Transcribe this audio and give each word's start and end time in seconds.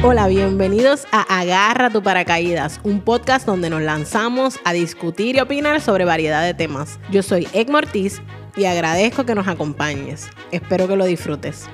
Hola, 0.00 0.28
bienvenidos 0.28 1.08
a 1.10 1.22
Agarra 1.40 1.90
tu 1.90 2.04
paracaídas, 2.04 2.80
un 2.84 3.00
podcast 3.00 3.44
donde 3.44 3.68
nos 3.68 3.82
lanzamos 3.82 4.60
a 4.64 4.72
discutir 4.72 5.34
y 5.34 5.40
opinar 5.40 5.80
sobre 5.80 6.04
variedad 6.04 6.44
de 6.44 6.54
temas. 6.54 7.00
Yo 7.10 7.24
soy 7.24 7.48
Egg 7.52 7.68
Mortiz 7.68 8.22
y 8.56 8.66
agradezco 8.66 9.26
que 9.26 9.34
nos 9.34 9.48
acompañes. 9.48 10.30
Espero 10.52 10.86
que 10.86 10.94
lo 10.94 11.04
disfrutes. 11.04 11.68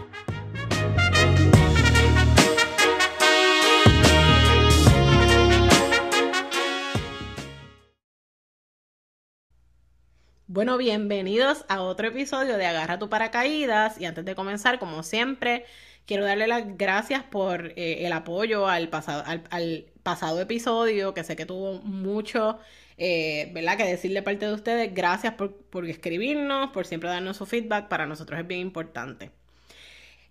Bueno, 10.47 10.79
bienvenidos 10.79 11.67
a 11.69 11.83
otro 11.83 12.09
episodio 12.09 12.57
de 12.57 12.65
Agarra 12.65 12.99
tu 12.99 13.11
paracaídas 13.11 14.01
y 14.01 14.07
antes 14.07 14.25
de 14.25 14.35
comenzar, 14.35 14.79
como 14.79 15.03
siempre, 15.03 15.65
quiero 16.07 16.25
darle 16.25 16.47
las 16.47 16.77
gracias 16.77 17.23
por 17.23 17.73
eh, 17.77 18.07
el 18.07 18.13
apoyo 18.13 18.67
al 18.69 18.89
pasado, 18.89 19.25
al, 19.27 19.87
pasado 20.03 20.41
episodio, 20.41 21.15
que 21.15 21.25
sé 21.25 21.35
que 21.37 21.47
tuvo 21.47 21.81
mucho, 21.81 22.59
eh, 22.99 23.51
¿verdad? 23.55 23.77
Que 23.79 23.85
decirle 23.85 24.23
parte 24.23 24.47
de 24.47 24.53
ustedes, 24.53 24.95
gracias 24.95 25.35
por, 25.35 25.57
por 25.57 25.87
escribirnos, 25.87 26.71
por 26.71 26.87
siempre 26.87 27.09
darnos 27.09 27.39
su 27.39 27.47
feedback, 27.47 27.89
para 27.89 28.07
nosotros 28.07 28.39
es 28.39 28.47
bien 28.47 28.61
importante. 28.61 29.31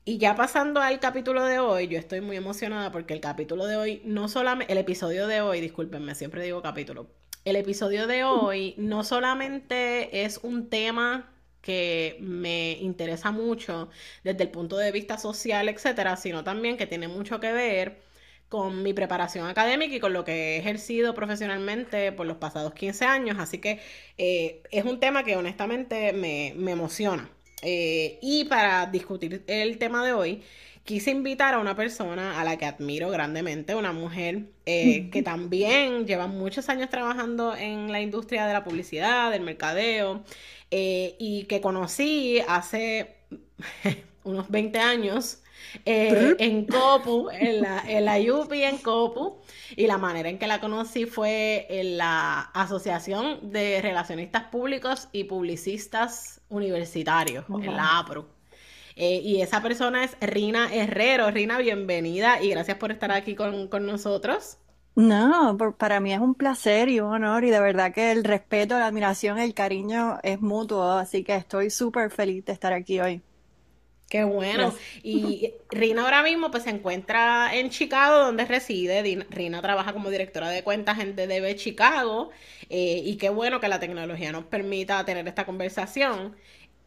Y 0.06 0.18
ya 0.18 0.36
pasando 0.36 0.82
al 0.82 1.00
capítulo 1.00 1.46
de 1.46 1.60
hoy, 1.60 1.88
yo 1.88 1.98
estoy 1.98 2.20
muy 2.20 2.36
emocionada 2.36 2.92
porque 2.92 3.14
el 3.14 3.22
capítulo 3.22 3.66
de 3.66 3.78
hoy, 3.78 4.02
no 4.04 4.28
solamente, 4.28 4.72
el 4.74 4.78
episodio 4.78 5.28
de 5.28 5.42
hoy, 5.42 5.62
discúlpenme, 5.62 6.14
siempre 6.14 6.44
digo 6.44 6.62
capítulo, 6.62 7.08
el 7.46 7.56
episodio 7.56 8.06
de 8.06 8.24
hoy 8.26 8.76
no 8.78 9.04
solamente 9.04 10.26
es 10.26 10.40
un 10.44 10.70
tema 10.70 11.33
que 11.64 12.18
me 12.20 12.74
interesa 12.74 13.32
mucho 13.32 13.90
desde 14.24 14.44
el 14.44 14.52
punto 14.52 14.78
de 14.78 14.92
vista 14.92 15.18
social, 15.18 15.70
etcétera, 15.70 16.18
sino 16.18 16.44
también 16.44 16.78
que 16.78 16.86
tiene 16.86 17.08
mucho 17.08 17.40
que 17.40 17.52
ver 17.52 18.02
con 18.50 18.84
mi 18.84 18.94
preparación 18.94 19.48
académica 19.48 19.96
y 19.96 20.00
con 20.00 20.14
lo 20.14 20.24
que 20.24 20.34
he 20.34 20.58
ejercido 20.58 21.16
profesionalmente 21.16 22.12
por 22.12 22.28
los 22.28 22.38
pasados 22.38 22.74
15 22.76 23.06
años. 23.06 23.38
Así 23.40 23.58
que 23.58 23.80
eh, 24.20 24.62
es 24.70 24.86
un 24.86 25.00
tema 25.00 25.24
que 25.24 25.36
honestamente 25.36 26.14
me, 26.14 26.50
emociona. 26.72 27.32
Eh, 27.64 28.20
y 28.22 28.44
para 28.44 28.86
discutir 28.88 29.44
el 29.48 29.80
tema 29.80 30.06
de 30.06 30.14
hoy, 30.14 30.44
quise 30.84 31.12
invitar 31.12 31.54
a 31.54 31.60
una 31.60 31.76
persona 31.76 32.40
a 32.40 32.44
la 32.44 32.58
que 32.58 32.66
admiro 32.66 33.10
grandemente, 33.10 33.74
una 33.74 33.94
mujer 33.94 34.44
eh, 34.66 35.10
que 35.12 35.24
también 35.24 36.06
lleva 36.06 36.28
muchos 36.28 36.70
años 36.70 36.90
trabajando 36.90 37.56
en 37.56 37.92
la 37.92 38.02
industria 38.02 38.46
de 38.46 38.54
la 38.54 38.64
publicidad, 38.64 39.32
del 39.32 39.42
mercadeo, 39.42 40.24
eh, 40.76 41.16
y 41.20 41.44
que 41.44 41.62
conocí 41.62 42.42
hace 42.48 43.18
unos 44.24 44.50
20 44.50 44.80
años. 44.80 45.38
Eh, 45.86 46.36
en 46.40 46.66
Copu, 46.66 47.30
en 47.32 47.62
la, 47.62 47.84
en 47.88 48.06
la 48.06 48.18
UPI 48.18 48.64
en 48.64 48.78
Copu, 48.80 49.38
y 49.76 49.86
la 49.86 50.00
manera 50.00 50.30
en 50.30 50.40
que 50.40 50.48
la 50.48 50.60
conocí 50.60 51.06
fue 51.06 51.68
en 51.70 51.98
la 51.98 52.42
Asociación 52.54 53.52
de 53.52 53.82
Relacionistas 53.84 54.46
Públicos 54.46 55.10
y 55.12 55.26
Publicistas 55.26 56.42
Universitarios, 56.50 57.46
en 57.50 57.76
la 57.76 58.00
APRO. 58.00 58.28
Eh, 58.96 59.22
y 59.24 59.42
esa 59.42 59.62
persona 59.62 60.04
es 60.04 60.18
Rina 60.22 60.74
Herrero. 60.74 61.30
Rina, 61.30 61.60
bienvenida 61.60 62.42
y 62.42 62.50
gracias 62.50 62.78
por 62.78 62.92
estar 62.92 63.12
aquí 63.12 63.36
con, 63.36 63.70
nosotros. 63.86 64.58
No, 64.96 65.58
para 65.78 66.00
mí 66.00 66.14
es 66.14 66.20
un 66.20 66.36
placer 66.36 66.88
y 66.90 67.00
un 67.00 67.14
honor 67.14 67.44
y 67.44 67.50
de 67.50 67.60
verdad 67.60 67.94
que 67.94 68.12
el 68.12 68.24
respeto, 68.24 68.78
la 68.78 68.88
admiración, 68.88 69.40
el 69.40 69.54
cariño 69.56 70.20
es 70.22 70.40
mutuo, 70.40 70.84
así 70.94 71.24
que 71.24 71.36
estoy 71.36 71.72
súper 71.72 72.12
feliz 72.12 72.46
de 72.46 72.54
estar 72.54 72.74
aquí 72.74 73.00
hoy. 73.00 73.24
Qué 74.14 74.24
bueno. 74.24 74.76
Y 75.02 75.56
Rina 75.72 76.04
ahora 76.04 76.22
mismo 76.22 76.52
pues 76.52 76.64
se 76.64 76.70
encuentra 76.70 77.56
en 77.56 77.72
Chicago 77.72 78.20
donde 78.20 78.46
reside. 78.46 79.26
Rina 79.32 79.60
trabaja 79.64 79.92
como 79.94 80.12
directora 80.12 80.50
de 80.50 80.64
cuentas 80.64 81.00
en 81.00 81.16
DDB 81.16 81.56
Chicago 81.56 82.30
eh, 82.70 83.02
y 83.04 83.18
qué 83.18 83.30
bueno 83.30 83.60
que 83.60 83.68
la 83.68 83.80
tecnología 83.80 84.32
nos 84.32 84.44
permita 84.44 85.04
tener 85.04 85.28
esta 85.28 85.46
conversación. 85.48 86.36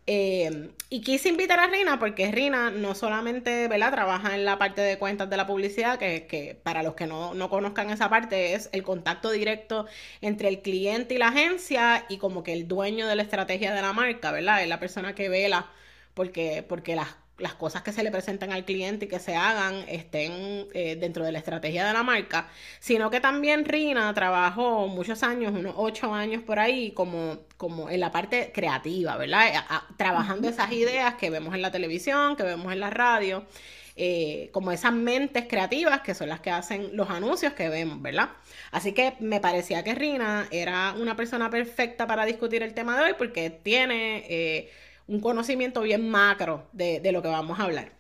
Eh, 0.09 0.71
y 0.89 1.01
quise 1.01 1.29
invitar 1.29 1.59
a 1.59 1.67
Rina 1.67 1.99
porque 1.99 2.31
Rina 2.31 2.71
no 2.71 2.95
solamente 2.95 3.67
¿verdad? 3.67 3.91
trabaja 3.91 4.37
en 4.37 4.45
la 4.45 4.57
parte 4.57 4.81
de 4.81 4.99
cuentas 4.99 5.29
de 5.29 5.37
la 5.37 5.47
publicidad, 5.49 5.99
que, 5.99 6.27
que 6.29 6.55
para 6.55 6.85
los 6.85 6.95
que 6.95 7.09
no, 7.09 7.35
no, 7.35 7.51
conozcan 7.51 7.91
esa 7.91 8.09
parte 8.09 8.55
es 8.55 8.69
el 8.73 8.85
contacto 8.85 9.31
directo 9.31 9.87
entre 10.21 10.49
el 10.49 10.63
cliente 10.63 11.15
y 11.15 11.19
la 11.19 11.29
agencia 11.29 12.07
y 12.09 12.19
como 12.19 12.45
que 12.45 12.53
el 12.53 12.69
dueño 12.69 13.09
de 13.09 13.17
la 13.17 13.23
estrategia 13.23 13.75
de 13.75 13.83
la 13.83 13.93
marca, 13.93 14.31
¿verdad? 14.31 14.63
Es 14.63 14.69
la 14.69 14.79
persona 14.79 15.15
que 15.17 15.29
vela 15.29 15.71
porque, 16.15 16.65
porque 16.67 16.95
las 16.97 17.17
las 17.39 17.55
cosas 17.55 17.83
que 17.83 17.93
se 17.93 18.03
le 18.03 18.11
presentan 18.11 18.53
al 18.53 18.65
cliente 18.65 19.05
y 19.05 19.09
que 19.09 19.19
se 19.19 19.37
hagan 19.37 19.85
estén 19.89 20.69
eh, 20.73 20.97
dentro 20.99 21.25
de 21.25 21.33
la 21.33 21.39
estrategia 21.39 21.87
de 21.87 21.93
la 21.93 22.03
marca, 22.03 22.49
sino 22.81 23.11
que 23.11 23.21
también 23.21 23.65
Rina 23.65 24.13
trabajó 24.15 24.87
muchos 24.89 25.23
años, 25.23 25.53
unos 25.53 25.75
ocho 25.77 26.15
años 26.15 26.43
por 26.43 26.59
ahí, 26.59 26.93
como, 26.93 27.41
como 27.57 27.91
en 27.91 28.01
la 28.01 28.11
parte 28.11 28.53
creativa, 28.55 29.17
¿verdad? 29.17 29.53
trabajando 29.97 30.49
esas 30.49 30.73
ideas 30.73 31.15
que 31.17 31.31
vemos 31.31 31.55
en 31.55 31.63
la 31.63 31.71
televisión, 31.71 32.37
que 32.37 32.43
vemos 32.43 32.73
en 32.73 32.81
la 32.81 32.91
radio, 32.91 33.45
eh, 33.97 34.51
como 34.53 34.73
esas 34.73 34.93
mentes 34.93 35.47
creativas 35.49 36.01
que 36.01 36.15
son 36.15 36.29
las 36.29 36.41
que 36.41 36.51
hacen 36.51 36.91
los 36.95 37.11
anuncios 37.11 37.53
que 37.55 37.69
vemos, 37.69 38.01
¿verdad? 38.01 38.31
Así 38.71 38.93
que 38.93 39.15
me 39.21 39.41
parecía 39.41 39.85
que 39.85 39.95
Rina 39.95 40.49
era 40.51 40.95
una 40.99 41.17
persona 41.17 41.49
perfecta 41.51 42.07
para 42.07 42.25
discutir 42.25 42.63
el 42.63 42.73
tema 42.73 42.97
de 42.97 43.05
hoy 43.05 43.15
porque 43.19 43.51
tiene... 43.51 44.25
Eh, 44.29 44.71
un 45.07 45.21
conocimiento 45.21 45.83
bien 45.83 46.09
macro 46.09 46.69
de, 46.73 47.01
lo 47.13 47.23
que 47.23 47.29
vamos 47.29 47.59
a 47.61 47.65
hablar. 47.65 47.93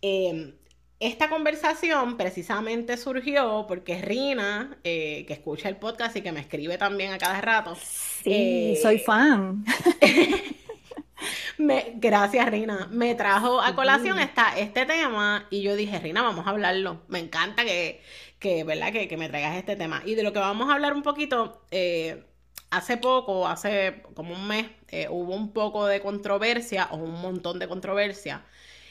Em, 0.00 0.54
esta 1.02 1.28
conversación 1.28 2.16
precisamente 2.16 2.96
surgió 2.96 3.66
porque 3.66 4.00
Rina, 4.00 4.78
eh, 4.84 5.24
que 5.26 5.32
escucha 5.32 5.68
el 5.68 5.76
podcast 5.76 6.16
y 6.16 6.22
que 6.22 6.32
me 6.32 6.40
escribe 6.40 6.78
también 6.78 7.12
a 7.12 7.18
cada 7.18 7.40
rato. 7.40 7.74
Sí, 7.74 8.76
soy 8.80 8.96
eh, 8.96 9.02
fan. 9.04 9.64
me, 11.58 11.94
gracias, 11.96 12.48
Rina. 12.48 12.88
Me 12.92 13.14
trajo 13.14 13.60
a 13.60 13.74
colación 13.74 14.18
esta, 14.20 14.56
este 14.56 14.86
tema 14.86 15.46
y 15.50 15.62
yo 15.62 15.74
dije, 15.74 15.98
Rina, 15.98 16.22
vamos 16.22 16.46
a 16.46 16.50
hablarlo. 16.50 17.02
Me 17.08 17.18
encanta 17.18 17.64
que, 17.64 18.00
que 18.38 18.62
¿verdad? 18.64 18.92
Que, 18.92 19.08
que, 19.08 19.16
me 19.16 19.28
traigas 19.28 19.56
este 19.56 19.74
tema. 19.74 20.02
Y 20.06 20.14
de 20.14 20.22
lo 20.22 20.32
que 20.32 20.38
vamos 20.38 20.70
a 20.70 20.74
hablar 20.74 20.94
un 20.94 21.02
poquito, 21.02 21.62
eh, 21.72 22.24
hace 22.72 22.96
poco, 22.96 23.46
hace 23.46 24.02
como 24.14 24.34
un 24.34 24.48
mes, 24.48 24.66
eh, 24.88 25.06
hubo 25.10 25.34
un 25.34 25.52
poco 25.52 25.86
de 25.86 26.00
controversia, 26.00 26.88
o 26.90 26.96
un 26.96 27.20
montón 27.20 27.58
de 27.58 27.68
controversia, 27.68 28.44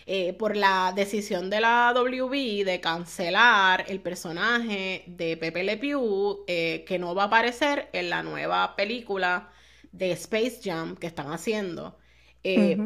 eh, 0.05 0.33
por 0.33 0.55
la 0.55 0.93
decisión 0.95 1.49
de 1.49 1.61
la 1.61 1.91
WB 1.95 2.63
de 2.63 2.79
cancelar 2.79 3.85
el 3.87 3.99
personaje 3.99 5.03
de 5.07 5.35
Pepe 5.37 5.63
Le 5.63 5.77
Pew, 5.77 6.43
eh, 6.47 6.83
que 6.87 6.99
no 6.99 7.15
va 7.15 7.23
a 7.23 7.25
aparecer 7.27 7.89
en 7.93 8.09
la 8.11 8.21
nueva 8.23 8.75
película 8.75 9.49
de 9.91 10.11
Space 10.11 10.59
Jam 10.63 10.95
que 10.95 11.07
están 11.07 11.31
haciendo, 11.31 11.97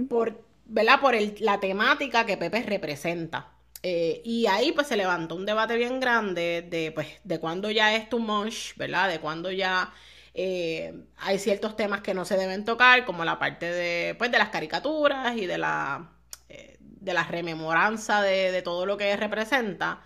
por, 0.09 0.43
¿verdad? 0.65 0.99
por 1.01 1.15
la 1.39 1.59
temática 1.59 2.25
que 2.25 2.37
Pepe 2.37 2.63
representa. 2.63 3.51
y 3.83 4.45
ahí 4.47 4.71
pues 4.71 4.87
se 4.87 4.97
levantó 4.97 5.35
un 5.35 5.45
debate 5.45 5.75
bien 5.77 5.99
grande 5.99 6.63
de 6.63 6.91
pues 6.91 7.07
de 7.23 7.39
cuándo 7.39 7.69
ya 7.69 7.95
es 7.95 8.09
too 8.09 8.19
much, 8.19 8.75
¿verdad? 8.77 9.09
De 9.09 9.19
cuándo 9.19 9.51
ya 9.51 9.93
eh, 10.37 10.93
hay 11.17 11.39
ciertos 11.39 11.77
temas 11.77 12.01
que 12.01 12.13
no 12.13 12.25
se 12.25 12.35
deben 12.35 12.65
tocar, 12.65 13.05
como 13.05 13.23
la 13.23 13.39
parte 13.39 13.71
de, 13.71 14.15
pues, 14.15 14.31
de 14.31 14.37
las 14.37 14.49
caricaturas 14.49 15.37
y 15.37 15.45
de 15.45 15.57
la, 15.57 16.11
eh, 16.49 16.77
de 16.79 17.13
la 17.13 17.23
rememoranza 17.23 18.21
de, 18.21 18.61
todo 18.61 18.85
lo 18.85 18.97
que 18.97 19.15
representa. 19.15 20.01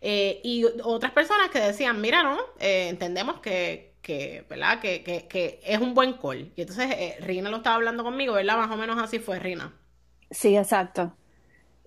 Eh, 0.00 0.40
y 0.42 0.64
otras 0.82 1.12
personas 1.12 1.50
que 1.50 1.60
decían, 1.60 2.00
mira, 2.00 2.24
no, 2.24 2.38
entendemos 2.58 3.40
que, 3.40 3.94
que, 4.02 4.44
¿verdad? 4.50 4.80
Que, 4.80 5.04
que, 5.04 5.28
que, 5.28 5.60
es 5.62 5.78
un 5.78 5.94
buen 5.94 6.14
call. 6.14 6.52
Y 6.56 6.62
entonces 6.62 7.20
Rina 7.20 7.48
lo 7.48 7.58
estaba 7.58 7.76
hablando 7.76 8.02
conmigo, 8.02 8.34
¿verdad? 8.34 8.56
Más 8.56 8.70
o 8.72 8.76
menos 8.76 9.00
así 9.00 9.20
fue 9.20 9.38
Rina. 9.38 9.72
Sí, 10.30 10.56
exacto. 10.56 11.14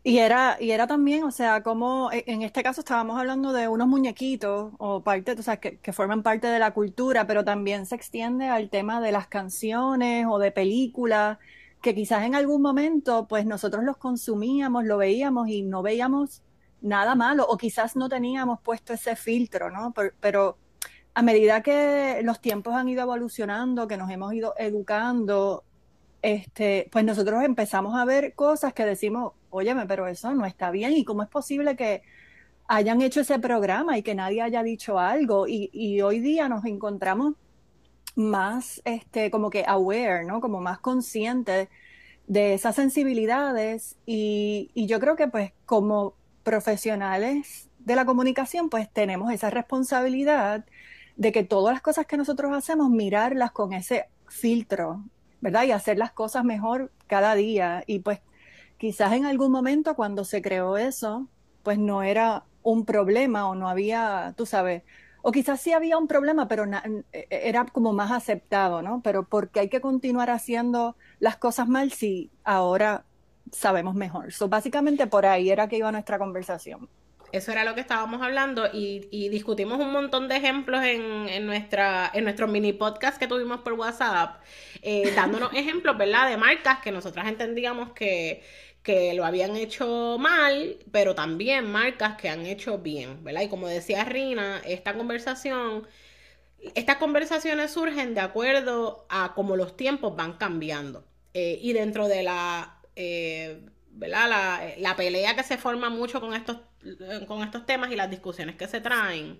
Y 0.03 0.17
era, 0.17 0.57
y 0.59 0.71
era 0.71 0.87
también, 0.87 1.23
o 1.23 1.31
sea, 1.31 1.61
como 1.61 2.11
e, 2.11 2.23
en 2.25 2.41
este 2.41 2.63
caso 2.63 2.81
estábamos 2.81 3.19
hablando 3.19 3.53
de 3.53 3.67
unos 3.67 3.87
muñequitos 3.87 4.73
o 4.79 5.03
parte, 5.03 5.33
o 5.33 5.43
sea, 5.43 5.57
que, 5.57 5.77
que, 5.77 5.93
forman 5.93 6.23
parte 6.23 6.47
de 6.47 6.57
la 6.57 6.71
cultura, 6.73 7.27
pero 7.27 7.45
también 7.45 7.85
se 7.85 7.95
extiende 7.95 8.47
al 8.47 8.69
tema 8.71 8.99
de 8.99 9.11
las 9.11 9.27
canciones 9.27 10.25
o 10.27 10.39
de 10.39 10.51
películas, 10.51 11.37
que 11.81 11.93
quizás 11.95 12.23
en 12.25 12.33
algún 12.35 12.61
momento, 12.63 13.27
pues 13.27 13.45
nosotros 13.45 13.83
los 13.83 13.97
consumíamos, 13.97 14.85
lo 14.85 14.97
veíamos 14.97 15.49
y 15.49 15.61
no 15.61 15.83
veíamos 15.83 16.41
nada 16.81 17.15
malo, 17.15 17.45
o 17.47 17.57
quizás 17.57 17.95
no 17.95 18.09
teníamos 18.09 18.59
puesto 18.61 18.93
ese 18.93 19.15
filtro, 19.15 19.69
¿no? 19.69 19.93
Pero, 19.93 20.13
pero 20.19 20.57
a 21.13 21.21
medida 21.21 21.61
que 21.61 22.21
los 22.23 22.41
tiempos 22.41 22.73
han 22.73 22.89
ido 22.89 23.03
evolucionando, 23.03 23.87
que 23.87 23.97
nos 23.97 24.09
hemos 24.09 24.33
ido 24.33 24.53
educando, 24.57 25.63
este, 26.21 26.89
pues 26.91 27.05
nosotros 27.05 27.43
empezamos 27.43 27.95
a 27.95 28.05
ver 28.05 28.33
cosas 28.35 28.73
que 28.73 28.85
decimos, 28.85 29.33
óyeme, 29.51 29.85
pero 29.85 30.07
eso 30.07 30.33
no 30.33 30.45
está 30.45 30.71
bien. 30.71 30.93
¿Y 30.93 31.05
cómo 31.05 31.23
es 31.23 31.29
posible 31.29 31.75
que 31.75 32.01
hayan 32.67 33.01
hecho 33.01 33.21
ese 33.21 33.39
programa 33.39 33.97
y 33.97 34.03
que 34.03 34.15
nadie 34.15 34.41
haya 34.41 34.63
dicho 34.63 34.99
algo? 34.99 35.45
Y, 35.47 36.01
hoy 36.01 36.19
día 36.19 36.49
nos 36.49 36.65
encontramos 36.65 37.35
más, 38.15 38.81
este, 38.85 39.31
como 39.31 39.49
que 39.49 39.63
aware, 39.67 40.25
¿no? 40.25 40.41
Como 40.41 40.61
más 40.61 40.79
conscientes 40.79 41.69
de 42.27 42.53
esas 42.53 42.75
sensibilidades. 42.75 43.97
Y, 44.05 44.71
yo 44.75 44.99
creo 44.99 45.15
que, 45.15 45.27
pues, 45.27 45.53
como 45.65 46.15
profesionales 46.43 47.69
de 47.79 47.95
la 47.95 48.05
comunicación, 48.05 48.69
pues 48.69 48.91
tenemos 48.91 49.31
esa 49.31 49.49
responsabilidad 49.49 50.65
de 51.17 51.31
que 51.31 51.43
todas 51.43 51.73
las 51.73 51.81
cosas 51.81 52.05
que 52.07 52.17
nosotros 52.17 52.51
hacemos, 52.53 52.89
mirarlas 52.89 53.51
con 53.51 53.73
ese 53.73 54.05
filtro, 54.27 55.03
¿verdad? 55.41 55.63
Y 55.63 55.71
hacer 55.71 55.97
las 55.97 56.11
cosas 56.11 56.43
mejor 56.43 56.91
cada 57.07 57.35
día. 57.35 57.83
Y 57.85 57.99
pues 57.99 58.21
quizás 58.81 59.13
en 59.13 59.25
algún 59.25 59.51
momento 59.51 59.95
cuando 59.95 60.25
se 60.25 60.41
creó 60.41 60.75
eso, 60.75 61.27
pues 61.61 61.77
no 61.77 62.01
era 62.01 62.45
un 62.63 62.83
problema 62.83 63.47
o 63.47 63.53
no 63.53 63.69
había, 63.69 64.33
tú 64.35 64.47
sabes, 64.47 64.81
o 65.21 65.31
quizás 65.31 65.61
sí 65.61 65.71
había 65.71 65.99
un 65.99 66.07
problema, 66.07 66.47
pero 66.47 66.65
e, 66.65 67.27
era 67.29 67.63
como 67.65 67.93
más 67.93 68.11
aceptado, 68.11 68.81
¿no? 68.81 69.01
Pero 69.03 69.27
porque 69.29 69.59
hay 69.59 69.69
que 69.69 69.81
continuar 69.81 70.31
haciendo 70.31 70.95
las 71.19 71.37
cosas 71.37 71.67
mal 71.67 71.91
si 71.91 72.31
ahora 72.43 73.05
sabemos 73.51 73.93
mejor. 73.93 74.33
So, 74.33 74.49
básicamente 74.49 75.05
por 75.05 75.27
ahí 75.27 75.51
era 75.51 75.67
que 75.67 75.77
iba 75.77 75.91
nuestra 75.91 76.17
conversación. 76.17 76.89
Eso 77.31 77.51
era 77.51 77.63
lo 77.63 77.75
que 77.75 77.81
estábamos 77.81 78.21
hablando 78.21 78.67
y, 78.73 79.29
discutimos 79.29 79.79
un 79.79 79.91
montón 79.91 80.27
de 80.27 80.37
ejemplos 80.37 80.83
en, 80.83 81.45
nuestra, 81.45 82.09
en 82.13 82.23
nuestro 82.23 82.47
mini 82.47 82.73
podcast 82.73 83.17
que 83.17 83.27
tuvimos 83.27 83.61
por 83.61 83.73
WhatsApp, 83.73 84.41
eh, 84.81 85.13
dándonos 85.15 85.53
ejemplos, 85.53 85.97
¿verdad? 85.97 86.29
De 86.29 86.35
marcas 86.35 86.79
que 86.79 86.91
nosotras 86.91 87.27
entendíamos 87.27 87.93
que, 87.93 88.43
que 88.83 89.13
lo 89.13 89.25
habían 89.25 89.55
hecho 89.55 90.17
mal, 90.19 90.77
pero 90.91 91.15
también 91.15 91.71
marcas 91.71 92.17
que 92.17 92.29
han 92.29 92.45
hecho 92.45 92.79
bien, 92.79 93.23
¿verdad? 93.23 93.41
Y 93.41 93.49
como 93.49 93.67
decía 93.67 94.03
Rina, 94.05 94.61
esta 94.65 94.95
conversación, 94.95 95.87
estas 96.75 96.97
conversaciones 96.97 97.71
surgen 97.71 98.13
de 98.15 98.21
acuerdo 98.21 99.05
a 99.09 99.33
cómo 99.35 99.55
los 99.55 99.77
tiempos 99.77 100.15
van 100.15 100.33
cambiando. 100.33 101.05
Eh, 101.33 101.59
y 101.61 101.73
dentro 101.73 102.07
de 102.07 102.23
la, 102.23 102.79
eh, 102.95 103.61
¿verdad? 103.91 104.29
La, 104.29 104.73
la 104.77 104.95
pelea 104.95 105.35
que 105.35 105.43
se 105.43 105.57
forma 105.57 105.89
mucho 105.89 106.19
con 106.19 106.33
estos 106.33 106.57
con 107.27 107.43
estos 107.43 107.65
temas 107.65 107.91
y 107.91 107.95
las 107.95 108.09
discusiones 108.09 108.55
que 108.55 108.67
se 108.67 108.81
traen 108.81 109.39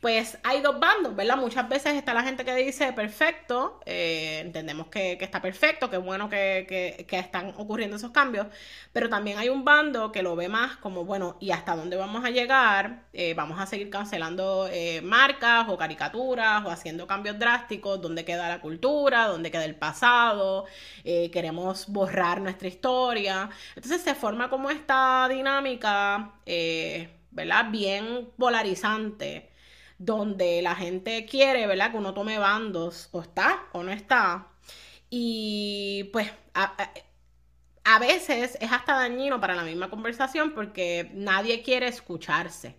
pues 0.00 0.38
hay 0.44 0.60
dos 0.60 0.78
bandos, 0.78 1.16
¿verdad? 1.16 1.36
Muchas 1.36 1.68
veces 1.68 1.94
está 1.94 2.14
la 2.14 2.22
gente 2.22 2.44
que 2.44 2.54
dice, 2.54 2.92
perfecto, 2.92 3.80
eh, 3.84 4.40
entendemos 4.44 4.86
que, 4.88 5.18
está 5.20 5.42
perfecto, 5.42 5.90
que 5.90 5.96
bueno 5.96 6.28
que, 6.30 7.06
están 7.10 7.52
ocurriendo 7.56 7.96
esos 7.96 8.12
cambios, 8.12 8.46
pero 8.92 9.08
también 9.08 9.38
hay 9.38 9.48
un 9.48 9.64
bando 9.64 10.12
que 10.12 10.22
lo 10.22 10.36
ve 10.36 10.48
más 10.48 10.76
como, 10.76 11.04
bueno, 11.04 11.36
¿y 11.40 11.50
hasta 11.50 11.74
dónde 11.74 11.96
vamos 11.96 12.24
a 12.24 12.30
llegar? 12.30 13.02
Eh, 13.12 13.34
vamos 13.34 13.58
a 13.60 13.66
seguir 13.66 13.90
cancelando 13.90 14.68
eh, 14.70 15.00
marcas 15.02 15.66
o 15.68 15.76
caricaturas 15.76 16.64
o 16.64 16.70
haciendo 16.70 17.08
cambios 17.08 17.38
drásticos, 17.38 18.00
¿dónde 18.00 18.24
queda 18.24 18.48
la 18.48 18.60
cultura? 18.60 19.26
¿Dónde 19.26 19.50
queda 19.50 19.64
el 19.64 19.74
pasado? 19.76 20.66
queremos 21.32 21.88
borrar 21.88 22.40
nuestra 22.40 22.68
historia. 22.68 23.48
Entonces 23.74 24.02
se 24.02 24.14
forma 24.14 24.50
como 24.50 24.68
esta 24.70 25.26
dinámica, 25.28 26.32
¿verdad? 27.30 27.70
Bien 27.70 28.28
polarizante 28.36 29.48
donde 29.98 30.62
la 30.62 30.74
gente 30.76 31.26
quiere, 31.26 31.66
¿verdad? 31.66 31.90
Que 31.90 31.98
uno 31.98 32.14
tome 32.14 32.38
bandos, 32.38 33.08
o 33.12 33.20
está 33.20 33.66
o 33.72 33.82
no 33.82 33.92
está. 33.92 34.48
Y 35.10 36.04
pues 36.12 36.30
a, 36.54 37.98
veces 37.98 38.58
es 38.60 38.72
hasta 38.72 38.94
dañino 38.94 39.40
para 39.40 39.54
la 39.54 39.64
misma 39.64 39.90
conversación 39.90 40.52
porque 40.54 41.10
nadie 41.14 41.62
quiere 41.62 41.88
escucharse. 41.88 42.76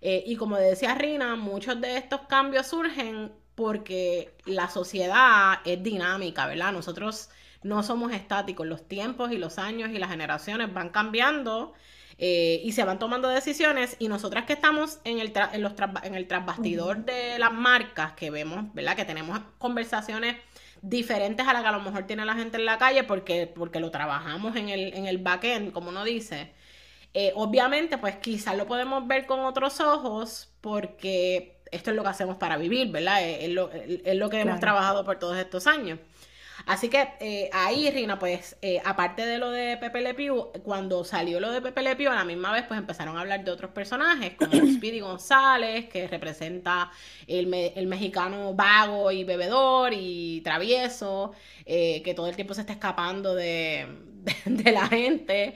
Eh, 0.00 0.24
y 0.26 0.36
como 0.36 0.56
decía 0.56 0.94
Rina, 0.94 1.36
muchos 1.36 1.80
de 1.80 1.96
estos 1.96 2.22
cambios 2.22 2.68
surgen 2.68 3.32
porque 3.54 4.34
la 4.46 4.68
sociedad 4.70 5.60
es 5.64 5.82
dinámica, 5.82 6.46
¿verdad? 6.46 6.72
Nosotros 6.72 7.30
no 7.62 7.82
somos 7.82 8.12
estáticos, 8.12 8.66
los 8.66 8.88
tiempos 8.88 9.32
y 9.32 9.38
los 9.38 9.58
años 9.58 9.90
y 9.90 9.98
las 9.98 10.10
generaciones 10.10 10.72
van 10.72 10.90
cambiando 10.90 11.74
eh, 12.22 12.60
y 12.62 12.72
se 12.72 12.84
van 12.84 12.98
tomando 12.98 13.28
decisiones 13.28 13.96
y 13.98 14.08
nosotras 14.08 14.44
que 14.44 14.52
estamos 14.52 15.00
en 15.04 15.20
el, 15.20 15.32
en 15.54 15.62
los 15.62 15.72
en 16.02 16.14
el 16.14 16.26
trasbastidor 16.28 16.98
de 17.06 17.38
las 17.38 17.50
marcas 17.50 18.12
que 18.12 18.30
vemos, 18.30 18.66
¿verdad? 18.74 18.94
Que 18.94 19.06
tenemos 19.06 19.40
conversaciones 19.56 20.36
diferentes 20.82 21.48
a 21.48 21.54
las 21.54 21.62
que 21.62 21.68
a 21.68 21.72
lo 21.72 21.80
mejor 21.80 22.06
tiene 22.06 22.26
la 22.26 22.34
gente 22.34 22.58
en 22.58 22.66
la 22.66 22.76
calle 22.76 23.04
porque, 23.04 23.46
porque 23.46 23.80
lo 23.80 23.90
trabajamos 23.90 24.54
en 24.56 24.68
el, 24.68 24.92
en 24.92 25.06
el 25.06 25.16
back-end, 25.16 25.72
como 25.72 25.88
uno 25.88 26.04
dice. 26.04 26.52
Eh, 27.14 27.32
obviamente, 27.36 27.96
pues 27.96 28.16
quizás 28.16 28.54
lo 28.54 28.66
podemos 28.66 29.06
ver 29.06 29.24
con 29.24 29.40
otros 29.40 29.80
ojos 29.80 30.52
porque 30.60 31.62
esto 31.72 31.90
es 31.90 31.96
lo 31.96 32.02
que 32.02 32.10
hacemos 32.10 32.36
para 32.36 32.58
vivir, 32.58 32.90
¿verdad? 32.90 33.26
Es, 33.26 33.48
lo, 33.48 33.70
que 34.28 34.40
hemos 34.40 34.60
trabajado 34.60 35.06
por 35.06 35.18
todos 35.18 35.38
estos 35.38 35.66
años. 35.66 35.98
Así 36.66 36.88
que 36.88 37.08
eh, 37.20 37.50
ahí, 37.52 37.90
Rina, 37.90 38.18
pues, 38.18 38.56
eh, 38.62 38.80
aparte 38.84 39.24
de 39.24 39.38
lo 39.38 39.50
de 39.50 39.76
Pepe 39.76 40.00
Le 40.00 40.14
Pew, 40.14 40.50
cuando 40.62 41.04
salió 41.04 41.40
lo 41.40 41.50
de 41.50 41.60
Pepe 41.60 41.82
Le 41.82 41.96
Pew, 41.96 42.10
a 42.10 42.14
la 42.14 42.24
misma 42.24 42.52
vez, 42.52 42.64
pues 42.66 42.78
empezaron 42.78 43.16
a 43.16 43.20
hablar 43.20 43.44
de 43.44 43.50
otros 43.50 43.70
personajes, 43.70 44.34
como 44.34 44.52
Speedy 44.74 45.00
González, 45.00 45.88
que 45.88 46.06
representa 46.06 46.90
el, 47.26 47.46
mexicano 47.86 48.54
vago 48.54 49.10
y 49.10 49.24
bebedor 49.24 49.92
y 49.94 50.40
travieso, 50.42 51.32
eh, 51.66 52.02
que 52.02 52.14
todo 52.14 52.28
el 52.28 52.36
tiempo 52.36 52.54
se 52.54 52.62
está 52.62 52.72
escapando 52.72 53.34
de, 53.34 53.86
la 54.72 54.86
gente. 54.88 55.54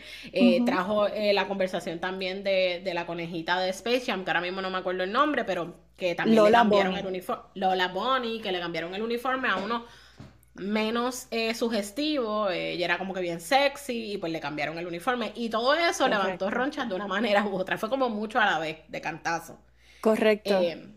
Trajo 0.64 1.08
la 1.08 1.46
conversación 1.46 2.00
también 2.00 2.42
de, 2.42 2.90
la 2.94 3.06
conejita 3.06 3.60
de 3.60 3.70
Space 3.70 4.04
Jam, 4.06 4.24
que 4.24 4.30
ahora 4.30 4.40
mismo 4.40 4.62
no 4.62 4.70
me 4.70 4.78
acuerdo 4.78 5.04
el 5.04 5.12
nombre, 5.12 5.44
pero 5.44 5.76
que 5.96 6.14
también 6.14 6.44
le 6.44 6.50
cambiaron 6.50 6.94
el 6.96 7.06
uniforme. 7.06 7.42
Lola 7.54 7.88
Bonnie, 7.88 8.40
que 8.40 8.50
le 8.50 8.58
cambiaron 8.58 8.94
el 8.94 9.02
uniforme 9.02 9.48
a 9.48 9.56
uno 9.56 9.84
menos 10.54 11.26
eh, 11.30 11.54
sugestivo, 11.54 12.48
ella 12.50 12.82
eh, 12.82 12.84
era 12.84 12.98
como 12.98 13.12
que 13.12 13.20
bien 13.20 13.40
sexy 13.40 14.12
y 14.12 14.18
pues 14.18 14.32
le 14.32 14.40
cambiaron 14.40 14.78
el 14.78 14.86
uniforme 14.86 15.32
y 15.34 15.50
todo 15.50 15.74
eso 15.74 16.08
levantó 16.08 16.50
ronchas 16.50 16.88
de 16.88 16.94
una 16.94 17.06
manera 17.08 17.44
u 17.44 17.54
otra, 17.56 17.78
fue 17.78 17.90
como 17.90 18.08
mucho 18.08 18.38
a 18.40 18.44
la 18.46 18.58
vez, 18.58 18.78
de 18.88 19.00
cantazo. 19.00 19.58
Correcto. 20.00 20.60
Eh, 20.60 20.94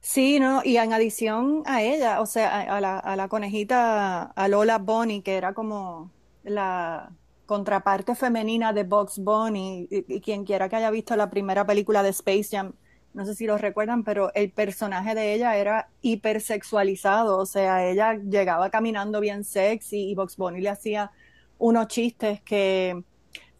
sí, 0.00 0.38
¿no? 0.40 0.62
Y 0.64 0.76
en 0.76 0.92
adición 0.92 1.62
a 1.66 1.82
ella, 1.82 2.20
o 2.20 2.26
sea, 2.26 2.60
a, 2.60 2.80
la, 2.80 2.98
a 2.98 3.16
la 3.16 3.28
conejita, 3.28 4.22
a 4.24 4.48
Lola 4.48 4.78
Bonnie, 4.78 5.22
que 5.22 5.36
era 5.36 5.54
como 5.54 6.12
la 6.42 7.12
contraparte 7.46 8.14
femenina 8.14 8.72
de 8.72 8.84
Box 8.84 9.18
Bunny, 9.18 9.88
y 9.90 10.20
quien 10.20 10.44
quiera 10.44 10.68
que 10.68 10.76
haya 10.76 10.90
visto 10.90 11.16
la 11.16 11.30
primera 11.30 11.66
película 11.66 12.02
de 12.02 12.10
Space 12.10 12.48
Jam, 12.50 12.74
no 13.14 13.24
sé 13.24 13.34
si 13.34 13.46
lo 13.46 13.56
recuerdan, 13.56 14.02
pero 14.04 14.32
el 14.34 14.50
personaje 14.50 15.14
de 15.14 15.34
ella 15.34 15.56
era 15.56 15.88
hipersexualizado, 16.02 17.38
o 17.38 17.46
sea, 17.46 17.86
ella 17.88 18.14
llegaba 18.14 18.70
caminando 18.70 19.20
bien 19.20 19.44
sexy 19.44 20.10
y 20.10 20.14
Box 20.14 20.36
Bunny 20.36 20.60
le 20.60 20.68
hacía 20.68 21.12
unos 21.58 21.86
chistes 21.86 22.40
que, 22.42 23.04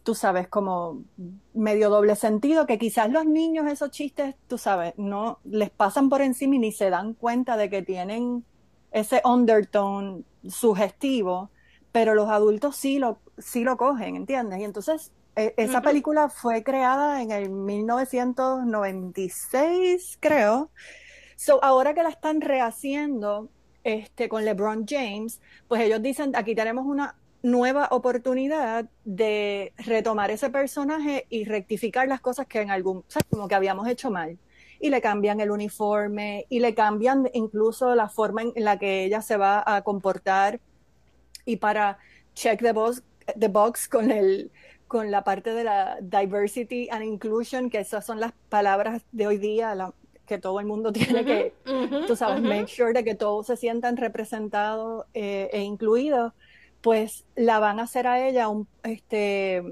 tú 0.03 0.13
sabes, 0.13 0.49
como 0.49 1.03
medio 1.53 1.89
doble 1.89 2.15
sentido, 2.17 2.67
que 2.67 2.77
quizás 2.77 3.09
los 3.09 3.25
niños 3.25 3.65
esos 3.71 3.91
chistes, 3.91 4.35
tú 4.47 4.57
sabes, 4.57 4.93
no 4.97 5.39
les 5.45 5.69
pasan 5.69 6.09
por 6.09 6.21
encima 6.21 6.55
y 6.55 6.59
ni 6.59 6.71
se 6.73 6.89
dan 6.89 7.13
cuenta 7.13 7.55
de 7.55 7.69
que 7.69 7.81
tienen 7.81 8.43
ese 8.91 9.21
undertone 9.23 10.23
sugestivo, 10.47 11.49
pero 11.93 12.13
los 12.13 12.29
adultos 12.29 12.75
sí 12.75 12.99
lo, 12.99 13.19
sí 13.37 13.63
lo 13.63 13.77
cogen, 13.77 14.17
¿entiendes? 14.17 14.59
Y 14.59 14.65
entonces 14.65 15.13
e, 15.35 15.53
esa 15.57 15.81
película 15.81 16.29
fue 16.29 16.63
creada 16.63 17.21
en 17.21 17.31
el 17.31 17.49
1996, 17.49 20.17
creo. 20.19 20.71
So, 21.35 21.63
ahora 21.63 21.93
que 21.93 22.01
la 22.03 22.09
están 22.09 22.41
rehaciendo 22.41 23.49
este, 23.83 24.29
con 24.29 24.45
LeBron 24.45 24.85
James, 24.87 25.41
pues 25.67 25.81
ellos 25.81 26.01
dicen, 26.01 26.35
aquí 26.35 26.55
tenemos 26.55 26.85
una 26.85 27.15
nueva 27.43 27.89
oportunidad 27.91 28.89
de 29.03 29.73
retomar 29.77 30.31
ese 30.31 30.49
personaje 30.49 31.27
y 31.29 31.45
rectificar 31.45 32.07
las 32.07 32.19
cosas 32.19 32.47
que 32.47 32.61
en 32.61 32.71
algún, 32.71 33.03
como 33.29 33.47
que 33.47 33.53
habíamos 33.55 33.87
hecho 33.87 34.09
mal. 34.09 34.39
Y 34.79 34.89
le 34.89 35.01
cambian 35.01 35.39
el 35.39 35.51
uniforme 35.51 36.47
y 36.49 36.59
le 36.59 36.73
cambian 36.73 37.29
incluso 37.33 37.93
la 37.95 38.09
forma 38.09 38.41
en 38.41 38.51
la 38.55 38.79
que 38.79 39.03
ella 39.03 39.21
se 39.21 39.37
va 39.37 39.63
a 39.65 39.83
comportar. 39.83 40.59
Y 41.45 41.57
para 41.57 41.97
check 42.33 42.61
the 42.61 42.71
box, 42.71 43.03
the 43.39 43.47
box 43.47 43.87
con 43.87 44.11
el, 44.11 44.51
con 44.87 45.11
la 45.11 45.23
parte 45.23 45.53
de 45.53 45.63
la 45.63 45.97
diversity 46.01 46.87
and 46.91 47.03
inclusion, 47.03 47.69
que 47.69 47.79
esas 47.79 48.05
son 48.05 48.19
las 48.19 48.33
palabras 48.49 49.01
de 49.11 49.27
hoy 49.27 49.37
día, 49.37 49.75
que 50.25 50.37
todo 50.37 50.59
el 50.59 50.65
mundo 50.65 50.91
tiene 50.93 51.25
que, 51.25 51.53
tú 52.07 52.15
sabes, 52.15 52.41
make 52.41 52.67
sure 52.67 52.93
de 52.93 53.03
que 53.03 53.15
todos 53.15 53.47
se 53.47 53.57
sientan 53.57 53.97
representados 53.97 55.05
eh, 55.13 55.49
e 55.51 55.61
incluidos, 55.61 56.33
pues 56.81 57.25
la 57.35 57.59
van 57.59 57.79
a 57.79 57.83
hacer 57.83 58.07
a 58.07 58.27
ella 58.27 58.47
un, 58.47 58.67
este, 58.83 59.63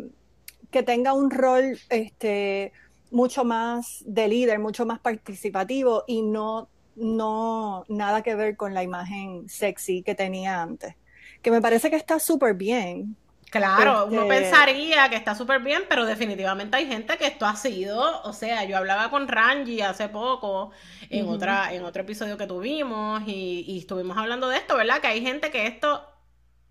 que 0.71 0.81
tenga 0.81 1.13
un 1.13 1.29
rol 1.29 1.77
este, 1.89 2.73
mucho 3.11 3.45
más 3.45 4.03
de 4.07 4.27
líder, 4.27 4.57
mucho 4.57 4.85
más 4.85 4.99
participativo 4.99 6.03
y 6.07 6.23
no, 6.23 6.67
no 6.95 7.85
nada 7.87 8.23
que 8.23 8.33
ver 8.33 8.57
con 8.57 8.73
la 8.73 8.81
imagen 8.81 9.47
sexy 9.47 10.01
que 10.01 10.15
tenía 10.15 10.61
antes. 10.61 10.95
Que 11.43 11.51
me 11.51 11.61
parece 11.61 11.89
que 11.89 11.95
está 11.95 12.19
súper 12.19 12.55
bien, 12.55 13.15
Claro, 13.53 14.07
uno 14.07 14.23
este 14.23 14.33
pensaría 14.33 15.09
que 15.09 15.15
está 15.15 15.35
súper 15.35 15.61
bien, 15.61 15.83
pero 15.87 16.07
definitivamente 16.07 16.75
hay 16.75 16.87
gente 16.87 17.17
que 17.19 17.27
esto 17.27 17.45
ha 17.45 17.55
sido, 17.55 18.23
o 18.23 18.33
sea, 18.33 18.63
yo 18.63 18.75
hablaba 18.77 19.11
con 19.11 19.27
Ranji 19.27 19.81
hace 19.81 20.09
poco 20.09 20.71
en 21.11 21.27
otra 21.27 21.71
en 21.71 21.83
otro 21.83 22.01
episodio 22.01 22.35
que 22.35 22.47
tuvimos 22.47 23.21
y, 23.27 23.63
y, 23.67 23.77
estuvimos 23.77 24.17
hablando 24.17 24.49
de 24.49 24.57
esto, 24.57 24.75
¿verdad? 24.75 25.01
Que 25.01 25.07
hay 25.07 25.21
gente 25.21 25.51
que 25.51 25.67
esto 25.67 26.03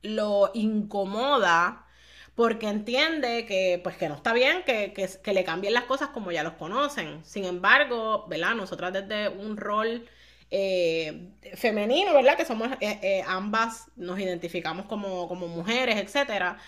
lo 0.02 0.50
incomoda 0.54 1.86
porque 2.34 2.68
entiende 2.68 3.46
que, 3.46 3.80
pues, 3.80 3.96
que 3.96 4.08
no 4.08 4.16
está 4.16 4.32
bien 4.32 4.64
que, 4.64 4.92
que, 4.92 5.32
le 5.32 5.44
cambien 5.44 5.74
las 5.74 5.84
cosas 5.84 6.08
como 6.08 6.32
ya 6.32 6.42
los 6.42 6.54
conocen. 6.54 7.24
Sin 7.24 7.44
embargo, 7.44 8.26
¿verdad? 8.28 8.56
Nosotras 8.56 8.92
desde 8.92 9.28
un 9.28 9.56
rol 9.56 10.08
eh, 10.54 11.30
femenino, 11.54 12.12
¿verdad? 12.12 12.36
Que 12.36 12.44
somos 12.44 12.68
eh, 12.78 12.98
eh, 13.00 13.24
ambas, 13.26 13.90
nos 13.96 14.20
identificamos 14.20 14.84
como, 14.84 15.26
como 15.26 15.48
mujeres, 15.48 15.96
etcétera. 15.96 16.58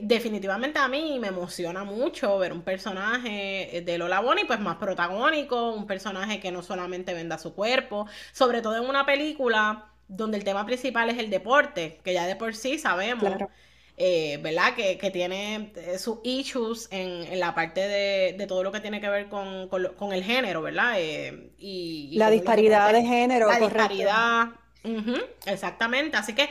definitivamente 0.00 0.80
a 0.80 0.88
mí 0.88 1.18
me 1.20 1.28
emociona 1.28 1.84
mucho 1.84 2.36
ver 2.38 2.52
un 2.52 2.62
personaje 2.62 3.82
de 3.86 3.98
Lola 3.98 4.18
Bonnie, 4.18 4.44
pues 4.44 4.58
más 4.58 4.76
protagónico, 4.76 5.72
un 5.72 5.86
personaje 5.86 6.40
que 6.40 6.50
no 6.50 6.62
solamente 6.62 7.14
venda 7.14 7.38
su 7.38 7.54
cuerpo, 7.54 8.08
sobre 8.32 8.60
todo 8.60 8.76
en 8.76 8.88
una 8.88 9.06
película 9.06 9.86
donde 10.08 10.36
el 10.36 10.42
tema 10.42 10.66
principal 10.66 11.08
es 11.08 11.18
el 11.18 11.30
deporte, 11.30 12.00
que 12.02 12.14
ya 12.14 12.26
de 12.26 12.34
por 12.34 12.56
sí 12.56 12.76
sabemos. 12.76 13.34
Eh, 13.98 14.38
¿verdad? 14.42 14.74
Que, 14.74 14.96
que 14.96 15.10
tiene 15.10 15.70
eh, 15.76 15.98
sus 15.98 16.18
issues 16.24 16.88
en, 16.90 17.38
la 17.38 17.54
parte 17.54 17.80
de, 17.80 18.46
todo 18.46 18.62
lo 18.62 18.72
que 18.72 18.80
tiene 18.80 19.00
que 19.00 19.08
ver 19.08 19.28
con, 19.28 19.68
con, 19.68 20.12
el 20.12 20.24
género, 20.24 20.62
¿verdad? 20.62 20.94
Eh, 20.96 21.50
y, 21.58 22.16
la 22.16 22.30
disparidad 22.30 22.92
de 22.92 23.02
género. 23.02 23.48
La 23.48 23.58
disparidad. 23.58 24.48
exactamente. 25.46 26.16
Así 26.16 26.34
que 26.34 26.48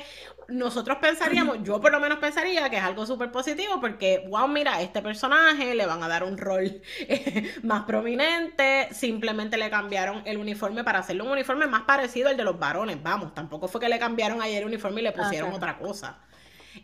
nosotros 0.48 0.98
pensaríamos, 1.02 1.64
yo 1.64 1.82
por 1.82 1.92
lo 1.92 2.00
menos 2.00 2.20
pensaría 2.20 2.70
que 2.70 2.78
es 2.78 2.84
algo 2.84 3.06
súper 3.06 3.32
positivo 3.32 3.80
porque, 3.82 4.24
wow, 4.30 4.48
mira, 4.48 4.82
este 4.82 5.02
personaje 5.02 5.74
le 5.74 5.86
van 5.86 6.04
a 6.04 6.08
dar 6.08 6.24
un 6.24 6.38
rol 6.38 6.82
más 7.64 7.84
prominente, 7.84 8.90
simplemente 8.92 9.58
le 9.58 9.70
cambiaron 9.70 10.22
el 10.26 10.38
uniforme 10.38 10.84
para 10.84 11.00
hacerle 11.00 11.24
un 11.24 11.30
uniforme 11.30 11.68
más 11.68 11.84
parecido 11.84 12.30
al 12.30 12.38
de 12.38 12.44
los 12.44 12.60
varones, 12.60 13.02
vamos, 13.02 13.34
tampoco 13.34 13.68
fue 13.68 13.82
que 13.82 13.90
le 13.90 13.98
cambiaron 13.98 14.42
ayer 14.42 14.62
el 14.62 14.68
uniforme 14.68 15.02
y 15.02 15.06
le 15.06 15.12
pusieron 15.12 15.54
otra 15.54 15.78
cosa. 15.78 16.20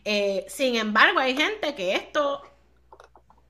Eh, 0.04 0.46
sin 0.50 0.76
embargo, 0.76 1.20
hay 1.20 1.36
gente 1.36 1.76
que 1.76 1.96
esto 1.96 2.42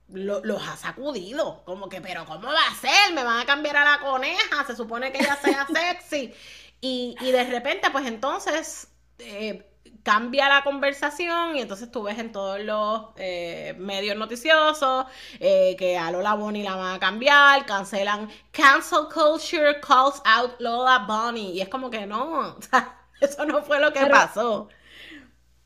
los 0.10 0.68
ha 0.68 0.78
sacudido. 0.78 1.64
Como 1.66 1.90
que, 1.90 2.02
pero 2.02 2.26
¿cómo 2.26 2.48
va 2.48 2.68
a 2.72 2.76
ser? 2.76 3.14
Me 3.14 3.24
van 3.24 3.40
a 3.40 3.46
cambiar 3.46 3.78
a 3.78 3.84
la 3.84 4.00
coneja. 4.00 4.66
Se 4.66 4.76
supone 4.76 5.12
que 5.12 5.20
ella 5.20 5.38
sea 5.42 5.68
sexy. 5.74 6.34
Y, 6.80 7.16
de 7.20 7.44
repente, 7.46 7.90
pues 7.92 8.06
entonces 8.06 8.88
eh, 9.20 9.68
cambia 10.04 10.48
la 10.48 10.64
conversación 10.64 11.56
y 11.56 11.62
entonces 11.62 11.92
tú 11.92 12.04
ves 12.04 12.20
en 12.20 12.32
todos 12.32 12.60
los 12.60 13.08
eh, 13.18 13.76
medios 13.80 14.16
noticiosos 14.16 15.08
que 15.40 15.98
a 16.00 16.12
Lola 16.12 16.36
Bonnie 16.36 16.64
la 16.64 16.76
van 16.76 16.96
a 16.96 17.00
cambiar, 17.00 17.66
cancelan 17.66 18.30
cancel 18.52 19.08
culture 19.12 19.82
calls 19.82 20.22
out 20.24 20.60
Lola 20.60 21.00
Bonnie. 21.00 21.54
Y 21.54 21.62
es 21.62 21.68
como 21.68 21.90
que 21.90 22.06
no, 22.06 22.58
eso 23.22 23.46
no 23.46 23.64
fue 23.64 23.80
lo 23.80 23.92
que 23.92 24.06
pasó. 24.06 24.70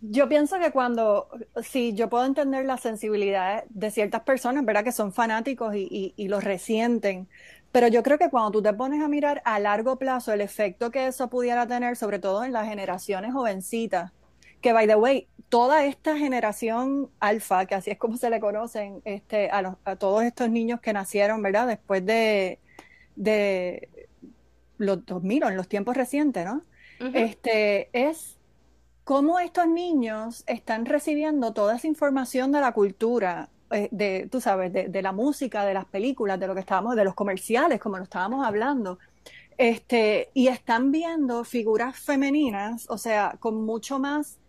Yo 0.02 0.28
pienso 0.28 0.60
que 0.60 0.72
cuando, 0.72 1.30
sí, 1.64 1.94
yo 1.94 2.10
puedo 2.10 2.26
entender 2.26 2.66
la 2.66 2.78
sensibilidad 2.78 3.64
de 3.70 3.92
ciertas 3.92 4.22
personas, 4.22 4.66
¿verdad? 4.66 4.84
Que 4.84 4.92
son 4.92 5.14
fanáticos 5.14 5.76
y, 5.76 6.14
y, 6.16 6.28
los 6.28 6.44
resienten, 6.44 7.28
pero 7.72 7.88
yo 7.88 8.02
creo 8.02 8.18
que 8.18 8.30
cuando 8.30 8.52
tú 8.52 8.62
te 8.64 8.74
pones 8.74 9.02
a 9.04 9.08
mirar 9.08 9.42
a 9.46 9.60
largo 9.60 9.98
plazo 9.98 10.34
el 10.34 10.42
efecto 10.42 10.90
que 10.90 11.08
eso 11.08 11.30
pudiera 11.30 11.68
tener, 11.68 11.96
sobre 11.98 12.20
todo 12.20 12.44
en 12.44 12.52
las 12.52 12.68
generaciones 12.68 13.32
jovencitas, 13.34 14.12
que, 14.60 14.74
by 14.74 14.88
the 14.88 14.96
way, 14.96 15.28
toda 15.50 15.86
esta 15.86 16.18
generación 16.18 17.10
alfa, 17.20 17.66
que 17.66 17.76
así 17.76 17.92
es 17.92 17.98
como 17.98 18.18
se 18.18 18.30
le 18.30 18.40
conocen 18.40 19.02
este, 19.06 19.52
a, 19.52 19.78
a 19.86 19.96
todos 19.98 20.24
estos 20.24 20.50
niños 20.50 20.80
que 20.82 20.94
nacieron, 20.94 21.42
¿verdad? 21.42 21.68
Después 21.68 22.06
de, 22.06 22.60
de 23.16 23.90
los 24.78 25.06
2000, 25.06 25.44
en 25.44 25.58
los 25.58 25.68
tiempos 25.68 25.96
recientes, 25.96 26.46
¿no? 26.46 26.64
Este, 27.14 27.90
es 27.94 28.38
cómo 29.12 29.40
estos 29.40 29.68
niños 29.68 30.42
están 30.48 30.86
recibiendo 30.86 31.52
toda 31.52 31.76
esa 31.76 31.86
información 31.86 32.54
de 32.54 32.62
la 32.62 32.72
cultura, 32.72 33.50
eh, 33.70 33.90
de, 33.92 34.30
tú 34.32 34.40
sabes, 34.40 34.72
de, 34.72 35.02
la 35.02 35.12
música, 35.12 35.66
de 35.66 35.74
las 35.74 35.84
películas, 35.84 36.40
de 36.40 36.48
lo 36.48 36.54
que 36.54 36.62
estábamos, 36.62 36.96
de 36.96 37.04
los 37.04 37.14
comerciales, 37.14 37.82
como 37.82 37.98
lo 37.98 38.06
estábamos 38.06 38.48
hablando. 38.48 39.00
Este, 39.58 40.30
y 40.34 40.48
están 40.48 40.94
viendo 40.94 41.44
figuras 41.44 42.00
femeninas, 42.00 42.90
o 42.90 42.98
sea, 42.98 43.36
con 43.38 43.66
mucho 43.66 44.00
más 44.00 44.40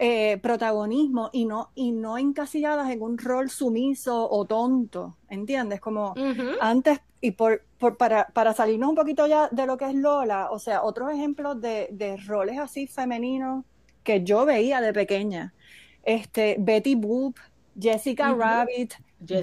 eh, 0.00 0.38
protagonismo 0.38 1.30
y 1.32 1.44
no, 1.44 1.70
y 1.76 1.92
no 1.92 2.18
encasilladas 2.18 2.90
en 2.90 3.02
un 3.02 3.16
rol 3.16 3.48
sumiso 3.48 4.28
o 4.28 4.44
tonto, 4.44 5.18
¿entiendes? 5.28 5.80
Como 5.80 6.14
antes, 6.60 6.98
y 7.20 7.30
por, 7.30 7.62
para, 7.96 8.26
para, 8.26 8.54
salirnos 8.54 8.88
un 8.88 8.96
poquito 8.96 9.28
ya 9.28 9.48
de 9.52 9.66
lo 9.66 9.76
que 9.76 9.84
es 9.84 9.94
Lola, 9.94 10.48
o 10.50 10.58
sea, 10.58 10.82
otros 10.82 11.12
ejemplos 11.12 11.60
de, 11.60 11.90
de 11.92 12.16
roles 12.16 12.58
así 12.58 12.88
femeninos 12.88 13.64
que 14.02 14.22
yo 14.22 14.44
veía 14.44 14.80
de 14.80 14.92
pequeña. 14.92 15.54
Este, 16.02 16.56
Betty 16.58 16.94
Boop, 16.94 17.36
Jessica 17.78 18.34
Rabbit, 18.34 18.94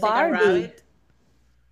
Barbie. 0.01 0.71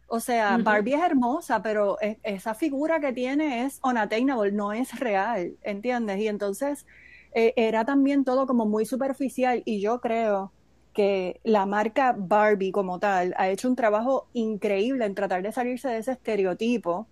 O 0.07 0.19
sea, 0.19 0.57
Barbie 0.57 0.93
es 0.93 1.01
hermosa, 1.01 1.63
pero 1.63 1.97
e, 1.99 2.19
esa 2.23 2.53
figura 2.53 2.99
que 2.99 3.11
tiene 3.11 3.65
es 3.65 3.79
unattainable, 3.83 4.51
no 4.51 4.71
es 4.71 4.99
real, 4.99 5.55
¿entiendes? 5.63 6.19
Y 6.19 6.27
entonces 6.27 6.85
e, 7.33 7.53
era 7.57 7.85
también 7.85 8.23
todo 8.23 8.45
como 8.45 8.65
muy 8.65 8.85
superficial 8.85 9.63
y 9.65 9.81
yo 9.81 9.99
creo 10.01 10.51
que 10.93 11.41
la 11.43 11.65
marca 11.65 12.15
Barbie 12.17 12.71
como 12.71 12.99
tal 12.99 13.33
ha 13.37 13.49
hecho 13.49 13.67
un 13.67 13.75
trabajo 13.75 14.27
increíble 14.33 15.05
en 15.05 15.15
tratar 15.15 15.41
de 15.41 15.51
salirse 15.51 15.89
de 15.89 15.97
ese 15.97 16.11
estereotipo. 16.13 17.07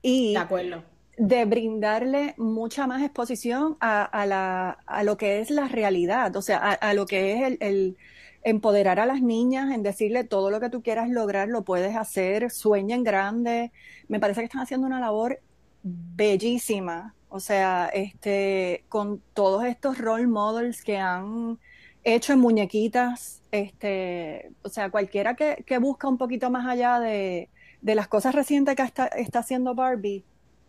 Y 0.00 0.32
de 0.32 0.38
acuerdo 0.38 0.89
de 1.20 1.44
brindarle 1.44 2.34
mucha 2.38 2.86
más 2.86 3.02
exposición 3.02 3.76
a, 3.78 4.24
la, 4.26 4.70
a, 4.86 5.04
lo 5.04 5.18
que 5.18 5.40
es 5.40 5.50
la 5.50 5.68
realidad, 5.68 6.34
o 6.34 6.40
sea, 6.40 6.56
a, 6.56 6.94
lo 6.94 7.04
que 7.04 7.34
es 7.34 7.58
el, 7.60 7.98
empoderar 8.42 8.98
a 8.98 9.04
las 9.04 9.20
niñas, 9.20 9.70
en 9.70 9.82
decirle 9.82 10.24
todo 10.24 10.50
lo 10.50 10.60
que 10.60 10.70
tú 10.70 10.82
quieras 10.82 11.10
lograr, 11.10 11.48
lo 11.48 11.62
puedes 11.62 11.94
hacer, 11.94 12.50
sueñen 12.50 13.04
grande. 13.04 13.70
Me 14.08 14.18
parece 14.18 14.40
que 14.40 14.46
están 14.46 14.62
haciendo 14.62 14.86
una 14.86 14.98
labor 14.98 15.40
bellísima, 15.82 17.14
o 17.28 17.38
sea, 17.38 17.90
este, 17.92 18.84
con 18.88 19.20
todos 19.34 19.66
estos 19.66 19.98
role 19.98 20.26
models 20.26 20.82
que 20.82 20.96
han 20.96 21.58
hecho 22.02 22.32
en 22.32 22.38
muñequitas, 22.38 23.42
este, 23.52 24.52
o 24.62 24.70
sea, 24.70 24.88
cualquiera 24.88 25.36
que, 25.36 25.64
que 25.66 25.76
busca 25.76 26.08
un 26.08 26.16
poquito 26.16 26.48
más 26.48 26.66
allá 26.66 26.98
de, 26.98 27.50
de 27.82 27.94
las 27.94 28.08
cosas 28.08 28.34
recientes 28.34 28.74
que 28.74 28.82
está, 28.82 29.06
está 29.08 29.40
haciendo 29.40 29.74
Barbie, 29.74 30.24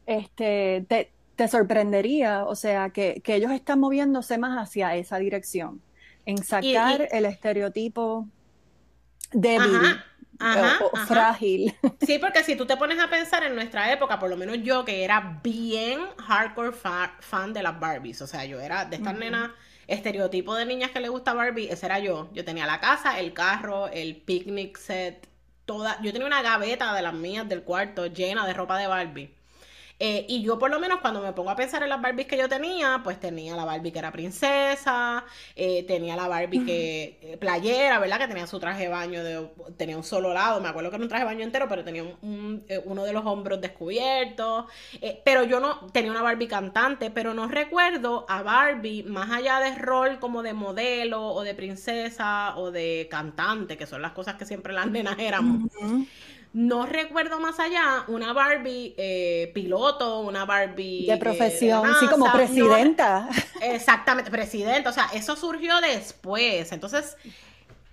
este, 0.06 0.86
te, 0.88 1.48
sorprendería, 1.48 2.46
o 2.46 2.56
sea, 2.56 2.92
que, 2.92 3.22
ellos 3.26 3.52
están 3.52 3.80
moviéndose 3.80 4.38
más 4.38 4.58
hacia 4.58 4.96
esa 4.96 5.18
dirección, 5.18 5.82
en 6.26 6.38
sacar 6.44 7.08
el 7.12 7.26
estereotipo 7.26 8.28
débil. 9.32 10.00
o, 10.40 10.98
frágil. 11.08 11.74
Sí, 12.06 12.18
porque 12.20 12.44
si 12.44 12.56
tú 12.56 12.66
te 12.66 12.78
pones 12.78 13.00
a 13.00 13.10
pensar 13.10 13.44
en 13.44 13.56
nuestra 13.56 13.92
época, 13.92 14.20
por 14.20 14.30
lo 14.30 14.38
menos 14.38 14.58
yo 14.64 14.86
que 14.86 15.04
era 15.04 15.40
bien 15.44 16.00
hardcore 16.18 16.74
fan 17.20 17.54
de 17.54 17.64
las 17.64 17.80
Barbies, 17.80 18.22
o 18.22 18.28
sea, 18.28 18.46
yo 18.46 18.60
era 18.60 18.86
de 18.86 18.98
estas 18.98 19.18
nenas 19.18 19.52
estereotipo 19.92 20.56
de 20.56 20.66
niñas 20.66 20.92
que 20.92 21.00
le 21.00 21.10
gusta 21.10 21.34
Barbie, 21.34 21.70
ese 21.70 21.86
era 21.86 22.00
yo. 22.00 22.30
Yo 22.34 22.46
tenía 22.46 22.66
la 22.66 22.80
casa, 22.80 23.20
el 23.20 23.34
carro, 23.34 23.88
el 23.90 24.16
picnic 24.16 24.78
set, 24.78 25.28
toda, 25.66 26.02
yo 26.02 26.12
tenía 26.12 26.28
una 26.28 26.42
gaveta 26.42 26.94
de 26.94 27.02
las 27.02 27.14
mías 27.14 27.48
del 27.48 27.64
cuarto 27.64 28.08
llena 28.08 28.48
de 28.48 28.54
ropa 28.54 28.78
de 28.78 28.88
Barbie. 28.88 29.36
Eh, 30.04 30.26
y 30.28 30.42
yo 30.42 30.58
por 30.58 30.72
lo 30.72 30.80
menos 30.80 31.00
cuando 31.00 31.22
me 31.22 31.32
pongo 31.32 31.52
a 31.52 31.56
pensar 31.56 31.84
en 31.84 31.90
las 31.90 32.02
Barbies 32.02 32.26
que 32.26 32.36
yo 32.36 32.50
tenía, 32.50 33.02
pues 33.04 33.20
tenía 33.20 33.56
la 33.56 33.66
Barbie 33.66 33.92
que 33.92 34.00
era 34.00 34.12
princesa, 34.12 35.24
eh, 35.56 35.84
tenía 35.84 36.16
la 36.16 36.28
Barbie 36.28 36.66
que 36.66 37.20
eh, 37.22 37.38
playera, 37.38 38.00
¿verdad? 38.00 38.18
Que 38.18 38.28
tenía 38.28 38.48
su 38.48 38.60
traje 38.60 38.86
de 38.86 38.90
baño, 38.90 39.24
de, 39.24 39.48
tenía 39.78 39.96
un 39.96 40.04
solo 40.04 40.34
lado, 40.34 40.60
me 40.60 40.70
acuerdo 40.70 40.90
que 40.90 40.96
era 40.96 41.04
un 41.04 41.08
traje 41.08 41.24
de 41.24 41.32
baño 41.32 41.44
entero, 41.44 41.68
pero 41.70 41.84
tenía 41.84 42.04
uno 42.24 43.04
de 43.04 43.14
los 43.14 43.24
hombros 43.28 43.62
descubiertos. 43.62 44.66
pero 45.24 45.44
yo 45.44 45.60
no, 45.60 45.86
tenía 45.92 46.10
una 46.10 46.24
Barbie 46.24 46.48
cantante, 46.48 47.12
pero 47.12 47.36
no 47.36 47.48
recuerdo 47.48 48.26
a 48.28 48.42
Barbie 48.42 49.04
más 49.04 49.30
allá 49.30 49.60
de 49.60 49.76
rol 49.76 50.18
como 50.18 50.42
de 50.42 50.54
modelo 50.54 51.28
o 51.28 51.44
de 51.44 51.54
princesa 51.54 52.58
o 52.58 52.72
de 52.72 53.08
cantante, 53.12 53.78
que 53.78 53.86
son 53.86 54.02
las 54.02 54.14
cosas 54.14 54.34
que 54.34 54.48
siempre 54.48 54.74
las 54.74 54.90
nenas 54.90 55.20
éramos. 55.20 55.72
No 56.54 56.86
recuerdo 56.86 57.40
más 57.40 57.60
allá 57.62 58.04
una 58.08 58.34
Barbie 58.34 58.94
eh, 58.98 59.52
piloto, 59.54 60.20
una 60.20 60.44
Barbie 60.44 61.06
de 61.08 61.18
profesión, 61.18 61.88
sí, 62.00 62.08
como 62.08 62.30
presidenta. 62.32 63.30
exactamente, 63.62 64.30
presidenta. 64.30 64.90
O 64.90 64.94
sea, 64.94 65.08
eso 65.14 65.38
surgió 65.38 65.80
después. 65.80 66.74
Entonces, 66.74 67.16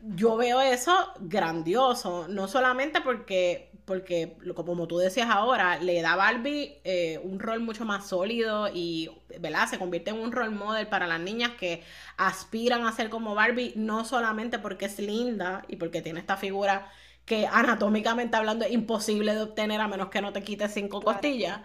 yo 0.01 0.37
veo 0.37 0.61
eso 0.61 1.13
grandioso, 1.21 2.27
no 2.29 2.49
solamente 2.49 3.01
porque, 3.01 3.71
porque 3.85 4.37
como 4.55 4.89
tú 4.89 4.99
decías 4.99 5.29
ahora, 5.31 5.79
le 5.79 6.03
da 6.03 6.15
a 6.15 6.17
Barbie 6.17 6.79
eh, 6.85 7.21
un 7.23 7.39
rol 7.39 7.61
mucho 7.61 7.85
más 7.85 8.09
sólido 8.09 8.69
y, 8.73 9.11
¿verdad? 9.39 9.69
Se 9.69 9.79
convierte 9.79 10.11
en 10.11 10.19
un 10.19 10.33
role 10.33 10.51
model 10.51 10.87
para 10.89 11.07
las 11.07 11.21
niñas 11.21 11.53
que 11.59 11.83
aspiran 12.17 12.87
a 12.87 12.93
ser 12.93 13.09
como 13.09 13.35
Barbie, 13.35 13.73
no 13.77 14.05
solamente 14.05 14.59
porque 14.59 14.87
es 14.87 14.99
linda 14.99 15.65
y 15.69 15.77
porque 15.77 16.03
tiene 16.03 16.21
esta 16.21 16.37
figura 16.37 16.91
que 17.29 17.47
anatómicamente 17.47 18.37
hablando 18.37 18.65
es 18.65 18.73
imposible 18.73 19.35
de 19.35 19.43
obtener 19.43 19.81
a 19.81 19.87
menos 19.87 20.09
que 20.09 20.23
no 20.23 20.33
te 20.33 20.43
quites 20.43 20.73
cinco 20.73 21.03
costillas, 21.03 21.61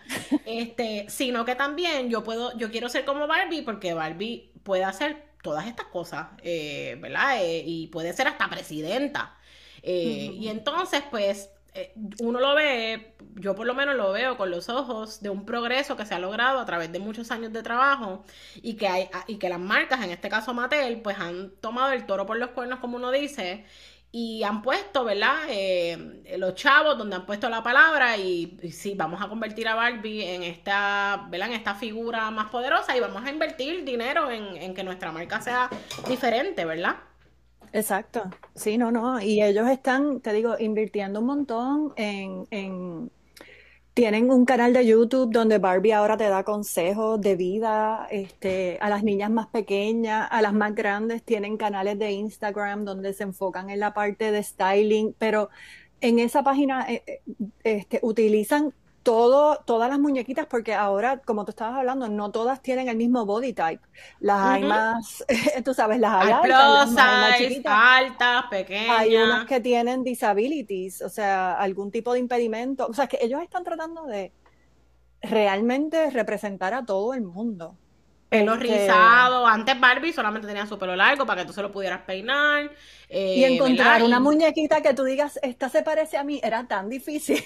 este, 0.45 1.05
sino 1.07 1.45
que 1.45 1.55
también 1.55 2.09
yo 2.09 2.23
puedo, 2.23 2.55
yo 2.57 2.69
quiero 2.69 2.89
ser 2.89 3.05
como 3.05 3.27
Barbie 3.27 3.61
porque 3.61 3.93
Barbie 3.93 4.51
puede 4.63 4.83
hacer 4.83 5.23
todas 5.41 5.65
estas 5.65 5.87
cosas, 5.87 6.27
eh, 6.43 6.97
¿verdad? 6.99 7.41
Eh, 7.41 7.63
y 7.65 7.87
puede 7.87 8.11
ser 8.13 8.27
hasta 8.27 8.49
presidenta. 8.49 9.37
Eh, 9.81 10.31
y 10.33 10.49
entonces, 10.49 11.01
pues, 11.09 11.49
uno 12.19 12.39
lo 12.39 12.53
ve, 12.55 13.15
yo 13.35 13.55
por 13.55 13.65
lo 13.65 13.73
menos 13.73 13.95
lo 13.95 14.11
veo 14.11 14.37
con 14.37 14.51
los 14.51 14.69
ojos 14.69 15.21
de 15.21 15.29
un 15.29 15.45
progreso 15.45 15.97
que 15.97 16.05
se 16.05 16.13
ha 16.13 16.19
logrado 16.19 16.59
a 16.59 16.65
través 16.65 16.91
de 16.91 16.99
muchos 16.99 17.31
años 17.31 17.51
de 17.51 17.63
trabajo 17.63 18.23
y 18.61 18.75
que, 18.75 18.87
hay, 18.87 19.09
y 19.27 19.37
que 19.37 19.49
las 19.49 19.59
marcas, 19.59 20.03
en 20.03 20.11
este 20.11 20.29
caso 20.29 20.53
Mattel, 20.53 21.01
pues 21.01 21.17
han 21.17 21.51
tomado 21.61 21.93
el 21.93 22.05
toro 22.05 22.25
por 22.25 22.37
los 22.37 22.51
cuernos, 22.51 22.79
como 22.79 22.97
uno 22.97 23.11
dice, 23.11 23.65
y 24.15 24.43
han 24.43 24.61
puesto, 24.61 25.03
¿verdad? 25.03 25.37
Eh, 25.49 26.37
los 26.37 26.53
chavos 26.53 26.99
donde 26.99 27.15
han 27.15 27.25
puesto 27.25 27.49
la 27.49 27.63
palabra 27.63 28.15
y, 28.15 28.59
sí, 28.71 28.93
vamos 28.95 29.19
a 29.23 29.27
convertir 29.27 29.67
a 29.67 29.73
Barbie 29.73 30.23
en 30.35 30.43
esta, 30.43 31.25
¿verdad? 31.31 31.47
En 31.47 31.55
esta 31.55 31.73
figura 31.73 32.29
más 32.29 32.51
poderosa 32.51 32.95
y 32.95 32.99
vamos 32.99 33.25
a 33.25 33.31
invertir 33.31 33.83
dinero 33.83 34.29
en, 34.29 34.55
en 34.55 34.75
que 34.75 34.83
nuestra 34.83 35.11
marca 35.11 35.41
sea 35.41 35.67
diferente, 36.07 36.63
¿verdad? 36.63 36.97
Exacto, 37.71 38.29
sí, 38.53 38.77
no, 38.77 38.91
no, 38.91 39.19
y 39.19 39.41
ellos 39.41 39.67
están, 39.67 40.21
te 40.21 40.31
digo, 40.31 40.57
invirtiendo 40.59 41.19
un 41.19 41.25
montón 41.25 41.93
en, 41.95 42.45
en 42.51 43.11
tienen 43.93 44.31
un 44.31 44.45
canal 44.45 44.73
de 44.73 44.85
YouTube 44.85 45.31
donde 45.31 45.59
Barbie 45.59 45.91
ahora 45.91 46.17
te 46.17 46.27
da 46.27 46.43
consejos 46.43 47.21
de 47.21 47.35
vida 47.35 48.07
este, 48.09 48.79
a 48.81 48.89
las 48.89 49.03
niñas 49.03 49.29
más 49.29 49.47
pequeñas, 49.47 50.27
a 50.31 50.41
las 50.41 50.53
más 50.53 50.73
grandes. 50.73 51.23
Tienen 51.23 51.57
canales 51.57 51.99
de 51.99 52.11
Instagram 52.11 52.85
donde 52.85 53.13
se 53.13 53.23
enfocan 53.23 53.69
en 53.69 53.79
la 53.79 53.93
parte 53.93 54.31
de 54.31 54.41
styling, 54.41 55.13
pero 55.19 55.49
en 56.01 56.19
esa 56.19 56.43
página 56.43 56.91
eh, 56.91 57.03
eh, 57.05 57.21
este, 57.63 57.99
utilizan 58.01 58.73
todo, 59.03 59.57
todas 59.65 59.89
las 59.89 59.99
muñequitas, 59.99 60.45
porque 60.47 60.73
ahora, 60.73 61.17
como 61.17 61.45
tú 61.45 61.51
estabas 61.51 61.77
hablando, 61.77 62.07
no 62.07 62.31
todas 62.31 62.61
tienen 62.61 62.87
el 62.87 62.95
mismo 62.95 63.25
body 63.25 63.53
type. 63.53 63.81
Las 64.19 64.41
hay 64.45 64.63
más, 64.63 65.25
tú 65.65 65.73
sabes, 65.73 65.99
las 65.99 66.13
hay, 66.13 66.31
altas, 66.31 66.91
más 66.91 67.39
altas, 67.65 68.45
pequeñas. 68.49 68.99
Hay 68.99 69.15
unas 69.15 69.45
que 69.45 69.59
tienen 69.59 70.03
disabilities, 70.03 71.01
o 71.01 71.09
sea, 71.09 71.53
algún 71.53 71.91
tipo 71.91 72.13
de 72.13 72.19
impedimento. 72.19 72.87
O 72.87 72.93
sea, 72.93 73.07
que 73.07 73.19
ellos 73.21 73.41
están 73.41 73.63
tratando 73.63 74.05
de 74.05 74.31
realmente 75.21 76.09
representar 76.09 76.73
a 76.73 76.85
todo 76.85 77.13
el 77.13 77.21
mundo. 77.21 77.77
Pelo 78.33 78.53
este, 78.53 78.65
rizado. 78.65 79.45
Antes 79.45 79.79
Barbie 79.79 80.11
solamente 80.11 80.47
tenía 80.47 80.65
su 80.65 80.79
pelo 80.79 80.95
largo 80.95 81.25
para 81.25 81.41
que 81.41 81.47
tú 81.47 81.53
se 81.53 81.61
lo 81.61 81.71
pudieras 81.71 82.01
peinar. 82.01 82.71
y 83.09 83.43
eh, 83.43 83.53
encontrar 83.53 84.01
una 84.01 84.19
muñequita 84.19 84.81
que 84.81 84.93
tú 84.93 85.03
digas, 85.03 85.39
esta 85.43 85.69
se 85.69 85.83
parece 85.83 86.17
a 86.17 86.23
mí, 86.23 86.39
era 86.43 86.67
tan 86.67 86.89
difícil. 86.89 87.43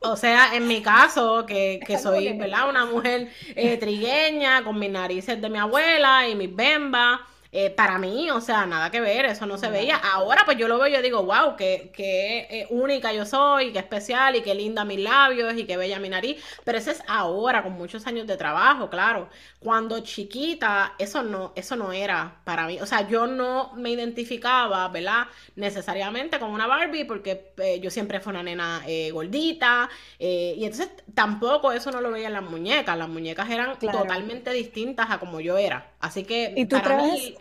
O 0.00 0.16
sea, 0.16 0.56
en 0.56 0.66
mi 0.66 0.82
caso, 0.82 1.44
que, 1.46 1.80
que 1.86 1.98
soy, 1.98 2.36
¿verdad? 2.36 2.68
Una 2.68 2.86
mujer 2.86 3.28
eh, 3.54 3.76
trigueña, 3.76 4.64
con 4.64 4.78
mis 4.78 4.90
narices 4.90 5.40
de 5.40 5.50
mi 5.50 5.58
abuela 5.58 6.26
y 6.26 6.34
mis 6.34 6.54
bembas. 6.54 7.20
Eh, 7.54 7.68
para 7.68 7.98
mí, 7.98 8.30
o 8.30 8.40
sea, 8.40 8.64
nada 8.64 8.90
que 8.90 9.02
ver, 9.02 9.26
eso 9.26 9.44
no 9.44 9.58
se 9.58 9.68
veía. 9.68 9.96
Ahora 9.96 10.40
pues 10.46 10.56
yo 10.56 10.68
lo 10.68 10.78
veo 10.78 10.86
y 10.86 10.92
yo 10.94 11.02
digo, 11.02 11.22
wow, 11.22 11.54
qué, 11.54 11.92
qué 11.94 12.46
eh, 12.48 12.66
única 12.70 13.12
yo 13.12 13.26
soy, 13.26 13.74
qué 13.74 13.78
especial 13.78 14.36
y 14.36 14.40
qué 14.40 14.54
linda 14.54 14.86
mis 14.86 15.00
labios 15.00 15.54
y 15.58 15.64
qué 15.66 15.76
bella 15.76 15.98
mi 15.98 16.08
nariz. 16.08 16.42
Pero 16.64 16.78
eso 16.78 16.90
es 16.90 17.02
ahora, 17.06 17.62
con 17.62 17.72
muchos 17.72 18.06
años 18.06 18.26
de 18.26 18.38
trabajo, 18.38 18.88
claro. 18.88 19.28
Cuando 19.58 20.00
chiquita, 20.00 20.94
eso 20.98 21.22
no, 21.22 21.52
eso 21.54 21.76
no 21.76 21.92
era 21.92 22.40
para 22.44 22.66
mí. 22.66 22.80
O 22.80 22.86
sea, 22.86 23.06
yo 23.06 23.26
no 23.26 23.74
me 23.76 23.90
identificaba, 23.90 24.88
¿verdad? 24.88 25.26
Necesariamente 25.54 26.38
con 26.38 26.52
una 26.52 26.66
Barbie 26.66 27.04
porque 27.04 27.52
eh, 27.58 27.80
yo 27.80 27.90
siempre 27.90 28.20
fui 28.20 28.30
una 28.30 28.42
nena 28.42 28.82
gordita. 29.12 29.90
y 30.18 30.64
entonces 30.64 30.88
tampoco 31.14 31.72
eso 31.72 31.90
no 31.90 32.00
lo 32.00 32.10
veía 32.10 32.28
en 32.28 32.32
las 32.32 32.42
muñecas. 32.42 32.96
Las 32.96 33.10
muñecas 33.10 33.50
eran 33.50 33.78
totalmente 33.78 34.52
distintas 34.52 35.10
a 35.10 35.18
como 35.18 35.40
yo 35.40 35.58
era. 35.58 35.92
Así 36.00 36.24
que 36.24 36.54
¿Y 36.56 36.64
tú 36.64 36.80
para 36.80 36.96
mí 36.96 37.36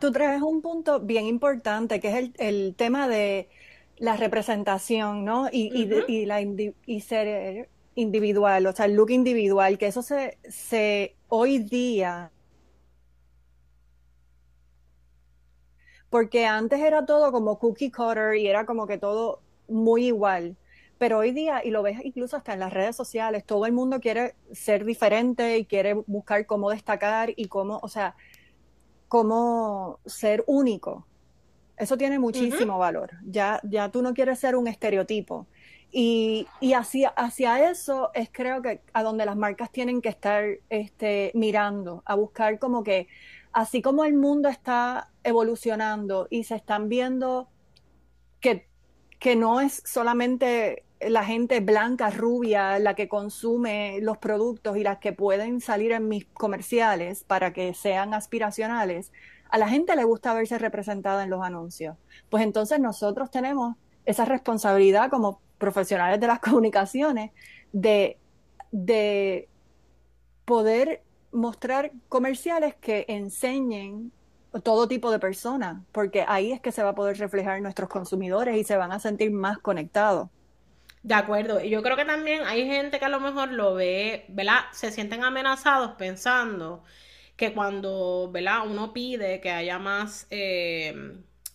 Tú 0.00 0.12
traes 0.12 0.42
un 0.42 0.62
punto 0.62 1.00
bien 1.00 1.26
importante, 1.26 2.00
que 2.00 2.18
es 2.18 2.30
el, 2.38 2.74
tema 2.74 3.08
de 3.08 3.48
la 3.98 4.16
representación, 4.16 5.24
¿no? 5.24 5.48
Y, 5.52 6.24
la 6.26 6.40
y 6.40 7.00
ser 7.00 7.68
individual, 7.94 8.66
o 8.66 8.72
sea, 8.72 8.86
el 8.86 8.94
look 8.94 9.10
individual, 9.10 9.78
que 9.78 9.86
eso 9.86 10.02
se, 10.02 10.38
se 10.48 11.14
hoy 11.28 11.58
día 11.58 12.32
porque 16.12 16.44
antes 16.44 16.78
era 16.80 17.06
todo 17.06 17.32
como 17.32 17.58
cookie 17.58 17.90
cutter 17.90 18.36
y 18.36 18.46
era 18.46 18.66
como 18.66 18.86
que 18.86 18.98
todo 18.98 19.40
muy 19.66 20.08
igual. 20.08 20.58
Pero 20.98 21.18
hoy 21.18 21.32
día, 21.32 21.64
y 21.64 21.70
lo 21.70 21.82
ves 21.82 22.00
incluso 22.04 22.36
hasta 22.36 22.52
en 22.52 22.60
las 22.60 22.70
redes 22.70 22.94
sociales, 22.96 23.44
todo 23.46 23.64
el 23.64 23.72
mundo 23.72 23.98
quiere 23.98 24.34
ser 24.52 24.84
diferente 24.84 25.56
y 25.56 25.64
quiere 25.64 25.94
buscar 25.94 26.44
cómo 26.44 26.68
destacar 26.68 27.32
y 27.34 27.46
cómo, 27.46 27.80
o 27.82 27.88
sea, 27.88 28.14
como 29.12 30.00
ser 30.06 30.42
único. 30.46 31.06
Eso 31.76 31.98
tiene 31.98 32.18
muchísimo 32.18 32.78
valor. 32.78 33.10
Ya, 33.26 33.60
ya 33.62 33.90
tú 33.90 34.00
no 34.00 34.14
quieres 34.14 34.38
ser 34.38 34.56
un 34.56 34.66
estereotipo. 34.66 35.46
Y, 35.90 36.46
hacia, 36.74 37.10
hacia, 37.10 37.70
eso 37.70 38.10
es 38.14 38.30
creo 38.32 38.62
que 38.62 38.80
a 38.94 39.02
donde 39.02 39.26
las 39.26 39.36
marcas 39.36 39.70
tienen 39.70 40.00
que 40.00 40.08
estar 40.08 40.46
este, 40.70 41.30
mirando, 41.34 42.02
a 42.06 42.14
buscar 42.14 42.58
como 42.58 42.82
que, 42.82 43.06
así 43.52 43.82
como 43.82 44.06
el 44.06 44.14
mundo 44.14 44.48
está 44.48 45.10
evolucionando 45.24 46.26
y 46.30 46.44
se 46.44 46.54
están 46.54 46.88
viendo 46.88 47.50
que, 48.40 48.66
que 49.18 49.36
no 49.36 49.60
es 49.60 49.82
solamente 49.84 50.84
la 51.08 51.24
gente 51.24 51.60
blanca, 51.60 52.10
rubia, 52.10 52.78
la 52.78 52.94
que 52.94 53.08
consume 53.08 53.98
los 54.00 54.18
productos 54.18 54.76
y 54.76 54.82
las 54.82 54.98
que 54.98 55.12
pueden 55.12 55.60
salir 55.60 55.92
en 55.92 56.08
mis 56.08 56.26
comerciales 56.26 57.24
para 57.24 57.52
que 57.52 57.74
sean 57.74 58.14
aspiracionales, 58.14 59.12
a 59.50 59.58
la 59.58 59.68
gente 59.68 59.94
le 59.96 60.04
gusta 60.04 60.34
verse 60.34 60.58
representada 60.58 61.22
en 61.24 61.30
los 61.30 61.42
anuncios. 61.42 61.96
Pues 62.30 62.42
entonces 62.42 62.80
nosotros 62.80 63.30
tenemos 63.30 63.76
esa 64.06 64.24
responsabilidad 64.24 65.10
como 65.10 65.40
profesionales 65.58 66.20
de 66.20 66.26
las 66.26 66.40
comunicaciones 66.40 67.30
de, 67.72 68.18
de 68.70 69.48
poder 70.44 71.02
mostrar 71.32 71.92
comerciales 72.08 72.74
que 72.76 73.04
enseñen 73.08 74.12
todo 74.62 74.86
tipo 74.86 75.10
de 75.10 75.18
personas, 75.18 75.82
porque 75.92 76.24
ahí 76.28 76.52
es 76.52 76.60
que 76.60 76.72
se 76.72 76.82
va 76.82 76.90
a 76.90 76.94
poder 76.94 77.18
reflejar 77.18 77.60
nuestros 77.62 77.88
consumidores 77.88 78.56
y 78.56 78.64
se 78.64 78.76
van 78.76 78.92
a 78.92 78.98
sentir 78.98 79.30
más 79.30 79.58
conectados. 79.58 80.28
De 81.02 81.14
acuerdo, 81.14 81.60
y 81.60 81.70
yo 81.70 81.82
creo 81.82 81.96
que 81.96 82.04
también 82.04 82.42
hay 82.46 82.66
gente 82.66 82.98
que 83.00 83.04
a 83.04 83.08
lo 83.08 83.18
mejor 83.20 83.52
lo 83.52 83.74
ve, 83.74 84.24
¿verdad? 84.28 84.60
Se 84.72 84.92
sienten 84.92 85.24
amenazados 85.24 85.92
pensando 85.96 86.84
que 87.36 87.52
cuando, 87.54 88.30
¿verdad? 88.32 88.66
Uno 88.66 88.92
pide 88.92 89.40
que 89.40 89.50
haya 89.50 89.78
más 89.80 90.26
eh, 90.30 90.94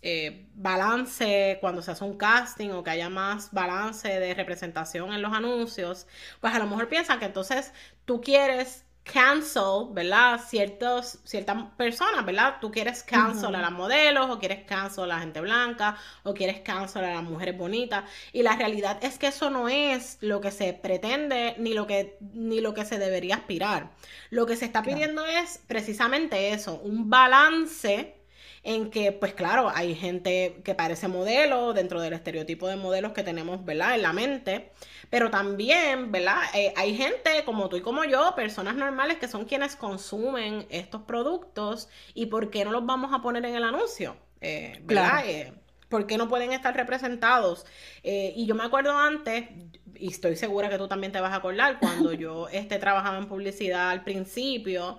eh, 0.02 0.48
balance 0.54 1.58
cuando 1.62 1.82
se 1.82 1.92
hace 1.92 2.04
un 2.04 2.18
casting 2.18 2.72
o 2.72 2.84
que 2.84 2.92
haya 2.92 3.10
más 3.10 3.52
balance 3.52 4.08
de 4.08 4.34
representación 4.34 5.14
en 5.14 5.22
los 5.22 5.34
anuncios, 5.34 6.08
pues 6.42 6.54
a 6.54 6.60
lo 6.60 6.68
mejor 6.68 6.90
piensan 6.90 7.20
que 7.20 7.26
entonces 7.26 7.74
tú 8.06 8.22
quieres 8.22 8.86
cancel, 9.12 9.88
¿verdad? 9.92 10.40
Ciertos, 10.48 11.20
ciertas 11.24 11.58
personas, 11.78 12.26
¿verdad? 12.26 12.58
Tú 12.62 12.72
quieres 12.72 13.04
cancel 13.04 13.56
a 13.56 13.62
las 13.62 13.72
modelos, 13.72 14.30
o 14.30 14.40
quieres 14.40 14.66
cancel 14.66 15.06
a 15.06 15.08
la 15.08 15.20
gente 15.20 15.42
blanca, 15.42 15.98
o 16.24 16.34
quieres 16.34 16.60
cancel 16.62 17.06
a 17.06 17.14
las 17.14 17.24
mujeres 17.24 17.58
bonitas. 17.58 18.04
Y 18.34 18.44
la 18.44 18.56
realidad 18.56 19.00
es 19.02 19.18
que 19.18 19.28
eso 19.28 19.50
no 19.50 19.70
es 19.70 20.18
lo 20.22 20.42
que 20.42 20.52
se 20.52 20.74
pretende, 20.74 21.56
ni 21.58 21.74
lo 21.74 21.88
que, 21.88 22.18
ni 22.34 22.62
lo 22.62 22.74
que 22.74 22.86
se 22.86 23.00
debería 23.00 23.36
aspirar. 23.36 23.92
Lo 24.30 24.46
que 24.46 24.56
se 24.56 24.66
está 24.66 24.84
pidiendo 24.84 25.26
es 25.26 25.62
precisamente 25.68 26.52
eso, 26.54 26.80
un 26.84 27.10
balance 27.10 28.17
en 28.68 28.92
que, 28.92 29.14
pues 29.14 29.34
claro, 29.34 29.72
hay 29.74 29.96
gente 29.96 30.60
que 30.66 30.76
parece 30.76 31.08
modelo 31.08 31.72
dentro 31.72 32.02
del 32.02 32.12
estereotipo 32.12 32.68
de 32.68 32.76
modelos 32.76 33.14
que 33.14 33.24
tenemos, 33.24 33.64
¿verdad? 33.64 33.96
En 33.96 34.02
la 34.02 34.12
mente, 34.12 34.74
pero 35.10 35.32
también, 35.32 36.12
¿verdad? 36.12 36.42
Eh, 36.54 36.74
hay 36.76 36.94
gente 36.98 37.46
como 37.46 37.70
tú 37.70 37.78
y 37.78 37.82
como 37.82 38.04
yo, 38.04 38.36
personas 38.36 38.76
normales 38.76 39.20
que 39.20 39.30
son 39.30 39.46
quienes 39.46 39.78
consumen 39.78 40.68
estos 40.70 41.04
productos 41.04 41.88
y 42.14 42.26
¿por 42.26 42.50
qué 42.50 42.66
no 42.66 42.72
los 42.72 42.86
vamos 42.86 43.14
a 43.14 43.22
poner 43.22 43.46
en 43.46 43.56
el 43.56 43.64
anuncio? 43.64 44.18
Eh, 44.42 44.82
¿Verdad? 44.84 45.24
Eh, 45.26 45.54
¿Por 45.88 46.06
qué 46.06 46.18
no 46.18 46.28
pueden 46.28 46.52
estar 46.52 46.76
representados? 46.76 47.66
y 48.04 48.46
yo 48.46 48.54
me 48.54 48.66
acuerdo 48.66 48.92
antes, 48.98 49.46
y 49.96 50.12
estoy 50.12 50.36
segura 50.36 50.70
que 50.70 50.78
tú 50.78 50.90
también 50.90 51.14
te 51.14 51.22
vas 51.22 51.32
a 51.32 51.38
acordar, 51.38 51.80
cuando 51.80 52.12
yo 52.12 52.50
este, 52.50 52.80
trabajaba 52.80 53.18
en 53.18 53.28
publicidad 53.28 53.92
al 53.92 54.04
principio, 54.04 54.98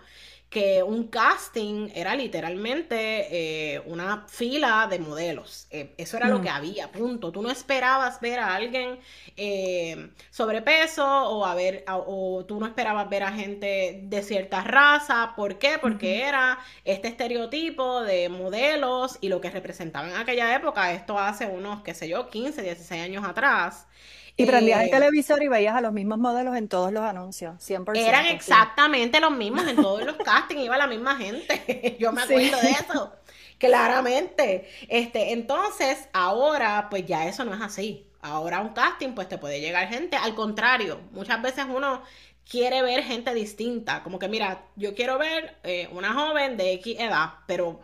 que 0.49 0.83
un 0.83 1.09
casting 1.09 1.91
era 1.95 2.15
literalmente 2.15 3.75
eh, 3.75 3.81
una 3.87 4.25
fila 4.29 4.87
de 4.89 4.99
modelos. 4.99 5.67
Eh, 5.71 5.95
eso 5.99 6.17
era 6.17 6.29
lo 6.29 6.39
mm. 6.39 6.43
que 6.43 6.49
había, 6.49 6.91
punto. 6.91 7.31
Tú 7.31 7.43
no 7.43 7.51
esperabas 7.51 8.19
ver 8.21 8.39
a 8.39 8.55
alguien 8.55 8.99
eh, 9.37 10.11
sobrepeso 10.31 11.05
o, 11.07 11.45
a 11.45 11.55
ver, 11.55 11.85
o 11.89 12.47
tú 12.47 12.59
no 12.59 12.67
esperabas 12.67 13.11
ver 13.11 13.25
a 13.25 13.33
gente 13.33 14.01
de 14.05 14.23
cierta 14.23 14.63
raza. 14.63 15.35
¿Por 15.37 15.59
qué? 15.59 15.79
Porque 15.79 16.23
era 16.23 16.59
este 16.85 17.09
estereotipo 17.09 18.01
de 18.03 18.31
modelos 18.31 19.19
y 19.21 19.29
lo 19.29 19.43
que 19.43 19.51
representaban 19.51 20.11
en 20.11 20.17
aquella 20.17 20.55
época, 20.55 20.93
esto 20.93 21.19
hace 21.19 21.47
unos, 21.47 21.83
qué 21.83 21.93
sé 21.93 22.09
yo, 22.09 22.31
15, 22.31 22.63
16 22.63 23.03
años 23.03 23.25
atrás. 23.27 23.87
Y 24.41 24.47
prendías 24.47 24.85
el 24.85 24.91
televisor 24.91 25.43
y 25.43 25.49
veías 25.49 25.75
a 25.75 25.81
los 25.81 25.93
mismos 25.93 26.17
modelos 26.19 26.57
en 26.57 26.69
todos 26.69 26.93
los 26.93 27.03
anuncios, 27.03 27.57
100%. 27.57 27.99
Eran 27.99 28.27
exactamente 28.27 29.19
los 29.19 29.33
mismos 29.33 29.67
en 29.67 29.75
todos 29.75 30.05
los 30.05 30.15
castings, 30.17 30.63
iba 30.63 30.79
la 30.79 30.87
misma 30.87 31.17
gente. 31.17 31.97
Yo 31.99 32.13
me 32.13 32.23
acuerdo 32.23 32.61
de 32.61 32.71
eso. 32.71 33.13
Claramente. 33.59 34.69
Este, 34.89 35.33
entonces, 35.33 36.09
ahora, 36.13 36.87
pues 36.89 37.05
ya 37.05 37.27
eso 37.27 37.45
no 37.45 37.53
es 37.53 37.61
así. 37.61 38.07
Ahora 38.23 38.61
un 38.61 38.75
casting, 38.75 39.15
pues 39.15 39.29
te 39.29 39.39
puede 39.39 39.61
llegar 39.61 39.89
gente. 39.89 40.17
Al 40.17 40.37
contrario, 40.37 41.01
muchas 41.11 41.43
veces 41.43 41.67
uno 41.69 42.03
quiere 42.49 42.81
ver 42.83 43.03
gente 43.03 43.35
distinta. 43.35 44.05
Como 44.05 44.21
que, 44.21 44.29
mira, 44.29 44.67
yo 44.77 44.95
quiero 44.95 45.19
ver 45.19 45.57
eh, 45.65 45.89
una 45.91 46.15
joven 46.15 46.57
de 46.57 46.75
X 46.75 46.97
edad, 47.01 47.31
pero 47.49 47.81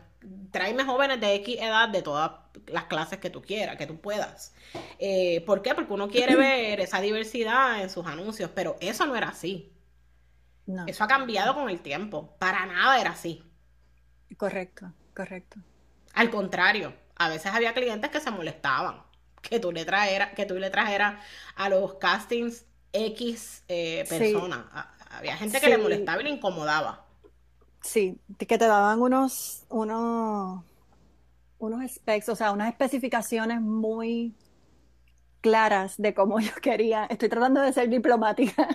tráeme 0.51 0.85
jóvenes 0.85 1.21
de 1.21 1.35
X 1.37 1.57
edad 1.61 1.89
de 1.89 2.03
todas 2.03 2.33
las 2.67 2.85
clases 2.85 3.19
que 3.19 3.31
tú 3.31 3.43
quieras, 3.43 3.77
que 3.77 3.87
tú 3.87 4.01
puedas. 4.01 4.55
Eh, 4.99 5.43
¿Por 5.47 5.63
qué? 5.63 5.75
Porque 5.75 5.93
uno 5.93 6.09
quiere 6.09 6.37
ver 6.37 6.81
esa 6.81 7.01
diversidad 7.01 7.83
en 7.83 7.91
sus 7.91 8.07
anuncios, 8.07 8.51
pero 8.55 8.77
eso 8.81 9.07
no 9.07 9.17
era 9.17 9.29
así. 9.29 9.71
Eso 10.87 11.05
ha 11.05 11.09
cambiado 11.09 11.55
con 11.55 11.69
el 11.69 11.81
tiempo. 11.81 12.37
Para 12.39 12.65
nada 12.65 12.99
era 12.99 13.11
así. 13.11 13.45
Correcto, 14.37 14.93
correcto. 15.15 15.59
Al 16.15 16.31
contrario, 16.31 16.95
a 17.17 17.29
veces 17.29 17.53
había 17.53 17.75
clientes 17.75 18.11
que 18.11 18.21
se 18.21 18.31
molestaban 18.31 19.03
que 19.49 19.61
tú 19.61 19.73
le 19.73 19.85
trajeras, 19.85 20.33
que 20.35 20.47
tú 20.47 20.55
le 20.59 20.71
trajeras 20.71 21.23
a 21.55 21.69
los 21.69 21.95
castings 21.95 22.65
X 22.93 23.63
eh, 23.69 24.05
personas. 24.09 24.65
Había 25.11 25.37
gente 25.37 25.61
que 25.61 25.69
le 25.69 25.79
molestaba 25.79 26.21
y 26.21 26.25
le 26.25 26.31
incomodaba. 26.31 27.04
Sí, 27.85 28.19
que 28.39 28.57
te 28.57 28.67
daban 28.67 29.03
unos, 29.03 29.67
unos, 29.69 30.65
unos 31.59 31.91
specs, 31.93 32.31
o 32.31 32.35
sea, 32.35 32.51
unas 32.53 32.71
especificaciones 32.71 33.61
muy 33.61 34.35
claras 35.43 35.97
de 35.99 36.15
cómo 36.15 36.41
yo 36.41 36.55
quería. 36.63 37.05
Estoy 37.05 37.29
tratando 37.29 37.61
de 37.61 37.75
ser 37.75 37.91
diplomática. 37.91 38.69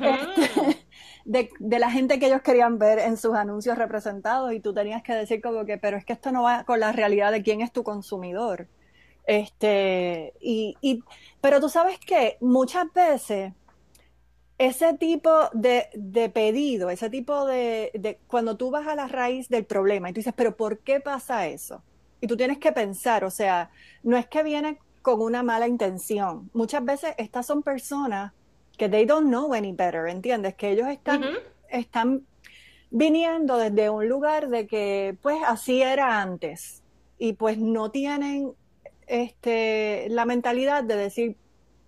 Este, 0.00 0.84
de, 1.24 1.50
de, 1.58 1.78
la 1.80 1.90
gente 1.90 2.20
que 2.20 2.26
ellos 2.26 2.42
querían 2.42 2.78
ver 2.78 3.00
en 3.00 3.16
sus 3.16 3.34
anuncios 3.34 3.76
representados 3.76 4.52
y 4.52 4.60
tú 4.60 4.72
tenías 4.72 5.02
que 5.02 5.12
decir 5.12 5.42
como 5.42 5.64
que, 5.64 5.76
pero 5.76 5.96
es 5.96 6.04
que 6.04 6.12
esto 6.12 6.30
no 6.30 6.44
va 6.44 6.62
con 6.62 6.78
la 6.78 6.92
realidad 6.92 7.32
de 7.32 7.42
quién 7.42 7.60
es 7.60 7.72
tu 7.72 7.82
consumidor. 7.82 8.68
Este, 9.26 10.32
y, 10.40 10.76
y, 10.80 11.02
pero 11.40 11.60
tú 11.60 11.68
sabes 11.68 11.98
que 11.98 12.36
muchas 12.40 12.86
veces 12.92 13.52
ese 14.58 14.94
tipo 14.94 15.30
de, 15.52 15.88
de 15.94 16.28
pedido, 16.30 16.90
ese 16.90 17.10
tipo 17.10 17.46
de, 17.46 17.90
de, 17.94 18.18
cuando 18.26 18.56
tú 18.56 18.70
vas 18.70 18.86
a 18.86 18.94
la 18.94 19.06
raíz 19.06 19.48
del 19.48 19.64
problema 19.64 20.08
y 20.08 20.12
tú 20.12 20.20
dices, 20.20 20.34
pero 20.36 20.56
¿por 20.56 20.78
qué 20.78 21.00
pasa 21.00 21.46
eso? 21.46 21.82
Y 22.20 22.26
tú 22.26 22.36
tienes 22.36 22.58
que 22.58 22.72
pensar, 22.72 23.24
o 23.24 23.30
sea, 23.30 23.70
no 24.02 24.16
es 24.16 24.26
que 24.26 24.42
viene 24.42 24.78
con 25.02 25.20
una 25.20 25.42
mala 25.42 25.68
intención. 25.68 26.50
Muchas 26.54 26.84
veces 26.84 27.14
estas 27.18 27.46
son 27.46 27.62
personas 27.62 28.32
que 28.76 28.88
they 28.88 29.04
don't 29.04 29.28
know 29.28 29.52
any 29.54 29.72
better, 29.72 30.08
¿entiendes? 30.08 30.54
Que 30.54 30.70
ellos 30.70 30.88
están, 30.88 31.22
están 31.68 32.22
viniendo 32.90 33.56
desde 33.58 33.90
un 33.90 34.08
lugar 34.08 34.48
de 34.48 34.66
que 34.66 35.16
pues 35.22 35.38
así 35.46 35.82
era 35.82 36.20
antes 36.20 36.82
y 37.18 37.34
pues 37.34 37.58
no 37.58 37.90
tienen 37.90 38.52
este, 39.06 40.08
la 40.10 40.24
mentalidad 40.24 40.84
de 40.84 40.96
decir, 40.96 41.36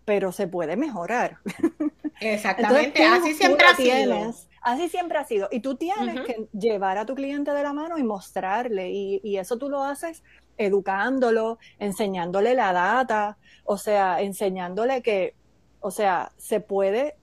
pero 0.05 0.33
se 0.33 0.47
puede 0.47 0.77
mejorar. 0.77 1.39
Exactamente, 2.21 3.05
así 3.05 3.35
siempre 3.35 3.67
ha 3.67 3.75
sido. 3.75 4.35
Así 4.61 4.89
siempre 4.89 5.19
ha 5.19 5.25
sido. 5.25 5.49
Y 5.51 5.61
tú 5.61 5.77
tienes 5.77 6.21
que 6.27 6.49
llevar 6.53 6.99
a 6.99 7.07
tu 7.07 7.15
cliente 7.15 7.53
de 7.53 7.63
la 7.63 7.73
mano 7.73 7.97
y 7.97 8.03
mostrarle. 8.03 8.91
Y, 8.91 9.21
y, 9.23 9.39
eso 9.39 9.57
tú 9.57 9.69
lo 9.69 9.83
haces 9.85 10.25
educándolo, 10.57 11.59
enseñándole 11.79 12.55
la 12.55 12.73
data, 12.73 13.39
o 13.65 13.79
sea, 13.79 14.21
enseñándole 14.21 15.01
que, 15.03 15.37
o 15.81 15.93
sea, 15.93 16.33
se 16.37 16.61
puede 16.61 17.15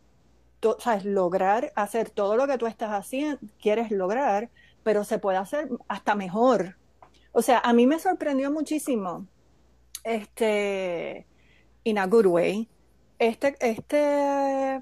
sabes, 0.79 1.05
lograr 1.05 1.71
hacer 1.75 2.09
todo 2.09 2.37
lo 2.37 2.47
que 2.47 2.57
tú 2.57 2.67
estás 2.67 2.91
haciendo, 2.91 3.39
quieres 3.59 3.91
lograr, 3.91 4.49
pero 4.83 5.03
se 5.03 5.19
puede 5.19 5.37
hacer 5.37 5.69
hasta 5.87 6.15
mejor. 6.15 6.77
O 7.31 7.41
sea, 7.41 7.59
a 7.59 7.73
mí 7.73 7.85
me 7.85 7.99
sorprendió 7.99 8.51
muchísimo 8.51 9.27
este, 10.03 11.27
in 11.83 11.97
a 11.97 12.07
good 12.07 12.25
way, 12.25 12.69
este, 13.19 13.55
este 13.59 14.79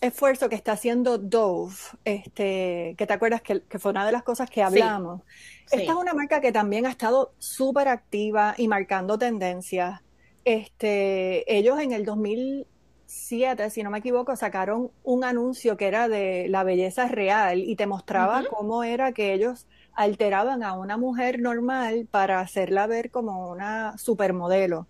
esfuerzo 0.00 0.48
que 0.48 0.54
está 0.54 0.72
haciendo 0.72 1.18
Dove, 1.18 1.74
este, 2.04 2.94
que 2.96 3.06
te 3.06 3.12
acuerdas 3.12 3.42
que, 3.42 3.62
fue 3.78 3.90
una 3.90 4.06
de 4.06 4.12
las 4.12 4.22
cosas 4.22 4.50
que 4.50 4.62
hablamos. 4.62 5.22
Esta 5.70 5.92
es 5.92 5.98
una 5.98 6.14
marca 6.14 6.40
que 6.40 6.52
también 6.52 6.86
ha 6.86 6.90
estado 6.90 7.32
súper 7.38 7.88
activa 7.88 8.54
y 8.56 8.68
marcando 8.68 9.18
tendencias. 9.18 10.00
Este, 10.44 11.56
ellos 11.56 11.80
en 11.80 11.92
el 11.92 12.04
2007, 12.04 13.70
si 13.70 13.82
no 13.82 13.90
me 13.90 13.98
equivoco, 13.98 14.36
sacaron 14.36 14.90
un 15.02 15.24
anuncio 15.24 15.76
que 15.76 15.86
era 15.86 16.08
de 16.08 16.46
la 16.48 16.62
belleza 16.62 17.08
real 17.08 17.58
y 17.58 17.74
te 17.74 17.86
mostraba 17.86 18.44
cómo 18.48 18.84
era 18.84 19.12
que 19.12 19.32
ellos 19.32 19.66
alteraban 19.92 20.62
a 20.62 20.74
una 20.74 20.98
mujer 20.98 21.40
normal 21.40 22.06
para 22.10 22.40
hacerla 22.40 22.86
ver 22.86 23.10
como 23.10 23.50
una 23.50 23.96
supermodelo. 23.98 24.86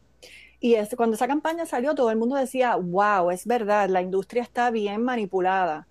Y 0.61 0.75
es, 0.75 0.95
cuando 0.97 1.16
esa 1.16 1.27
campaña 1.27 1.66
salió, 1.66 1.95
todo 1.95 2.11
el 2.11 2.16
mundo 2.16 2.37
decía, 2.37 2.77
wow, 2.77 3.31
es 3.31 3.47
verdad, 3.47 3.88
la 3.88 4.01
industria 4.01 4.42
está 4.42 4.71
bien 4.71 5.03
manipulada. 5.03 5.87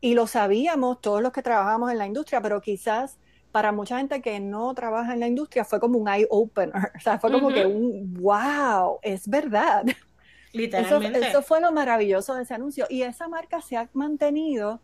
Y 0.00 0.14
lo 0.14 0.26
sabíamos 0.26 1.00
todos 1.00 1.22
los 1.22 1.32
que 1.32 1.42
trabajamos 1.42 1.90
en 1.90 1.98
la 1.98 2.06
industria, 2.06 2.40
pero 2.40 2.60
quizás 2.60 3.18
para 3.52 3.72
mucha 3.72 3.98
gente 3.98 4.22
que 4.22 4.40
no 4.40 4.72
trabaja 4.74 5.12
en 5.14 5.20
la 5.20 5.26
industria 5.26 5.64
fue 5.64 5.80
como 5.80 5.98
un 5.98 6.08
eye 6.08 6.26
opener, 6.30 6.74
o 6.96 7.00
sea, 7.00 7.18
fue 7.18 7.32
como 7.32 7.48
que 7.48 7.66
un 7.66 8.14
wow, 8.14 8.98
es 9.02 9.28
verdad. 9.28 9.84
Literalmente. 10.52 11.18
Eso, 11.18 11.28
eso, 11.28 11.42
fue 11.42 11.60
lo 11.60 11.72
maravilloso 11.72 12.34
de 12.34 12.42
ese 12.42 12.54
anuncio. 12.54 12.86
Y 12.88 13.02
esa 13.02 13.28
marca 13.28 13.60
se 13.60 13.76
ha 13.76 13.90
mantenido 13.92 14.80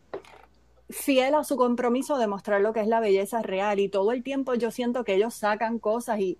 fiel 0.90 1.34
a 1.34 1.44
su 1.44 1.56
compromiso 1.56 2.18
de 2.18 2.26
mostrar 2.26 2.60
lo 2.60 2.74
que 2.74 2.80
es 2.80 2.86
la 2.86 3.00
belleza 3.00 3.40
real 3.40 3.80
y 3.80 3.88
todo 3.88 4.12
el 4.12 4.22
tiempo 4.22 4.54
yo 4.54 4.70
siento 4.70 5.02
que 5.02 5.14
ellos 5.14 5.34
sacan 5.34 5.78
cosas 5.78 6.20
y 6.20 6.38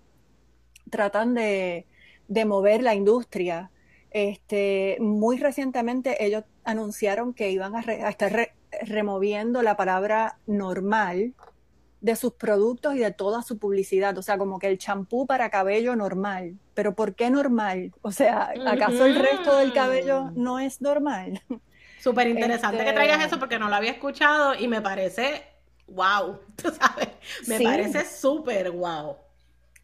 tratan 0.91 1.33
de, 1.33 1.87
mover 2.45 2.83
la 2.83 2.95
industria. 2.95 3.71
Este, 4.11 4.97
muy 4.99 5.37
recientemente 5.37 6.23
ellos 6.25 6.43
anunciaron 6.63 7.33
que 7.33 7.51
iban 7.51 7.75
a, 7.75 7.81
estar 8.09 8.51
removiendo 8.81 9.61
la 9.61 9.75
palabra 9.75 10.37
normal 10.47 11.33
de 12.01 12.15
sus 12.15 12.33
productos 12.33 12.95
y 12.95 12.99
de 12.99 13.11
toda 13.11 13.41
su 13.41 13.57
publicidad. 13.57 14.17
O 14.17 14.21
sea, 14.21 14.37
como 14.37 14.59
que 14.59 14.67
el 14.67 14.77
champú 14.77 15.25
para 15.25 15.49
cabello 15.49 15.95
normal. 15.95 16.57
Pero 16.73 16.95
¿por 16.95 17.15
qué 17.15 17.29
normal? 17.29 17.93
O 18.01 18.11
sea, 18.11 18.53
¿acaso 18.67 19.05
el 19.05 19.15
resto 19.15 19.57
del 19.57 19.73
cabello 19.73 20.31
no 20.35 20.59
es 20.59 20.81
normal? 20.81 21.41
Súper 21.99 22.27
interesante 22.27 22.85
que 22.85 22.93
traigas 22.93 23.17
eso 23.17 23.25
este 23.25 23.37
porque 23.37 23.57
no 23.57 23.67
lo 23.67 23.75
había 23.75 23.91
escuchado 23.91 24.53
y 24.53 24.67
me 24.67 24.81
parece 24.81 25.55
wow, 25.87 26.39
tú 26.55 26.71
sabes, 26.71 27.09
me 27.47 27.59
parece 27.61 28.05
súper 28.05 28.71
wow. 28.71 29.17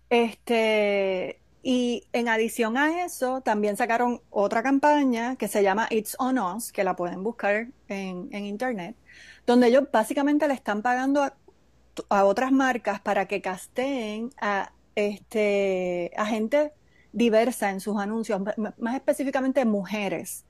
Este, 0.10 1.41
y 1.64 2.08
en 2.12 2.28
adición 2.28 2.76
a 2.78 3.06
eso, 3.06 3.42
también 3.42 3.78
sacaron 3.78 4.22
otra 4.32 4.64
campaña 4.64 5.36
que 5.36 5.48
se 5.48 5.62
llama 5.62 5.88
It's 5.92 6.16
On 6.18 6.40
Us, 6.40 6.72
que 6.72 6.84
la 6.84 6.96
pueden 6.96 7.24
buscar 7.24 7.68
en, 7.88 8.34
internet, 8.34 8.96
donde 9.46 9.68
ellos 9.68 9.84
básicamente 9.92 10.48
le 10.48 10.56
están 10.56 10.82
pagando 10.82 11.24
a, 12.10 12.26
otras 12.26 12.52
marcas 12.52 13.00
para 13.02 13.28
que 13.28 13.42
casteen 13.42 14.32
a, 14.42 14.72
este, 14.96 16.12
a 16.18 16.26
gente 16.26 16.74
diversa 17.14 17.70
en 17.70 17.80
sus 17.80 17.98
anuncios, 17.98 18.42
más 18.58 18.96
específicamente 18.96 19.64
mujeres 19.66 20.46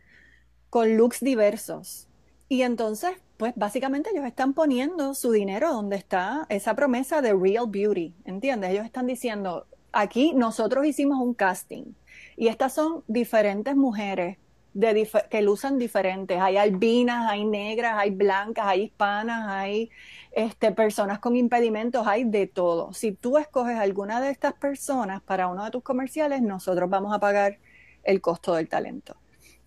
con 0.70 0.96
looks 0.96 1.20
diversos. 1.20 2.08
Y 2.48 2.62
entonces, 2.62 3.12
pues 3.38 3.54
básicamente 3.56 4.12
ellos 4.12 4.26
están 4.26 4.54
poniendo 4.54 5.14
su 5.14 5.32
dinero 5.32 5.74
donde 5.74 5.96
está 5.98 6.46
esa 6.50 6.76
promesa 6.76 7.22
de 7.22 7.34
real 7.34 7.66
beauty, 7.68 8.14
¿entiendes? 8.24 8.72
Ellos 8.72 8.86
están 8.86 9.08
diciendo, 9.08 9.68
aquí 9.92 10.34
nosotros 10.34 10.86
hicimos 10.86 11.20
un 11.20 11.34
casting 11.34 11.94
y 12.38 12.48
estas 12.48 12.74
son 12.74 13.04
diferentes 13.08 13.76
mujeres 13.76 14.38
de 14.74 15.10
que 15.30 15.42
lucen 15.42 15.78
diferentes. 15.78 16.40
Hay 16.40 16.58
albinas, 16.58 17.30
hay 17.30 17.44
negras, 17.44 17.96
hay 17.98 18.12
blancas, 18.12 18.66
hay 18.68 18.84
hispanas, 18.84 19.48
hay 19.48 19.90
este, 20.32 20.72
personas 20.72 21.20
con 21.20 21.36
impedimentos, 21.36 22.08
hay 22.08 22.24
de 22.24 22.48
todo. 22.48 22.94
Si 22.94 23.12
tú 23.12 23.38
escoges 23.38 23.78
alguna 23.78 24.22
de 24.22 24.32
estas 24.32 24.54
personas 24.54 25.22
para 25.22 25.48
uno 25.48 25.66
de 25.66 25.72
tus 25.72 25.84
comerciales, 25.84 26.42
nosotros 26.42 26.90
vamos 26.90 27.14
a 27.14 27.20
pagar 27.20 27.58
el 28.04 28.22
costo 28.22 28.56
del 28.56 28.70
talento. 28.70 29.18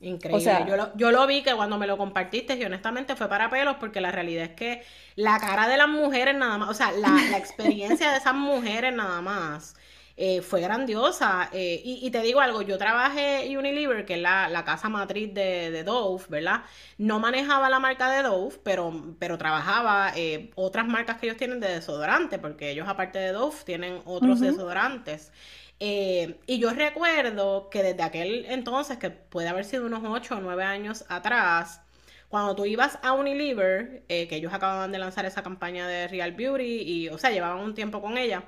Increíble. 0.01 0.67
yo, 0.69 0.77
lo, 0.77 0.97
yo 0.97 1.11
lo 1.11 1.27
vi 1.27 1.43
que 1.43 1.55
cuando 1.55 1.79
me 1.79 1.87
lo 1.87 1.97
compartiste 1.97 2.57
y 2.57 2.65
honestamente 2.65 3.17
fue 3.17 3.27
para 3.29 3.49
pelos 3.49 3.77
porque 3.81 4.03
la 4.03 4.11
realidad 4.11 4.45
es 4.45 4.51
que 4.51 4.83
la 5.17 5.39
cara 5.39 5.67
de 5.67 5.79
las 5.79 5.89
mujeres 5.89 6.37
nada 6.37 6.59
más, 6.59 6.69
o 6.69 6.75
sea, 6.75 6.93
la, 6.93 7.39
experiencia 7.39 8.11
de 8.11 8.19
esas 8.19 8.35
mujeres 8.35 8.95
nada 8.95 9.23
más 9.23 9.77
eh, 10.17 10.43
fue 10.43 10.61
grandiosa. 10.61 11.49
Eh, 11.53 11.81
y, 11.85 12.11
te 12.11 12.21
digo 12.23 12.41
algo, 12.41 12.63
yo 12.63 12.79
trabajé 12.79 13.57
Unilever, 13.57 14.05
que 14.05 14.15
es 14.15 14.21
la, 14.21 14.63
casa 14.65 14.89
matriz 14.89 15.35
de, 15.35 15.83
Dove, 15.85 16.25
¿verdad? 16.29 16.63
No 16.99 17.19
manejaba 17.19 17.69
la 17.69 17.81
marca 17.81 18.11
de 18.11 18.23
Dove, 18.23 18.57
pero, 18.63 19.17
pero 19.19 19.39
trabajaba 19.39 20.13
eh, 20.15 20.51
otras 20.55 20.87
marcas 20.87 21.19
que 21.19 21.27
ellos 21.27 21.39
tienen 21.39 21.61
de 21.61 21.69
desodorante, 21.69 22.39
porque 22.39 22.71
ellos 22.71 22.89
aparte 22.89 23.19
de 23.19 23.33
Dove 23.33 23.57
tienen 23.65 24.01
otros 24.05 24.41
desodorantes. 24.41 25.33
y 25.81 26.59
yo 26.59 26.71
recuerdo 26.71 27.69
que 27.69 27.83
desde 27.83 28.03
aquel 28.03 28.47
entonces, 28.47 28.99
que 28.99 29.11
puede 29.11 29.49
haber 29.49 29.65
sido 29.65 29.87
unos 29.87 30.03
8 30.05 30.37
o 30.37 30.41
9 30.41 30.63
años 30.63 31.05
atrás, 31.09 31.81
cuando 32.29 32.55
tú 32.57 32.65
ibas 32.67 32.99
a 33.03 33.13
Unilever, 33.13 34.05
que 34.09 34.29
ellos 34.31 34.53
acababan 34.53 34.93
de 34.93 34.99
lanzar 34.99 35.25
esa 35.27 35.43
campaña 35.43 35.87
de 35.89 36.09
Real 36.09 36.33
Beauty, 36.33 36.83
y, 36.83 37.09
o 37.09 37.19
sea, 37.19 37.31
llevaban 37.31 37.59
un 37.59 37.75
tiempo 37.75 38.01
con 38.01 38.17
ella, 38.19 38.45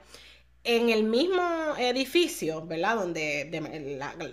en 0.66 0.90
el 0.90 1.04
mismo 1.04 1.74
edificio, 1.78 2.66
¿verdad? 2.66 2.96
Donde, 2.96 3.50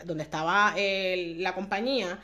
donde 0.06 0.24
estaba 0.24 0.76
la 0.76 1.56
compañía, 1.56 2.20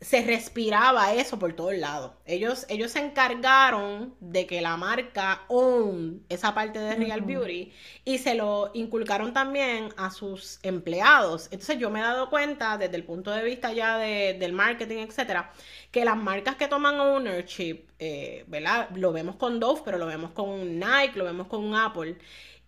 se 0.00 0.22
respiraba 0.22 1.12
eso 1.14 1.38
por 1.38 1.54
todos 1.54 1.74
lados. 1.74 2.12
Ellos, 2.24 2.66
ellos 2.68 2.92
se 2.92 3.00
encargaron 3.00 4.14
de 4.20 4.46
que 4.46 4.60
la 4.60 4.76
marca 4.76 5.42
own 5.48 6.24
esa 6.28 6.54
parte 6.54 6.78
de 6.78 6.94
Real 6.94 7.22
Beauty 7.22 7.72
y 8.04 8.18
se 8.18 8.34
lo 8.36 8.70
inculcaron 8.74 9.32
también 9.32 9.88
a 9.96 10.10
sus 10.10 10.60
empleados. 10.62 11.46
Entonces 11.50 11.78
yo 11.78 11.90
me 11.90 11.98
he 11.98 12.02
dado 12.02 12.30
cuenta 12.30 12.78
desde 12.78 12.94
el 12.96 13.04
punto 13.04 13.32
de 13.32 13.42
vista 13.42 13.72
ya 13.72 13.98
del 13.98 14.52
marketing, 14.52 14.98
etcétera, 14.98 15.52
que 15.90 16.04
las 16.04 16.16
marcas 16.16 16.54
que 16.54 16.68
toman 16.68 17.00
ownership, 17.00 17.88
eh, 17.98 18.44
¿verdad? 18.46 18.90
Lo 18.94 19.12
vemos 19.12 19.34
con 19.34 19.58
Dove, 19.58 19.82
pero 19.84 19.98
lo 19.98 20.06
vemos 20.06 20.30
con 20.30 20.78
Nike, 20.78 21.16
lo 21.16 21.24
vemos 21.24 21.48
con 21.48 21.74
Apple 21.74 22.16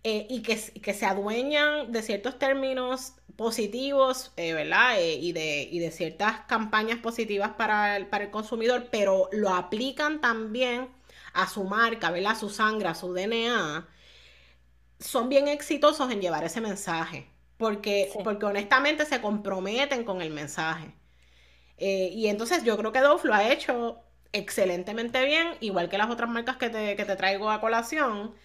eh, 0.03 0.25
y 0.29 0.41
que, 0.41 0.57
que, 0.81 0.93
se 0.95 1.05
adueñan 1.05 1.91
de 1.91 2.01
ciertos 2.01 2.39
términos 2.39 3.13
positivos, 3.35 4.31
eh, 4.35 4.53
¿verdad? 4.53 4.99
Eh, 4.99 5.13
y, 5.15 5.31
de, 5.31 5.67
y, 5.71 5.77
de, 5.77 5.91
ciertas 5.91 6.41
campañas 6.47 6.97
positivas 6.99 7.51
para 7.51 7.97
el, 7.97 8.07
para 8.07 8.23
el 8.25 8.31
consumidor, 8.31 8.87
pero 8.91 9.29
lo 9.31 9.49
aplican 9.49 10.19
también 10.19 10.89
a 11.33 11.47
su 11.47 11.65
marca, 11.65 12.09
¿verdad? 12.09 12.31
A 12.31 12.35
su 12.35 12.49
sangre, 12.49 12.87
a 12.89 12.95
su 12.95 13.13
DNA, 13.13 13.87
son 14.99 15.29
bien 15.29 15.47
exitosos 15.47 16.11
en 16.11 16.19
llevar 16.19 16.43
ese 16.45 16.61
mensaje, 16.61 17.27
porque, 17.57 18.11
porque 18.23 18.45
honestamente 18.45 19.05
se 19.05 19.21
comprometen 19.21 20.03
con 20.03 20.21
el 20.21 20.31
mensaje. 20.31 20.95
y 21.77 22.27
entonces 22.27 22.63
yo 22.63 22.77
creo 22.77 22.91
que 22.91 22.99
Dove 23.01 23.27
lo 23.27 23.33
ha 23.33 23.51
hecho 23.51 23.99
excelentemente 24.33 25.25
bien, 25.25 25.47
igual 25.61 25.89
que 25.89 25.97
las 25.97 26.09
otras 26.09 26.29
marcas 26.29 26.57
que 26.57 26.69
te, 26.69 26.95
que 26.95 27.05
te 27.05 27.15
traigo 27.15 27.49
a 27.51 27.61
colación, 27.61 28.35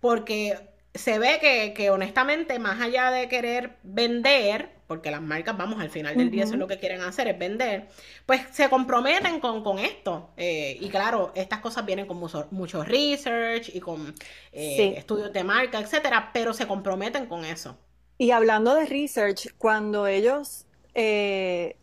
porque 0.00 0.75
se 0.96 1.18
ve 1.18 1.38
que, 1.40 1.72
que, 1.74 1.90
honestamente, 1.90 2.58
más 2.58 2.80
allá 2.80 3.10
de 3.10 3.28
querer 3.28 3.76
vender, 3.82 4.70
porque 4.86 5.10
las 5.10 5.22
marcas, 5.22 5.56
vamos, 5.56 5.80
al 5.80 5.90
final 5.90 6.16
del 6.16 6.30
día 6.30 6.44
eso 6.44 6.54
es 6.54 6.58
lo 6.58 6.68
que 6.68 6.78
quieren 6.78 7.00
hacer, 7.00 7.28
es 7.28 7.38
vender, 7.38 7.88
pues 8.24 8.42
se 8.52 8.68
comprometen 8.68 9.40
con, 9.40 9.62
con 9.64 9.78
esto. 9.78 10.30
Eh, 10.36 10.76
y 10.80 10.88
claro, 10.88 11.32
estas 11.34 11.60
cosas 11.60 11.84
vienen 11.84 12.06
con 12.06 12.18
mucho, 12.18 12.84
research 12.84 13.70
y 13.74 13.80
con 13.80 14.14
eh, 14.52 14.94
estudios 14.96 15.32
de 15.32 15.44
marca, 15.44 15.80
etcétera, 15.80 16.30
pero 16.32 16.52
se 16.52 16.66
comprometen 16.66 17.26
con 17.26 17.44
eso. 17.44 17.78
Y 18.18 18.30
hablando 18.30 18.74
de 18.74 18.86
research, 18.86 19.54
cuando 19.58 20.06
ellos 20.06 20.66
eh, 20.94 21.76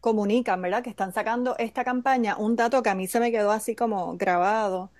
comunican, 0.00 0.62
¿verdad? 0.62 0.82
Que 0.82 0.90
están 0.90 1.12
sacando 1.12 1.56
esta 1.58 1.84
campaña, 1.84 2.36
un 2.36 2.56
dato 2.56 2.82
que 2.82 2.90
a 2.90 2.94
mí 2.94 3.06
se 3.06 3.20
me 3.20 3.30
quedó 3.30 3.50
así 3.52 3.74
como 3.74 4.16
grabado, 4.16 4.90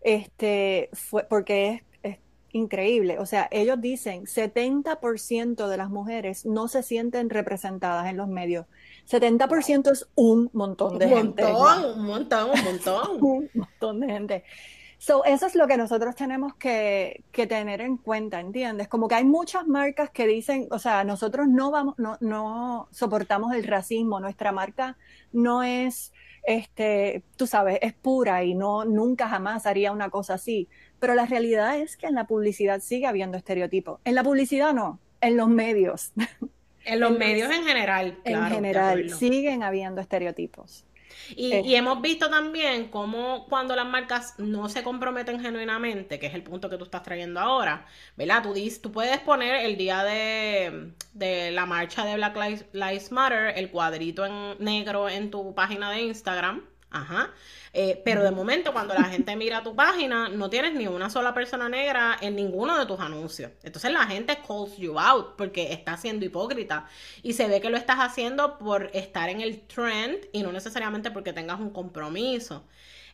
este, 0.00 0.90
fue 0.92 1.24
porque 1.24 1.68
es 1.68 1.82
increíble. 2.58 3.18
O 3.18 3.26
sea, 3.26 3.48
ellos 3.50 3.80
dicen 3.80 4.24
70% 4.24 5.68
de 5.68 5.76
las 5.76 5.90
mujeres 5.90 6.44
no 6.44 6.68
se 6.68 6.82
sienten 6.82 7.30
representadas 7.30 8.08
en 8.08 8.16
los 8.16 8.28
medios. 8.28 8.66
70% 9.10 9.90
es 9.90 10.08
un 10.14 10.50
montón 10.52 10.98
de 10.98 11.08
gente. 11.08 11.44
Un 11.44 11.52
montón, 11.52 11.98
un 11.98 12.06
montón, 12.06 12.50
un 12.50 12.64
montón. 12.64 13.18
un 13.22 13.50
montón 13.54 14.00
de 14.00 14.06
gente. 14.06 14.44
So, 15.00 15.24
eso 15.24 15.46
es 15.46 15.54
lo 15.54 15.68
que 15.68 15.76
nosotros 15.76 16.16
tenemos 16.16 16.54
que, 16.56 17.22
que, 17.30 17.46
tener 17.46 17.80
en 17.80 17.98
cuenta, 17.98 18.40
¿entiendes? 18.40 18.88
Como 18.88 19.06
que 19.06 19.14
hay 19.14 19.24
muchas 19.24 19.64
marcas 19.68 20.10
que 20.10 20.26
dicen, 20.26 20.66
o 20.72 20.80
sea, 20.80 21.04
nosotros 21.04 21.46
no 21.46 21.70
vamos, 21.70 21.94
no, 21.98 22.18
no 22.20 22.88
soportamos 22.90 23.54
el 23.54 23.64
racismo, 23.64 24.18
nuestra 24.18 24.50
marca 24.50 24.96
no 25.32 25.62
es, 25.62 26.12
este, 26.48 27.22
tú 27.36 27.46
sabes, 27.46 27.78
es 27.82 27.92
pura 27.92 28.42
y 28.42 28.54
no, 28.54 28.86
nunca 28.86 29.28
jamás 29.28 29.66
haría 29.66 29.92
una 29.92 30.08
cosa 30.08 30.34
así. 30.34 30.66
Pero 30.98 31.14
la 31.14 31.26
realidad 31.26 31.78
es 31.78 31.98
que 31.98 32.06
en 32.06 32.14
la 32.14 32.26
publicidad 32.26 32.80
sigue 32.80 33.06
habiendo 33.06 33.36
estereotipos. 33.36 34.00
En 34.06 34.14
la 34.14 34.24
publicidad 34.24 34.72
no, 34.72 34.98
en 35.20 35.36
los 35.36 35.48
medios. 35.48 36.12
En 36.86 37.00
los 37.00 37.10
medios 37.18 37.52
en 37.52 37.64
general. 37.64 38.18
en 38.24 38.44
general, 38.46 39.10
siguen 39.10 39.62
habiendo 39.62 40.00
estereotipos. 40.00 40.86
Y, 41.36 41.54
y, 41.54 41.74
hemos 41.74 42.00
visto 42.00 42.30
también 42.30 42.88
cómo 42.88 43.46
cuando 43.48 43.76
las 43.76 43.86
marcas 43.86 44.34
no 44.38 44.68
se 44.68 44.82
comprometen 44.82 45.40
genuinamente, 45.40 46.18
que 46.18 46.26
es 46.26 46.34
el 46.34 46.42
punto 46.42 46.70
que 46.70 46.78
tú 46.78 46.84
estás 46.84 47.02
trayendo 47.02 47.40
ahora, 47.40 47.86
¿verdad? 48.16 48.42
Tú, 48.42 48.52
dices, 48.54 48.80
tú 48.80 48.92
puedes 48.92 49.18
poner 49.20 49.64
el 49.66 49.76
día 49.76 50.04
de, 50.04 50.92
de 51.12 51.50
la 51.50 51.66
marcha 51.66 52.04
de 52.04 52.14
Black 52.16 52.36
Lives 52.72 53.12
Matter, 53.12 53.52
el 53.56 53.70
cuadrito 53.70 54.24
en 54.24 54.56
negro 54.58 55.08
en 55.08 55.30
tu 55.30 55.54
página 55.54 55.90
de 55.90 56.02
Instagram, 56.02 56.64
Ajá. 56.90 57.30
Eh, 57.74 58.00
pero 58.04 58.22
de 58.22 58.30
momento, 58.30 58.72
cuando 58.72 58.94
la 58.94 59.04
gente 59.04 59.36
mira 59.36 59.62
tu 59.62 59.76
página, 59.76 60.28
no 60.28 60.48
tienes 60.48 60.74
ni 60.74 60.86
una 60.86 61.10
sola 61.10 61.34
persona 61.34 61.68
negra 61.68 62.16
en 62.20 62.34
ninguno 62.34 62.78
de 62.78 62.86
tus 62.86 62.98
anuncios. 62.98 63.52
Entonces 63.62 63.92
la 63.92 64.06
gente 64.06 64.38
calls 64.46 64.76
you 64.78 64.98
out 64.98 65.36
porque 65.36 65.72
estás 65.72 66.00
siendo 66.00 66.24
hipócrita. 66.24 66.86
Y 67.22 67.34
se 67.34 67.46
ve 67.46 67.60
que 67.60 67.68
lo 67.70 67.76
estás 67.76 67.98
haciendo 67.98 68.58
por 68.58 68.90
estar 68.94 69.28
en 69.28 69.40
el 69.42 69.60
trend 69.66 70.18
y 70.32 70.42
no 70.42 70.50
necesariamente 70.52 71.10
porque 71.10 71.32
tengas 71.32 71.60
un 71.60 71.70
compromiso. 71.70 72.64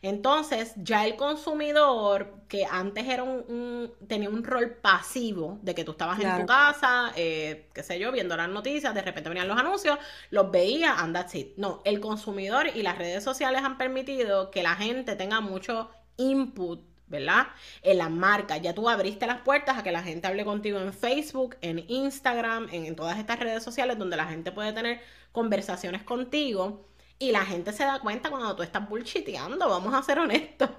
Entonces, 0.01 0.73
ya 0.77 1.05
el 1.05 1.15
consumidor, 1.15 2.33
que 2.47 2.65
antes 2.65 3.07
era 3.07 3.23
un, 3.23 3.91
tenía 4.07 4.29
un 4.29 4.43
rol 4.43 4.71
pasivo 4.71 5.59
de 5.61 5.75
que 5.75 5.83
tú 5.83 5.91
estabas 5.91 6.19
en 6.19 6.41
tu 6.41 6.45
casa, 6.45 7.11
eh, 7.15 7.69
qué 7.73 7.83
sé 7.83 7.99
yo, 7.99 8.11
viendo 8.11 8.37
las 8.37 8.49
noticias, 8.49 8.93
de 8.93 9.01
repente 9.01 9.29
venían 9.29 9.47
los 9.47 9.57
anuncios, 9.57 9.97
los 10.29 10.51
veía, 10.51 10.95
and 10.99 11.15
that's 11.15 11.35
it. 11.35 11.55
No, 11.57 11.81
el 11.85 11.99
consumidor 11.99 12.67
y 12.73 12.81
las 12.81 12.97
redes 12.97 13.23
sociales 13.23 13.61
han 13.63 13.77
permitido 13.77 14.51
que 14.51 14.63
la 14.63 14.75
gente 14.75 15.15
tenga 15.15 15.41
mucho 15.41 15.89
input 16.17 16.81
¿verdad? 17.07 17.47
En 17.83 17.99
las 17.99 18.09
marcas. 18.09 18.61
Ya 18.61 18.73
tú 18.73 18.89
abriste 18.89 19.27
las 19.27 19.41
puertas 19.41 19.77
a 19.77 19.83
que 19.83 19.91
la 19.91 20.01
gente 20.01 20.27
hable 20.27 20.43
contigo 20.43 20.79
en 20.79 20.91
Facebook, 20.91 21.55
en 21.61 21.85
Instagram, 21.87 22.67
en, 22.71 22.85
en, 22.85 22.95
todas 22.95 23.19
estas 23.19 23.39
redes 23.39 23.63
sociales 23.63 23.97
donde 23.97 24.17
la 24.17 24.25
gente 24.25 24.51
puede 24.51 24.73
tener 24.73 25.01
conversaciones 25.31 26.03
contigo. 26.03 26.87
Y 27.17 27.31
la 27.31 27.45
gente 27.45 27.71
se 27.71 27.85
da 27.85 27.99
cuenta 27.99 28.29
cuando 28.29 28.55
tú 28.55 28.63
estás 28.63 28.87
bullshiteando, 28.89 29.69
vamos 29.69 29.93
a 29.93 30.03
ser 30.03 30.19
honestos. 30.19 30.69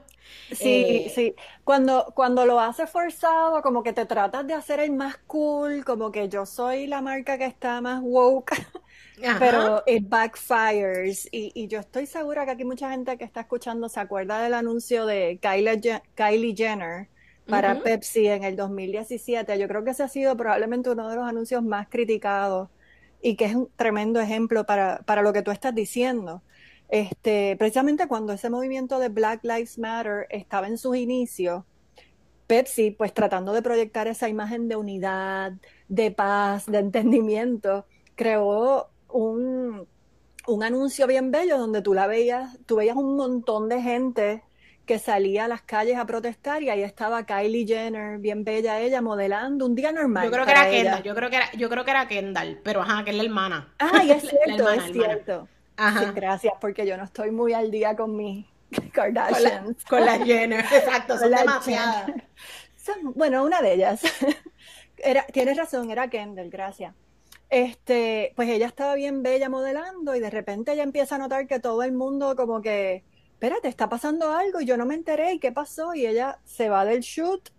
Sí, 0.52 0.84
eh, 1.06 1.12
sí. 1.14 1.34
Cuando, 1.64 2.12
cuando 2.14 2.44
lo 2.46 2.60
haces 2.60 2.90
forzado, 2.90 3.62
como 3.62 3.82
que 3.82 3.92
te 3.92 4.06
tratas 4.06 4.46
de 4.46 4.54
hacer 4.54 4.80
el 4.80 4.92
más 4.92 5.16
cool, 5.26 5.84
como 5.84 6.12
que 6.12 6.28
yo 6.28 6.46
soy 6.46 6.86
la 6.86 7.00
marca 7.00 7.38
que 7.38 7.46
está 7.46 7.80
más 7.80 8.00
woke, 8.02 8.52
pero 9.38 9.82
it 9.86 10.08
backfires. 10.08 11.28
Y, 11.32 11.52
y, 11.54 11.68
yo 11.68 11.80
estoy 11.80 12.06
segura 12.06 12.44
que 12.44 12.52
aquí 12.52 12.64
mucha 12.64 12.90
gente 12.90 13.16
que 13.16 13.24
está 13.24 13.40
escuchando 13.40 13.88
se 13.88 14.00
acuerda 14.00 14.40
del 14.40 14.54
anuncio 14.54 15.06
de 15.06 15.38
Kylie, 15.40 16.02
Kylie 16.14 16.54
Jenner 16.54 17.08
para 17.48 17.80
Pepsi 17.80 18.26
en 18.26 18.44
el 18.44 18.56
2017. 18.56 19.58
Yo 19.58 19.68
creo 19.68 19.84
que 19.84 19.90
ese 19.90 20.02
ha 20.02 20.08
sido 20.08 20.36
probablemente 20.36 20.90
uno 20.90 21.08
de 21.08 21.16
los 21.16 21.26
anuncios 21.26 21.62
más 21.62 21.88
criticados 21.88 22.68
y 23.26 23.34
que 23.34 23.46
es 23.46 23.56
un 23.56 23.68
tremendo 23.74 24.20
ejemplo 24.20 24.66
para, 24.66 25.00
para 25.04 25.20
lo 25.20 25.32
que 25.32 25.42
tú 25.42 25.50
estás 25.50 25.74
diciendo. 25.74 26.42
Este, 26.88 27.56
precisamente 27.58 28.06
cuando 28.06 28.32
ese 28.32 28.50
movimiento 28.50 29.00
de 29.00 29.08
Black 29.08 29.42
Lives 29.42 29.80
Matter 29.80 30.28
estaba 30.30 30.68
en 30.68 30.78
sus 30.78 30.96
inicios, 30.96 31.64
Pepsi, 32.46 32.92
pues 32.92 33.12
tratando 33.12 33.52
de 33.52 33.62
proyectar 33.62 34.06
esa 34.06 34.28
imagen 34.28 34.68
de 34.68 34.76
unidad, 34.76 35.54
de 35.88 36.12
paz, 36.12 36.66
de 36.66 36.78
entendimiento, 36.78 37.84
creó 38.14 38.90
un, 39.08 39.88
un 40.46 40.62
anuncio 40.62 41.08
bien 41.08 41.32
bello 41.32 41.58
donde 41.58 41.82
tú 41.82 41.94
la 41.94 42.06
veías, 42.06 42.56
tú 42.64 42.76
veías 42.76 42.96
un 42.96 43.16
montón 43.16 43.68
de 43.68 43.82
gente 43.82 44.44
que 44.86 44.98
salía 45.00 45.44
a 45.44 45.48
las 45.48 45.62
calles 45.62 45.98
a 45.98 46.06
protestar 46.06 46.62
y 46.62 46.70
ahí 46.70 46.82
estaba 46.82 47.26
Kylie 47.26 47.66
Jenner, 47.66 48.18
bien 48.18 48.44
bella 48.44 48.80
ella, 48.80 49.02
modelando 49.02 49.66
un 49.66 49.74
día 49.74 49.90
normal. 49.90 50.24
Yo 50.24 50.30
creo 50.30 50.46
que 50.46 50.50
era 50.52 50.70
Kendall, 50.70 51.02
yo 51.02 51.14
creo 51.14 51.30
que 51.30 51.36
era, 51.36 51.52
yo 51.52 51.68
creo 51.68 51.84
que 51.84 51.90
era 51.90 52.08
Kendall, 52.08 52.60
pero 52.62 52.82
ajá, 52.82 53.04
que 53.04 53.10
es 53.10 53.16
la 53.16 53.24
hermana. 53.24 53.74
Ah, 53.80 54.02
es 54.08 54.22
cierto, 54.30 54.70
es 54.70 54.92
cierto. 54.92 55.48
Ajá. 55.76 56.12
gracias, 56.12 56.54
porque 56.60 56.86
yo 56.86 56.96
no 56.96 57.04
estoy 57.04 57.32
muy 57.32 57.52
al 57.52 57.70
día 57.70 57.96
con 57.96 58.16
mis 58.16 58.46
Kardashians. 58.92 59.84
Con, 59.84 60.06
las 60.06 60.22
Jenner, 60.22 60.60
exacto, 60.72 61.18
son 61.18 61.32
demasiadas. 61.32 62.12
bueno, 63.14 63.44
una 63.44 63.60
de 63.60 63.74
ellas. 63.74 64.00
Era, 64.98 65.26
tienes 65.26 65.56
razón, 65.56 65.90
era 65.90 66.08
Kendall, 66.08 66.48
gracias. 66.48 66.94
Este, 67.50 68.32
pues 68.34 68.48
ella 68.48 68.66
estaba 68.66 68.94
bien 68.94 69.22
bella 69.22 69.48
modelando 69.48 70.16
y 70.16 70.20
de 70.20 70.30
repente 70.30 70.72
ella 70.72 70.82
empieza 70.84 71.16
a 71.16 71.18
notar 71.18 71.46
que 71.46 71.60
todo 71.60 71.82
el 71.82 71.92
mundo 71.92 72.34
como 72.34 72.62
que 72.62 73.04
espérate, 73.36 73.68
está 73.68 73.90
pasando 73.90 74.32
algo 74.32 74.62
y 74.62 74.64
yo 74.64 74.78
no 74.78 74.86
me 74.86 74.94
enteré 74.94 75.34
y 75.34 75.38
qué 75.38 75.52
pasó 75.52 75.94
y 75.94 76.06
ella 76.06 76.38
se 76.46 76.70
va 76.70 76.86
del 76.86 77.00
shoot 77.00 77.50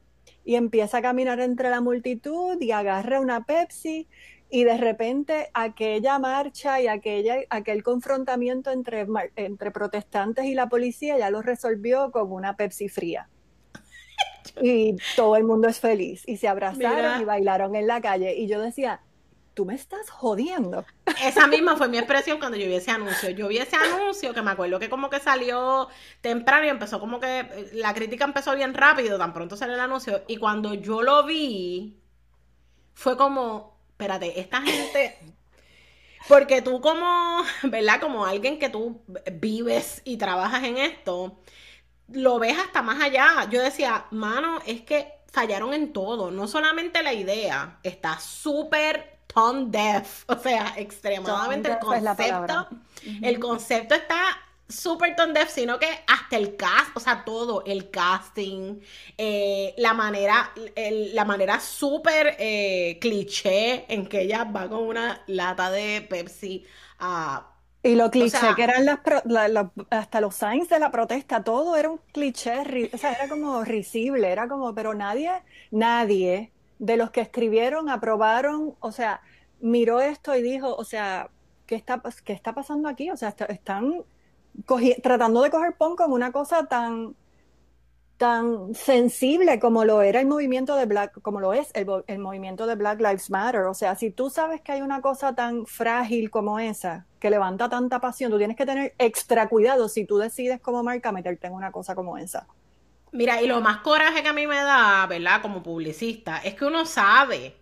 y 0.44 0.56
empieza 0.56 0.98
a 0.98 1.02
caminar 1.04 1.40
entre 1.40 1.70
la 1.70 1.82
multitud 1.82 2.60
y 2.60 2.72
agarra 2.72 3.20
una 3.20 3.46
Pepsi 3.46 4.08
y 4.50 4.64
de 4.64 4.76
repente 4.76 5.52
aquella 5.54 6.18
marcha 6.18 6.82
y 6.82 6.88
aquella, 6.88 7.42
aquel 7.52 7.84
confrontamiento 7.84 8.72
entre, 8.72 9.06
entre 9.36 9.70
protestantes 9.70 10.46
y 10.46 10.56
la 10.56 10.68
policía 10.68 11.20
ya 11.20 11.30
lo 11.30 11.44
resolvió 11.44 12.10
con 12.10 12.32
una 12.32 12.56
Pepsi 12.56 12.90
fría. 12.90 13.30
Y 14.60 14.96
todo 15.16 15.36
el 15.36 15.44
mundo 15.44 15.68
es 15.68 15.80
feliz 15.80 16.24
y 16.26 16.38
se 16.38 16.48
abrazaron 16.48 17.22
y 17.22 17.26
bailaron 17.26 17.76
en 17.76 17.86
la 17.86 18.02
calle. 18.02 18.34
Y 18.36 18.48
yo 18.48 18.60
decía, 18.60 19.02
tú 19.58 19.66
me 19.66 19.74
estás 19.74 20.12
jodiendo. 20.12 20.86
Esa 21.24 21.48
misma 21.48 21.76
fue 21.76 21.88
mi 21.88 21.98
expresión 21.98 22.38
cuando 22.38 22.60
yo 22.60 22.68
vi 22.68 22.76
ese 22.76 22.92
anuncio. 22.92 23.32
Yo 23.32 23.48
vi 23.48 23.58
ese 23.58 23.76
anuncio 23.76 24.32
que 24.32 24.44
me 24.44 24.52
acuerdo 24.52 24.78
que 24.78 24.88
como 24.88 25.10
que 25.10 25.20
salió 25.20 25.90
temprano 26.22 26.68
y 26.68 26.70
empezó 26.70 27.00
como 27.00 27.20
que 27.20 27.40
eh, 27.40 27.70
la 27.74 27.96
crítica 27.96 28.24
empezó 28.24 28.56
bien 28.56 28.76
rápido, 28.76 29.18
tan 29.18 29.34
pronto 29.34 29.58
salió 29.58 29.74
el 29.74 29.82
anuncio. 29.82 30.22
Y 30.28 30.38
cuando 30.38 30.76
yo 30.76 31.02
lo 31.02 31.26
vi, 31.26 32.00
fue 32.94 33.18
como, 33.18 33.80
espérate, 33.90 34.40
esta 34.40 34.62
gente... 34.62 35.18
Porque 36.28 36.62
tú 36.62 36.80
como, 36.80 37.42
¿verdad? 37.64 38.00
Como 38.00 38.26
alguien 38.26 38.60
que 38.60 38.70
tú 38.70 39.02
vives 39.34 40.02
y 40.04 40.18
trabajas 40.18 40.64
en 40.66 40.78
esto, 40.78 41.40
lo 42.10 42.38
ves 42.38 42.60
hasta 42.60 42.84
más 42.84 43.02
allá. 43.02 43.48
Yo 43.50 43.62
decía, 43.62 44.06
mano, 44.12 44.60
es 44.68 44.82
que 44.82 45.14
fallaron 45.32 45.74
en 45.74 45.94
todo. 45.94 46.30
No 46.30 46.48
solamente 46.48 47.02
la 47.02 47.14
idea, 47.14 47.80
está 47.82 48.20
súper 48.20 49.17
tone 49.38 49.66
deaf, 49.68 50.24
o 50.28 50.36
sea, 50.36 50.74
extremadamente 50.78 51.70
el 51.70 51.78
concepto, 51.78 52.68
el 53.22 53.40
concepto 53.40 53.94
está 53.94 54.20
súper 54.68 55.16
tone 55.16 55.34
deaf, 55.34 55.50
sino 55.52 55.78
que 55.78 55.88
hasta 56.08 56.38
el 56.38 56.56
cast, 56.56 56.96
o 56.96 57.00
sea, 57.00 57.24
todo, 57.24 57.64
el 57.66 57.92
casting, 57.92 58.80
eh, 59.16 59.76
la 59.78 59.94
manera, 59.94 60.52
la 61.14 61.24
manera 61.24 61.60
súper 61.60 62.36
eh, 62.40 62.98
cliché 63.00 63.86
en 63.94 64.08
que 64.08 64.22
ella 64.22 64.44
va 64.44 64.68
con 64.68 64.84
una 64.84 65.22
lata 65.28 65.70
de 65.70 66.02
Pepsi 66.02 66.66
a... 67.00 67.54
y 67.84 67.94
lo 67.94 68.10
cliché 68.10 68.56
que 68.56 68.64
eran 68.64 68.86
las, 68.86 69.00
hasta 69.92 70.20
los 70.20 70.34
signs 70.34 70.68
de 70.68 70.80
la 70.80 70.90
protesta, 70.90 71.44
todo 71.44 71.78
era 71.78 71.92
un 71.92 72.02
cliché, 72.12 72.90
o 72.92 72.98
sea, 72.98 73.14
era 73.14 73.30
como 73.30 73.64
risible, 73.64 74.32
era 74.32 74.48
como, 74.48 74.74
pero 74.74 74.96
nadie, 74.96 75.32
nadie 75.70 76.52
de 76.80 76.98
los 76.98 77.12
que 77.12 77.22
escribieron, 77.22 77.90
aprobaron, 77.90 78.76
o 78.80 78.92
sea, 78.92 79.22
miró 79.60 80.00
esto 80.00 80.36
y 80.36 80.42
dijo, 80.42 80.76
o 80.76 80.84
sea, 80.84 81.30
¿qué 81.66 81.76
está, 81.76 82.02
qué 82.24 82.34
está 82.34 82.54
pasando 82.54 82.90
aquí? 82.90 83.10
O 83.12 83.18
sea, 83.18 83.30
están 83.50 84.04
tratando 85.04 85.42
de 85.42 85.52
coger 85.52 85.76
pon 85.78 85.96
con 85.96 86.12
una 86.12 86.32
cosa 86.32 86.66
tan, 86.68 87.16
tan 88.18 88.74
sensible 88.74 89.60
como 89.60 89.86
lo 89.86 90.02
era 90.02 90.20
el 90.20 90.28
movimiento 90.28 90.76
de 90.76 90.86
Black, 90.86 91.22
como 91.22 91.40
lo 91.40 91.54
es 91.54 91.70
el, 91.74 91.88
el, 92.08 92.20
movimiento 92.20 92.66
de 92.66 92.76
Black 92.76 93.00
Lives 93.00 93.30
Matter. 93.30 93.64
O 93.64 93.74
sea, 93.74 93.96
si 93.96 94.10
tú 94.10 94.30
sabes 94.30 94.62
que 94.62 94.72
hay 94.72 94.82
una 94.82 95.02
cosa 95.02 95.36
tan 95.36 95.66
frágil 95.66 96.32
como 96.32 96.60
esa, 96.60 97.06
que 97.20 97.30
levanta 97.30 97.70
tanta 97.70 98.00
pasión, 98.00 98.32
tú 98.32 98.38
tienes 98.38 98.58
que 98.58 98.66
tener 98.66 98.94
extra 98.98 99.48
cuidado 99.48 99.90
si 99.90 100.06
tú 100.06 100.18
decides 100.18 100.60
como 100.60 100.84
marca 100.84 101.12
meterte 101.12 101.48
en 101.48 101.54
una 101.54 101.72
cosa 101.72 101.94
como 101.96 102.18
esa. 102.18 102.48
Mira, 103.12 103.42
y 103.42 103.48
lo 103.48 103.62
más 103.62 103.78
coraje 103.78 104.22
que 104.22 104.30
a 104.30 104.34
mí 104.34 104.48
me 104.48 104.56
da, 104.56 105.06
¿verdad? 105.08 105.42
Como 105.42 105.64
publicista, 105.64 106.40
es 106.40 106.56
que 106.56 106.66
uno 106.66 106.86
sabe 106.86 107.56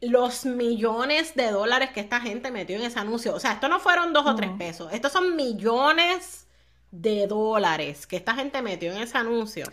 los 0.00 0.44
millones 0.44 1.34
de 1.34 1.50
dólares 1.50 1.90
que 1.90 2.00
esta 2.00 2.20
gente 2.20 2.50
metió 2.50 2.76
en 2.76 2.82
ese 2.82 2.98
anuncio. 2.98 3.34
O 3.34 3.40
sea, 3.40 3.52
esto 3.52 3.68
no 3.68 3.80
fueron 3.80 4.12
dos 4.12 4.26
o 4.26 4.34
tres 4.34 4.50
pesos, 4.58 4.92
estos 4.92 5.12
son 5.12 5.36
millones 5.36 6.46
de 6.90 7.26
dólares 7.26 8.06
que 8.06 8.16
esta 8.16 8.34
gente 8.34 8.62
metió 8.62 8.92
en 8.92 9.02
ese 9.02 9.16
anuncio. 9.16 9.66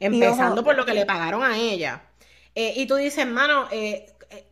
Empezando 0.00 0.62
por 0.62 0.76
lo 0.76 0.84
que 0.84 0.94
le 0.94 1.06
pagaron 1.06 1.42
a 1.42 1.58
ella. 1.58 2.02
Eh, 2.54 2.74
y 2.76 2.86
tú 2.86 2.96
dices, 2.96 3.26
mano, 3.26 3.68
eh, 3.70 4.14
eh, 4.30 4.46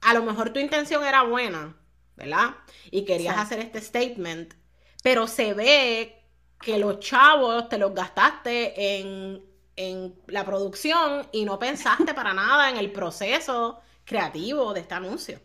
a 0.00 0.14
lo 0.14 0.22
mejor 0.22 0.50
tu 0.50 0.58
intención 0.58 1.04
era 1.04 1.22
buena, 1.22 1.76
¿verdad? 2.16 2.56
Y 2.90 3.04
querías 3.04 3.36
hacer 3.38 3.60
este 3.60 3.80
statement, 3.80 4.54
pero 5.02 5.26
se 5.26 5.54
ve 5.54 6.21
que 6.62 6.78
los 6.78 7.00
chavos 7.00 7.68
te 7.68 7.76
los 7.76 7.92
gastaste 7.92 9.00
en 9.00 9.52
en 9.76 10.14
la 10.26 10.44
producción 10.44 11.26
y 11.32 11.44
no 11.44 11.58
pensaste 11.58 12.14
para 12.14 12.34
nada 12.34 12.70
en 12.70 12.76
el 12.76 12.92
proceso 12.92 13.80
creativo 14.04 14.72
de 14.74 14.80
este 14.80 14.94
anuncio. 14.94 15.38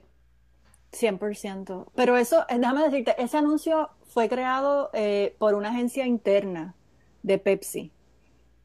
100%. 0.92 1.88
Pero 1.96 2.18
eso, 2.18 2.46
eh, 2.50 2.58
déjame 2.58 2.84
decirte, 2.84 3.16
ese 3.22 3.38
anuncio 3.38 3.90
fue 4.08 4.30
creado 4.30 4.90
eh, 4.94 5.36
por 5.38 5.54
una 5.54 5.70
agencia 5.70 6.06
interna 6.06 6.76
de 7.24 7.38
Pepsi. 7.38 7.92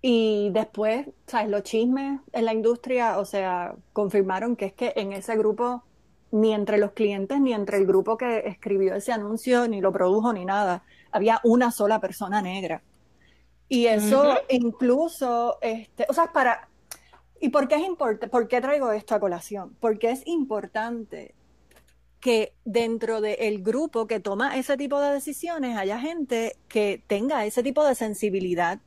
Y 0.00 0.50
después, 0.52 1.06
¿sabes? 1.26 1.48
Los 1.48 1.62
chismes 1.62 2.20
en 2.32 2.44
la 2.44 2.52
industria, 2.52 3.18
o 3.18 3.24
sea, 3.24 3.76
confirmaron 3.92 4.56
que 4.56 4.66
es 4.66 4.72
que 4.72 4.92
en 4.96 5.12
ese 5.12 5.36
grupo, 5.36 5.84
ni 6.32 6.52
entre 6.52 6.78
los 6.78 6.92
clientes, 6.92 7.40
ni 7.40 7.52
entre 7.52 7.76
el 7.76 7.86
grupo 7.86 8.16
que 8.16 8.48
escribió 8.48 8.94
ese 8.94 9.12
anuncio, 9.12 9.68
ni 9.68 9.80
lo 9.80 9.92
produjo, 9.92 10.32
ni 10.32 10.44
nada, 10.44 10.82
había 11.12 11.40
una 11.44 11.70
sola 11.70 12.00
persona 12.00 12.42
negra. 12.42 12.82
Y 13.68 13.86
eso 13.86 14.36
incluso, 14.50 15.58
este, 15.62 16.06
o 16.08 16.12
sea, 16.12 16.32
para... 16.32 16.68
¿Y 17.40 17.48
por 17.48 17.68
qué 17.68 17.76
es 17.76 17.82
qué 18.48 18.60
traigo 18.60 18.92
esto 18.92 19.14
a 19.14 19.20
colación? 19.20 19.76
Porque 19.80 20.10
es 20.10 20.22
importante 20.26 21.34
que 22.20 22.54
dentro 22.64 23.20
del 23.20 23.62
grupo 23.62 24.06
que 24.06 24.20
toma 24.20 24.56
ese 24.56 24.76
tipo 24.76 25.00
de 25.00 25.12
decisiones 25.12 25.76
haya 25.76 25.98
gente 25.98 26.56
que 26.68 27.02
tenga 27.06 27.44
ese 27.44 27.62
tipo 27.62 27.84
de 27.84 27.96
sensibilidad, 27.96 28.78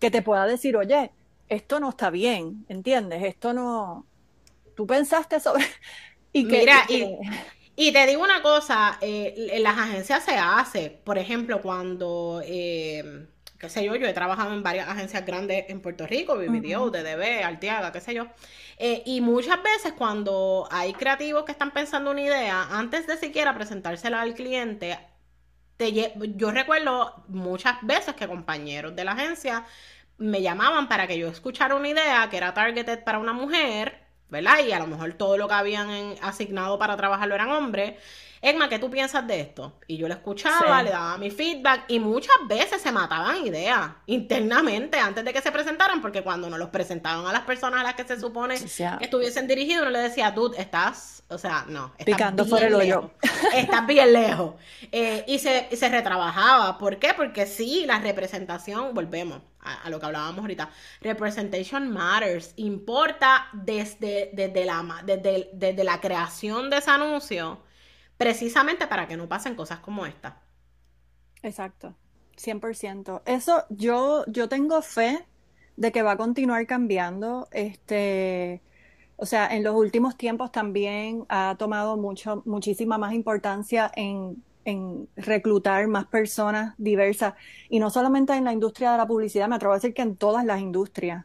que 0.00 0.10
te 0.10 0.20
pueda 0.20 0.46
decir, 0.46 0.76
oye, 0.76 1.12
esto 1.48 1.80
no 1.80 1.90
está 1.90 2.10
bien, 2.10 2.66
¿entiendes? 2.68 3.22
Esto 3.22 3.54
no... 3.54 4.04
Tú 4.74 4.86
pensaste 4.86 5.40
sobre... 5.40 5.64
Y 6.36 6.48
que, 6.48 6.58
Mira, 6.58 6.84
y, 6.88 7.04
te 7.76 8.06
digo 8.06 8.22
una 8.22 8.42
cosa, 8.42 8.98
eh, 9.00 9.34
en 9.52 9.62
las 9.62 9.76
agencias 9.78 10.24
se 10.24 10.36
hace, 10.36 10.90
por 10.90 11.18
ejemplo, 11.18 11.60
cuando... 11.60 12.42
Eh, 12.44 13.26
qué 13.58 13.70
sé 13.70 13.84
yo, 13.84 13.96
yo 13.96 14.06
he 14.06 14.12
trabajado 14.12 14.52
en 14.52 14.62
varias 14.62 14.88
agencias 14.88 15.24
grandes 15.24 15.64
en 15.68 15.80
Puerto 15.80 16.06
Rico, 16.06 16.36
BBDO, 16.36 16.90
DDB, 16.90 17.42
Arteaga, 17.44 17.92
qué 17.92 18.00
sé 18.00 18.14
yo. 18.14 18.26
Eh, 18.78 19.02
y 19.06 19.20
muchas 19.20 19.62
veces 19.62 19.94
cuando 19.94 20.68
hay 20.70 20.92
creativos 20.92 21.44
que 21.44 21.52
están 21.52 21.70
pensando 21.70 22.10
una 22.10 22.20
idea, 22.20 22.68
antes 22.70 23.06
de 23.06 23.16
siquiera 23.16 23.54
presentársela 23.54 24.20
al 24.20 24.34
cliente, 24.34 24.98
te, 25.76 26.12
yo 26.36 26.50
recuerdo 26.50 27.24
muchas 27.28 27.76
veces 27.82 28.14
que 28.14 28.28
compañeros 28.28 28.94
de 28.94 29.04
la 29.04 29.12
agencia 29.12 29.64
me 30.18 30.42
llamaban 30.42 30.88
para 30.88 31.06
que 31.06 31.18
yo 31.18 31.28
escuchara 31.28 31.74
una 31.74 31.88
idea 31.88 32.28
que 32.30 32.36
era 32.36 32.54
targeted 32.54 33.02
para 33.02 33.18
una 33.18 33.32
mujer, 33.32 34.03
¿verdad? 34.34 34.58
Y 34.66 34.72
a 34.72 34.78
lo 34.78 34.86
mejor 34.86 35.12
todo 35.14 35.38
lo 35.38 35.48
que 35.48 35.54
habían 35.54 35.88
asignado 36.20 36.78
para 36.78 36.96
trabajarlo 36.96 37.34
eran 37.34 37.50
hombres. 37.50 37.94
Egma, 38.42 38.68
¿qué 38.68 38.78
tú 38.78 38.90
piensas 38.90 39.26
de 39.26 39.40
esto? 39.40 39.78
Y 39.86 39.96
yo 39.96 40.06
le 40.06 40.14
escuchaba, 40.14 40.82
le 40.82 40.90
daba 40.90 41.16
mi 41.16 41.30
feedback 41.30 41.84
y 41.88 41.98
muchas 41.98 42.36
veces 42.46 42.82
se 42.82 42.92
mataban 42.92 43.46
ideas 43.46 43.92
internamente 44.04 44.98
antes 44.98 45.24
de 45.24 45.32
que 45.32 45.40
se 45.40 45.50
presentaran, 45.50 46.02
porque 46.02 46.22
cuando 46.22 46.50
nos 46.50 46.58
los 46.58 46.68
presentaban 46.68 47.26
a 47.26 47.32
las 47.32 47.42
personas 47.42 47.80
a 47.80 47.84
las 47.84 47.94
que 47.94 48.04
se 48.04 48.20
supone 48.20 48.56
que 48.58 49.04
estuviesen 49.04 49.46
dirigidos, 49.46 49.82
uno 49.82 49.92
le 49.92 50.00
decía, 50.00 50.34
tú 50.34 50.52
estás, 50.58 51.22
o 51.28 51.38
sea, 51.38 51.64
no, 51.68 51.92
picando 52.04 52.46
por 52.46 52.62
el 52.62 52.74
hoyo. 52.74 53.10
Estás 53.54 53.86
bien 53.86 54.12
lejos. 54.12 54.54
Eh, 54.92 55.24
y, 55.26 55.38
se, 55.38 55.74
se 55.74 55.88
retrabajaba. 55.88 56.78
¿Por 56.78 56.98
qué? 56.98 57.12
Porque 57.16 57.46
sí, 57.46 57.84
la 57.86 57.98
representación, 57.98 58.94
volvemos 58.94 59.40
a, 59.60 59.88
lo 59.90 59.98
que 59.98 60.06
hablábamos 60.06 60.40
ahorita, 60.40 60.70
representation 61.00 61.90
matters, 61.90 62.52
importa 62.56 63.48
desde, 63.52 64.30
desde, 64.32 64.64
la, 64.64 65.02
desde, 65.04 65.50
desde 65.52 65.84
la 65.84 66.00
creación 66.00 66.70
de 66.70 66.78
ese 66.78 66.90
anuncio 66.90 67.62
precisamente 68.16 68.86
para 68.86 69.08
que 69.08 69.16
no 69.16 69.28
pasen 69.28 69.54
cosas 69.54 69.80
como 69.80 70.06
esta. 70.06 70.40
Exacto, 71.42 71.94
100%. 72.36 73.22
Eso 73.26 73.64
yo, 73.70 74.24
yo 74.28 74.48
tengo 74.48 74.80
fe 74.82 75.26
de 75.76 75.92
que 75.92 76.02
va 76.02 76.12
a 76.12 76.16
continuar 76.16 76.66
cambiando. 76.66 77.48
Este, 77.50 78.62
o 79.24 79.26
sea, 79.26 79.48
en 79.56 79.64
los 79.64 79.74
últimos 79.74 80.18
tiempos 80.18 80.52
también 80.52 81.24
ha 81.30 81.56
tomado 81.58 81.96
mucho, 81.96 82.42
muchísima 82.44 82.98
más 82.98 83.14
importancia 83.14 83.90
en, 83.96 84.44
en 84.66 85.08
reclutar 85.16 85.86
más 85.88 86.04
personas 86.08 86.74
diversas 86.76 87.32
y 87.70 87.78
no 87.78 87.88
solamente 87.88 88.34
en 88.34 88.44
la 88.44 88.52
industria 88.52 88.92
de 88.92 88.98
la 88.98 89.06
publicidad, 89.06 89.48
me 89.48 89.56
atrevo 89.56 89.72
a 89.72 89.76
decir 89.76 89.94
que 89.94 90.02
en 90.02 90.16
todas 90.16 90.44
las 90.44 90.60
industrias. 90.60 91.24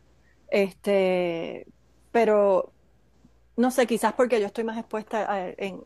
Este, 0.50 1.68
pero 2.14 2.72
no 3.58 3.70
sé, 3.70 3.86
quizás 3.86 4.14
porque 4.14 4.40
yo 4.40 4.46
estoy 4.46 4.64
más 4.64 4.78
expuesta 4.78 5.30
a, 5.30 5.50
en, 5.50 5.82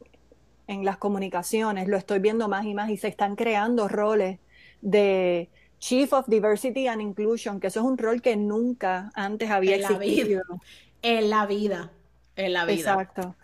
en 0.67 0.85
las 0.85 0.97
comunicaciones, 0.97 1.87
lo 1.87 1.97
estoy 1.97 2.19
viendo 2.19 2.47
más 2.47 2.63
y 2.67 2.75
más 2.75 2.91
y 2.91 2.97
se 2.97 3.07
están 3.07 3.35
creando 3.35 3.87
roles 3.87 4.37
de 4.81 5.49
Chief 5.79 6.13
of 6.13 6.27
Diversity 6.27 6.85
and 6.85 7.01
Inclusion, 7.01 7.59
que 7.59 7.65
eso 7.65 7.79
es 7.79 7.85
un 7.87 7.97
rol 7.97 8.21
que 8.21 8.35
nunca 8.35 9.09
antes 9.15 9.49
había 9.49 9.77
existido. 9.77 10.43
En 11.01 11.29
la 11.29 11.45
vida, 11.45 11.91
en 12.35 12.53
la 12.53 12.65
vida. 12.65 12.91
Exacto. 12.91 13.35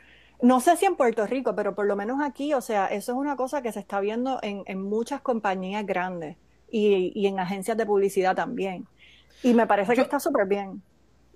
No 0.41 0.61
sé 0.61 0.77
si 0.77 0.85
en 0.85 0.95
Puerto 0.95 1.25
Rico, 1.27 1.55
pero 1.55 1.75
por 1.75 1.85
lo 1.85 1.95
menos 1.95 2.21
aquí, 2.21 2.53
o 2.53 2.61
sea, 2.61 2.87
eso 2.87 3.11
es 3.11 3.17
una 3.17 3.35
cosa 3.35 3.61
que 3.61 3.71
se 3.71 3.79
está 3.79 3.99
viendo 3.99 4.39
en, 4.41 4.63
en 4.67 4.81
muchas 4.81 5.21
compañías 5.21 5.85
grandes 5.85 6.37
y, 6.71 7.11
y, 7.13 7.27
en 7.27 7.39
agencias 7.39 7.75
de 7.75 7.85
publicidad 7.85 8.35
también. 8.35 8.87
Y 9.43 9.53
me 9.53 9.67
parece 9.67 9.95
que 9.95 10.01
está 10.01 10.19
súper 10.19 10.47
bien. 10.47 10.81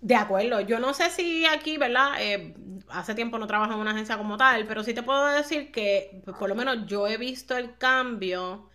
De 0.04 0.16
acuerdo, 0.16 0.60
yo 0.60 0.80
no 0.80 0.94
sé 0.94 1.10
si 1.10 1.46
aquí, 1.46 1.78
¿verdad? 1.78 2.16
Eh, 2.20 2.54
hace 2.90 3.16
tiempo 3.16 3.38
no 3.38 3.48
trabajo 3.48 3.74
en 3.74 3.80
una 3.80 3.92
agencia 3.92 4.18
como 4.18 4.36
tal, 4.36 4.66
pero 4.68 4.84
sí 4.84 4.94
te 4.94 5.02
puedo 5.02 5.28
decir 5.28 5.72
que 5.72 6.22
por 6.38 6.50
lo 6.50 6.56
menos 6.56 6.86
yo 6.88 7.08
he 7.08 7.18
visto 7.18 7.56
el 7.56 7.78
cambio 7.78 8.70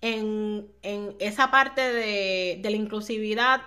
en, 0.00 0.68
esa 1.20 1.52
parte 1.52 1.80
de, 1.80 2.60
la 2.60 2.76
inclusividad. 2.76 3.62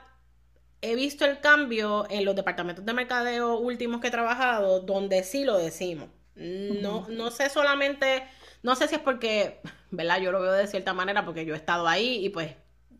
He 0.81 0.95
visto 0.95 1.25
el 1.25 1.39
cambio 1.39 2.05
en 2.09 2.25
los 2.25 2.35
departamentos 2.35 2.85
de 2.85 2.93
mercadeo 2.93 3.57
últimos 3.57 3.99
que 3.99 4.07
he 4.07 4.11
trabajado, 4.11 4.81
donde 4.81 5.23
sí 5.23 5.43
lo 5.43 5.57
decimos. 5.57 6.09
No, 6.35 7.07
no 7.09 7.31
sé 7.31 7.49
solamente, 7.49 8.23
no 8.61 8.75
sé 8.75 8.87
si 8.87 8.95
es 8.95 9.01
porque, 9.01 9.59
¿verdad? 9.89 10.21
Yo 10.21 10.31
lo 10.31 10.39
veo 10.39 10.53
de 10.53 10.67
cierta 10.67 10.93
manera 10.93 11.25
porque 11.25 11.45
yo 11.45 11.55
he 11.55 11.57
estado 11.57 11.87
ahí 11.87 12.23
y 12.23 12.29
pues 12.29 12.53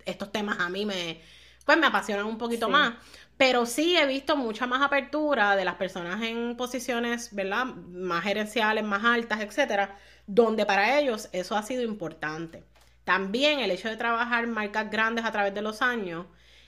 estos 0.05 0.32
temas 0.32 0.59
a 0.59 0.69
mí 0.69 0.86
me, 0.86 1.21
pues 1.65 1.78
me 1.78 1.86
apasionan 1.86 2.25
un 2.25 2.38
poquito 2.38 2.69
más. 2.69 2.95
Pero 3.38 3.67
sí 3.67 3.95
he 3.95 4.07
visto 4.07 4.36
mucha 4.36 4.65
más 4.65 4.82
apertura 4.82 5.55
de 5.55 5.65
las 5.65 5.75
personas 5.75 6.23
en 6.23 6.57
posiciones, 6.57 7.36
¿verdad? 7.36 7.65
Más 7.65 8.23
gerenciales, 8.23 8.84
más 8.84 9.03
altas, 9.05 9.41
etcétera, 9.41 9.99
donde 10.25 10.65
para 10.65 10.99
ellos 10.99 11.30
eso 11.34 11.55
ha 11.55 11.61
sido 11.61 11.84
importante. 11.84 12.63
También 13.03 13.59
el 13.59 13.69
hecho 13.69 13.89
de 13.89 13.97
trabajar 13.97 14.47
marcas 14.47 14.89
grandes 14.89 15.23
a 15.23 15.32
través 15.32 15.53
de 15.53 15.61
los 15.61 15.84
años, 15.84 16.25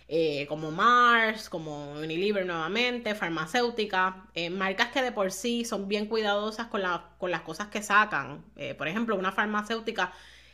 eh, 0.10 0.46
como 0.48 0.72
Mars, 0.72 1.50
como 1.50 1.92
Unilever 1.94 2.46
nuevamente, 2.46 3.16
farmacéutica, 3.16 4.26
eh, 4.34 4.50
marcas 4.50 4.90
que 4.90 5.02
de 5.02 5.12
por 5.12 5.32
sí 5.32 5.64
son 5.64 5.88
bien 5.88 6.08
cuidadosas 6.08 6.68
con, 6.68 6.82
con 7.18 7.32
las 7.32 7.42
cosas 7.42 7.68
que 7.68 7.82
sacan. 7.82 8.44
Eh, 8.58 8.74
por 8.76 8.88
ejemplo, 8.88 9.16
una 9.16 9.32
farmacéutica 9.32 10.12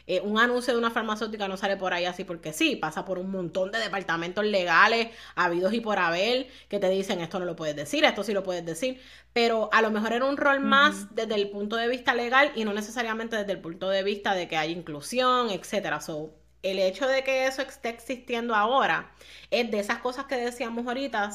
eh, 0.08 0.22
un 0.22 0.38
anuncio 0.38 0.74
de 0.74 0.80
una 0.80 0.92
farmacéutica 0.92 1.48
no 1.48 1.58
sale 1.58 1.78
por 1.78 1.94
ahí 1.94 2.06
así 2.06 2.24
porque 2.24 2.54
sí, 2.54 2.76
pasa 2.76 3.06
por 3.06 3.18
un 3.18 3.32
montón 3.32 3.72
de 3.72 3.80
departamentos 3.80 4.46
legales, 4.46 5.10
habidos 5.36 5.74
y 5.74 5.80
por 5.80 5.98
haber, 5.98 6.48
que 6.70 6.80
te 6.80 6.90
dicen 6.90 7.22
esto 7.22 7.40
no 7.40 7.46
lo 7.46 7.56
puedes 7.56 7.76
decir, 7.76 8.04
esto 8.06 8.24
sí 8.24 8.34
lo 8.34 8.44
puedes 8.44 8.64
decir, 8.66 9.02
pero 9.34 9.70
a 9.74 9.82
lo 9.82 9.90
mejor 9.90 10.14
era 10.14 10.26
un 10.26 10.38
rol 10.38 10.60
más 10.60 11.16
desde 11.16 11.36
el 11.36 11.50
punto 11.50 11.76
de 11.76 11.88
vista 11.88 12.14
legal 12.14 12.52
y 12.56 12.66
no 12.66 12.74
necesariamente 12.74 13.36
desde 13.36 13.54
el 13.54 13.62
punto 13.62 13.90
de 13.90 14.04
vista 14.04 14.36
de 14.36 14.48
que 14.48 14.58
hay 14.58 14.72
inclusión, 14.72 15.50
etcétera. 15.50 16.00
So, 16.02 16.36
el 16.72 16.80
hecho 16.80 17.08
de 17.08 17.24
que 17.24 17.48
eso 17.48 17.62
esté 17.62 17.90
existiendo 17.90 18.56
ahora 18.56 19.12
es 19.52 19.70
de 19.70 19.80
esas 19.80 20.00
cosas 20.00 20.26
que 20.26 20.36
decíamos 20.36 20.88
ahorita, 20.88 21.30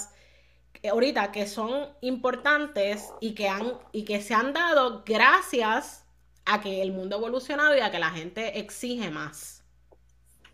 eh, 0.82 0.88
ahorita 0.88 1.30
que 1.30 1.46
son 1.46 1.88
importantes 2.00 3.08
y 3.20 3.34
que 3.34 3.48
han 3.48 3.74
y 3.92 4.04
que 4.04 4.20
se 4.20 4.34
han 4.34 4.52
dado 4.52 5.04
gracias 5.06 6.04
a 6.44 6.60
que 6.60 6.82
el 6.82 6.92
mundo 6.92 7.16
ha 7.16 7.18
evolucionado 7.18 7.76
y 7.76 7.80
a 7.80 7.90
que 7.90 7.98
la 7.98 8.10
gente 8.10 8.58
exige 8.58 9.10
más. 9.10 9.62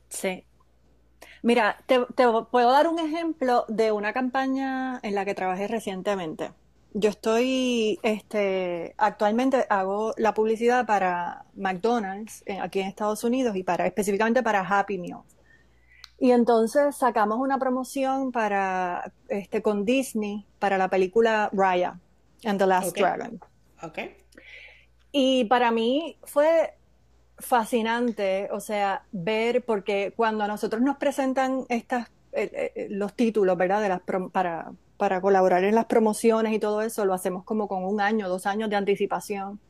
Sí. 0.09 0.45
Mira, 1.43 1.79
te, 1.87 2.01
puedo 2.51 2.71
dar 2.71 2.89
un 2.89 2.99
ejemplo 2.99 3.65
de 3.69 3.93
una 3.93 4.13
campaña 4.13 5.01
en 5.03 5.15
la 5.15 5.25
que 5.25 5.35
trabajé 5.35 5.69
recientemente. 5.69 6.53
Yo 6.99 7.11
estoy, 7.11 8.01
este, 8.03 8.95
actualmente 8.97 9.67
hago 9.69 10.15
la 10.17 10.33
publicidad 10.33 10.87
para 10.87 11.45
McDonald's 11.55 12.43
eh, 12.47 12.59
aquí 12.59 12.81
en 12.81 12.87
Estados 12.87 13.23
Unidos 13.23 13.55
y 13.55 13.63
para 13.63 13.87
específicamente 13.87 14.43
para 14.43 14.61
Happy 14.61 14.97
Meal. 14.97 15.21
Y 16.19 16.31
entonces 16.31 16.97
sacamos 16.97 17.39
una 17.39 17.59
promoción 17.59 18.33
para, 18.33 19.13
este, 19.29 19.61
con 19.61 19.85
Disney 19.85 20.47
para 20.59 20.79
la 20.79 20.89
película 20.89 21.51
Raya 21.53 22.01
and 22.47 22.59
the 22.59 22.67
Last 22.67 22.97
Dragon. 22.97 23.41
Okay. 23.83 24.17
Y 25.13 25.45
para 25.45 25.71
mí 25.71 26.17
fue 26.25 26.79
fascinante, 27.37 28.49
o 28.53 28.61
sea, 28.61 29.05
ver, 29.13 29.67
porque 29.67 30.15
cuando 30.17 30.45
a 30.45 30.49
nosotros 30.49 30.81
nos 30.81 30.97
presentan 30.97 31.67
estas, 31.69 32.09
los 32.91 33.15
títulos, 33.15 33.57
¿verdad? 33.57 33.81
De 33.83 33.89
las 33.89 34.01
para, 34.33 34.73
para 34.97 35.21
colaborar 35.21 35.65
en 35.65 35.75
las 35.75 35.87
promociones 35.87 36.53
y 36.53 36.59
todo 36.59 36.83
eso, 36.83 37.05
lo 37.05 37.15
hacemos 37.15 37.45
como 37.45 37.69
con 37.69 37.85
un 37.85 38.01
año, 38.01 38.29
dos 38.29 38.47
años 38.47 38.71
de 38.71 38.77
anticipación. 38.77 39.61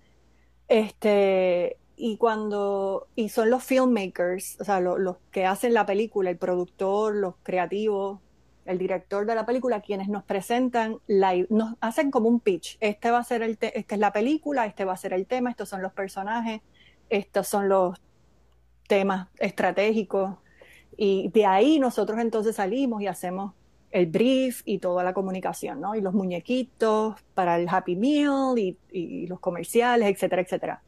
Este, 0.68 1.78
y 1.96 2.16
cuando, 2.18 3.08
y 3.14 3.30
son 3.30 3.50
los 3.50 3.64
filmmakers, 3.64 4.60
o 4.60 4.64
sea, 4.64 4.80
los 4.80 5.16
que 5.30 5.46
hacen 5.46 5.74
la 5.74 5.86
película, 5.86 6.30
el 6.30 6.36
productor, 6.38 7.14
los 7.14 7.34
creativos, 7.42 8.20
el 8.66 8.78
director 8.78 9.26
de 9.26 9.34
la 9.34 9.46
película, 9.46 9.80
quienes 9.80 10.08
nos 10.08 10.24
presentan, 10.24 10.98
nos 11.48 11.74
hacen 11.80 12.10
como 12.10 12.28
un 12.28 12.40
pitch. 12.40 12.76
Este 12.80 13.10
va 13.10 13.18
a 13.18 13.24
ser 13.24 13.42
el 13.42 13.58
esta 13.60 13.94
es 13.94 14.00
la 14.00 14.12
película, 14.12 14.66
este 14.66 14.84
va 14.84 14.92
a 14.92 14.96
ser 14.96 15.12
el 15.12 15.26
tema, 15.26 15.50
estos 15.50 15.68
son 15.68 15.82
los 15.82 15.92
personajes, 15.92 16.60
estos 17.08 17.48
son 17.48 17.68
los 17.68 17.98
temas 18.88 19.28
estratégicos. 19.38 20.36
Y 20.96 21.28
de 21.28 21.46
ahí 21.46 21.78
nosotros 21.78 22.18
entonces 22.20 22.56
salimos 22.56 23.02
y 23.02 23.06
hacemos 23.06 23.52
el 23.90 24.06
brief 24.06 24.62
y 24.64 24.78
toda 24.78 25.04
la 25.04 25.14
comunicación, 25.14 25.80
¿no? 25.80 25.94
Y 25.94 26.00
los 26.00 26.14
muñequitos 26.14 27.16
para 27.34 27.56
el 27.56 27.68
Happy 27.68 27.96
Meal 27.96 28.58
y, 28.58 29.26
los 29.26 29.40
comerciales, 29.40 30.08
etcétera, 30.08 30.42
etcétera. 30.42 30.82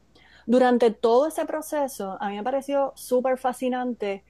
Durante 0.45 0.91
todo 0.91 1.27
ese 1.27 1.45
proceso, 1.45 2.17
a 2.19 2.29
mí 2.29 2.35
me 2.35 2.43
pareció 2.43 2.93
súper 2.95 3.37
fascinante 3.37 4.23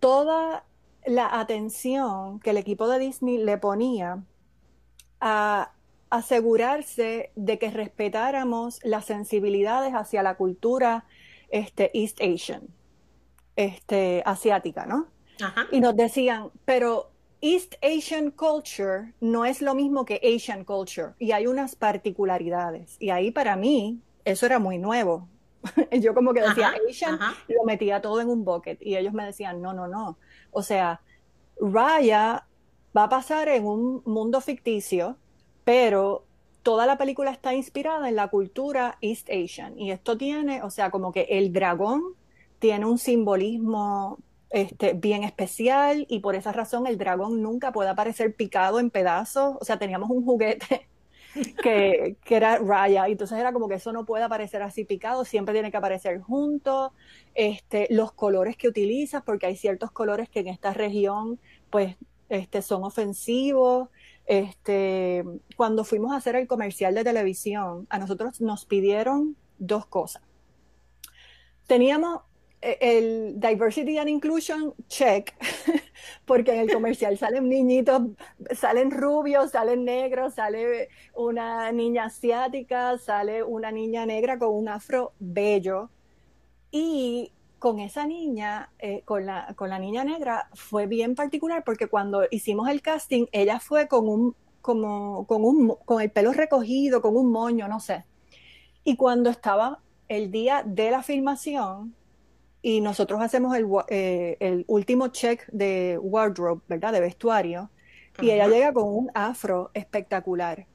toda 0.00 0.64
la 1.06 1.40
atención 1.40 2.40
que 2.40 2.50
el 2.50 2.58
equipo 2.58 2.88
de 2.88 2.98
Disney 2.98 3.38
le 3.38 3.58
ponía 3.58 4.22
a 5.20 5.72
asegurarse 6.10 7.32
de 7.36 7.58
que 7.58 7.70
respetáramos 7.70 8.80
las 8.84 9.06
sensibilidades 9.06 9.94
hacia 9.94 10.22
la 10.22 10.36
cultura 10.36 11.06
este, 11.48 11.90
East 11.98 12.20
Asian, 12.20 12.68
este, 13.56 14.22
asiática, 14.24 14.86
¿no? 14.86 15.08
Y 15.70 15.80
nos 15.80 15.96
decían, 15.96 16.50
pero 16.64 17.10
East 17.40 17.74
Asian 17.82 18.30
culture 18.30 19.12
no 19.20 19.44
es 19.44 19.60
lo 19.60 19.74
mismo 19.74 20.04
que 20.04 20.20
Asian 20.22 20.64
culture 20.64 21.14
y 21.18 21.32
hay 21.32 21.48
unas 21.48 21.74
particularidades. 21.74 22.96
Y 23.00 23.10
ahí 23.10 23.32
para 23.32 23.56
mí 23.56 24.00
eso 24.24 24.46
era 24.46 24.60
muy 24.60 24.78
nuevo. 24.78 25.28
Yo 26.00 26.14
como 26.14 26.32
que 26.32 26.42
decía 26.42 26.72
Asian, 26.88 27.18
lo 27.48 27.64
metía 27.64 28.00
todo 28.00 28.20
en 28.20 28.28
un 28.28 28.44
bucket 28.44 28.80
y 28.80 28.96
ellos 28.96 29.12
me 29.12 29.24
decían, 29.24 29.60
no, 29.60 29.72
no, 29.72 29.88
no. 29.88 30.18
O 30.52 30.62
sea, 30.62 31.00
Raya 31.60 32.46
va 32.96 33.04
a 33.04 33.08
pasar 33.08 33.48
en 33.48 33.66
un 33.66 34.02
mundo 34.04 34.40
ficticio, 34.40 35.16
pero 35.64 36.24
toda 36.62 36.86
la 36.86 36.96
película 36.96 37.30
está 37.30 37.54
inspirada 37.54 38.08
en 38.08 38.16
la 38.16 38.28
cultura 38.28 38.98
East 39.00 39.28
Asian. 39.30 39.78
Y 39.78 39.90
esto 39.90 40.16
tiene, 40.16 40.62
o 40.62 40.70
sea, 40.70 40.90
como 40.90 41.12
que 41.12 41.22
el 41.30 41.52
dragón 41.52 42.14
tiene 42.62 42.86
un 42.86 42.96
simbolismo 42.96 44.20
este, 44.50 44.92
bien 44.92 45.24
especial 45.24 46.06
y 46.08 46.20
por 46.20 46.36
esa 46.36 46.52
razón 46.52 46.86
el 46.86 46.96
dragón 46.96 47.42
nunca 47.42 47.72
puede 47.72 47.90
aparecer 47.90 48.36
picado 48.36 48.78
en 48.78 48.88
pedazos. 48.88 49.56
O 49.60 49.64
sea, 49.64 49.80
teníamos 49.80 50.10
un 50.10 50.24
juguete 50.24 50.88
que, 51.60 52.16
era 52.24 52.58
raya. 52.58 53.08
Y 53.08 53.12
entonces 53.12 53.36
era 53.36 53.52
como 53.52 53.66
que 53.66 53.74
eso 53.74 53.92
no 53.92 54.04
puede 54.04 54.22
aparecer 54.22 54.62
así 54.62 54.84
picado, 54.84 55.24
siempre 55.24 55.54
tiene 55.54 55.72
que 55.72 55.76
aparecer 55.76 56.20
junto. 56.20 56.92
Este, 57.34 57.88
los 57.90 58.12
colores 58.12 58.56
que 58.56 58.68
utilizas, 58.68 59.24
porque 59.24 59.46
hay 59.46 59.56
ciertos 59.56 59.90
colores 59.90 60.28
que 60.28 60.38
en 60.38 60.46
esta 60.46 60.72
región, 60.72 61.40
pues, 61.68 61.96
este, 62.28 62.62
son 62.62 62.84
ofensivos. 62.84 63.88
Este, 64.24 65.24
cuando 65.56 65.82
fuimos 65.82 66.12
a 66.12 66.18
hacer 66.18 66.36
el 66.36 66.46
comercial 66.46 66.94
de 66.94 67.02
televisión, 67.02 67.88
a 67.90 67.98
nosotros 67.98 68.40
nos 68.40 68.66
pidieron 68.66 69.36
dos 69.58 69.84
cosas. 69.84 70.22
Teníamos 71.66 72.22
el 72.62 73.40
diversity 73.40 73.98
and 73.98 74.08
inclusion 74.08 74.72
check, 74.88 75.34
porque 76.24 76.54
en 76.54 76.60
el 76.60 76.72
comercial 76.72 77.18
salen 77.18 77.48
niñitos, 77.48 78.02
salen 78.54 78.90
rubios, 78.90 79.50
salen 79.50 79.84
negros, 79.84 80.34
sale 80.34 80.88
una 81.14 81.72
niña 81.72 82.04
asiática, 82.04 82.96
sale 82.98 83.42
una 83.42 83.72
niña 83.72 84.06
negra 84.06 84.38
con 84.38 84.50
un 84.54 84.68
afro 84.68 85.12
bello. 85.18 85.90
Y 86.70 87.32
con 87.58 87.78
esa 87.80 88.06
niña, 88.06 88.70
eh, 88.78 89.02
con, 89.04 89.26
la, 89.26 89.54
con 89.56 89.68
la 89.68 89.78
niña 89.78 90.04
negra, 90.04 90.48
fue 90.54 90.86
bien 90.86 91.14
particular 91.14 91.62
porque 91.64 91.88
cuando 91.88 92.22
hicimos 92.30 92.68
el 92.68 92.80
casting, 92.80 93.26
ella 93.32 93.60
fue 93.60 93.88
con 93.88 94.08
un, 94.08 94.36
como, 94.62 95.26
con 95.26 95.44
un, 95.44 95.76
con 95.84 96.00
el 96.00 96.10
pelo 96.10 96.32
recogido, 96.32 97.02
con 97.02 97.16
un 97.16 97.30
moño, 97.30 97.68
no 97.68 97.80
sé. 97.80 98.04
Y 98.84 98.96
cuando 98.96 99.30
estaba 99.30 99.80
el 100.08 100.30
día 100.30 100.62
de 100.64 100.90
la 100.90 101.02
filmación, 101.02 101.94
y 102.62 102.80
nosotros 102.80 103.20
hacemos 103.20 103.56
el, 103.56 103.66
eh, 103.88 104.36
el, 104.40 104.64
último 104.68 105.08
check 105.08 105.46
de 105.48 105.98
wardrobe, 106.00 106.62
¿verdad? 106.68 106.92
De 106.92 107.00
vestuario, 107.00 107.70
y 108.20 108.30
ella 108.30 108.46
llega 108.46 108.72
con 108.72 108.84
un 108.84 109.10
afro 109.14 109.70
espectacular. 109.74 110.66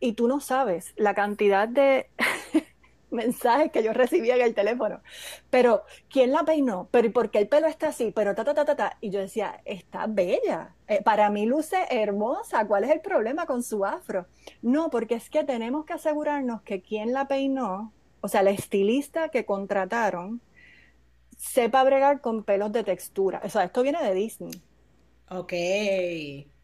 Y 0.00 0.12
tú 0.12 0.26
no 0.26 0.40
sabes 0.40 0.92
la 0.96 1.14
cantidad 1.14 1.68
de 1.68 2.08
mensajes 3.10 3.70
que 3.72 3.82
yo 3.82 3.92
recibía 3.92 4.36
en 4.36 4.42
el 4.42 4.54
teléfono. 4.54 5.00
Pero, 5.50 5.82
¿quién 6.08 6.32
la 6.32 6.44
peinó? 6.44 6.88
¿Pero 6.90 7.12
por 7.12 7.30
qué 7.30 7.38
el 7.40 7.48
pelo 7.48 7.66
está 7.66 7.88
así? 7.88 8.12
Pero 8.14 8.34
ta, 8.34 8.44
ta, 8.44 8.54
ta, 8.54 8.64
ta, 8.64 8.76
ta. 8.76 8.96
Y 9.00 9.10
yo 9.10 9.20
decía, 9.20 9.60
está 9.64 10.06
bella. 10.06 10.74
Eh, 10.88 11.02
para 11.02 11.30
mí 11.30 11.46
luce 11.46 11.76
hermosa. 11.90 12.66
¿Cuál 12.66 12.84
es 12.84 12.90
el 12.90 13.00
problema 13.00 13.46
con 13.46 13.62
su 13.62 13.84
afro? 13.84 14.26
No, 14.62 14.90
porque 14.90 15.14
es 15.14 15.28
que 15.30 15.44
tenemos 15.44 15.84
que 15.84 15.94
asegurarnos 15.94 16.62
que 16.62 16.82
quien 16.82 17.12
la 17.12 17.26
peinó, 17.26 17.92
o 18.20 18.28
sea, 18.28 18.42
la 18.42 18.50
estilista 18.50 19.28
que 19.30 19.44
contrataron, 19.44 20.40
sepa 21.36 21.84
bregar 21.84 22.20
con 22.20 22.44
pelos 22.44 22.72
de 22.72 22.84
textura. 22.84 23.40
O 23.44 23.48
sea, 23.50 23.64
esto 23.64 23.82
viene 23.82 24.02
de 24.02 24.14
Disney. 24.14 24.62
Ok. 25.28 25.52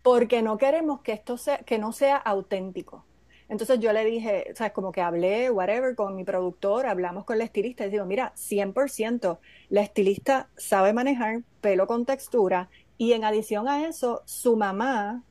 porque 0.02 0.42
no 0.42 0.58
queremos 0.58 1.00
que 1.02 1.12
esto 1.12 1.36
sea, 1.38 1.58
que 1.58 1.78
no 1.78 1.92
sea 1.92 2.16
auténtico. 2.16 3.04
Entonces 3.48 3.80
yo 3.80 3.92
le 3.92 4.04
dije, 4.04 4.46
o 4.52 4.56
sea, 4.56 4.72
como 4.72 4.92
que 4.92 5.00
hablé, 5.02 5.50
whatever, 5.50 5.94
con 5.94 6.16
mi 6.16 6.24
productor, 6.24 6.86
hablamos 6.86 7.24
con 7.24 7.38
la 7.38 7.44
estilista 7.44 7.86
y 7.86 7.90
digo, 7.90 8.06
mira, 8.06 8.32
100%, 8.34 9.38
la 9.68 9.82
estilista 9.82 10.48
sabe 10.56 10.92
manejar 10.92 11.42
pelo 11.60 11.86
con 11.86 12.06
textura 12.06 12.70
y 12.98 13.12
en 13.12 13.24
adición 13.24 13.68
a 13.68 13.86
eso, 13.86 14.22
su 14.24 14.56
mamá 14.56 15.22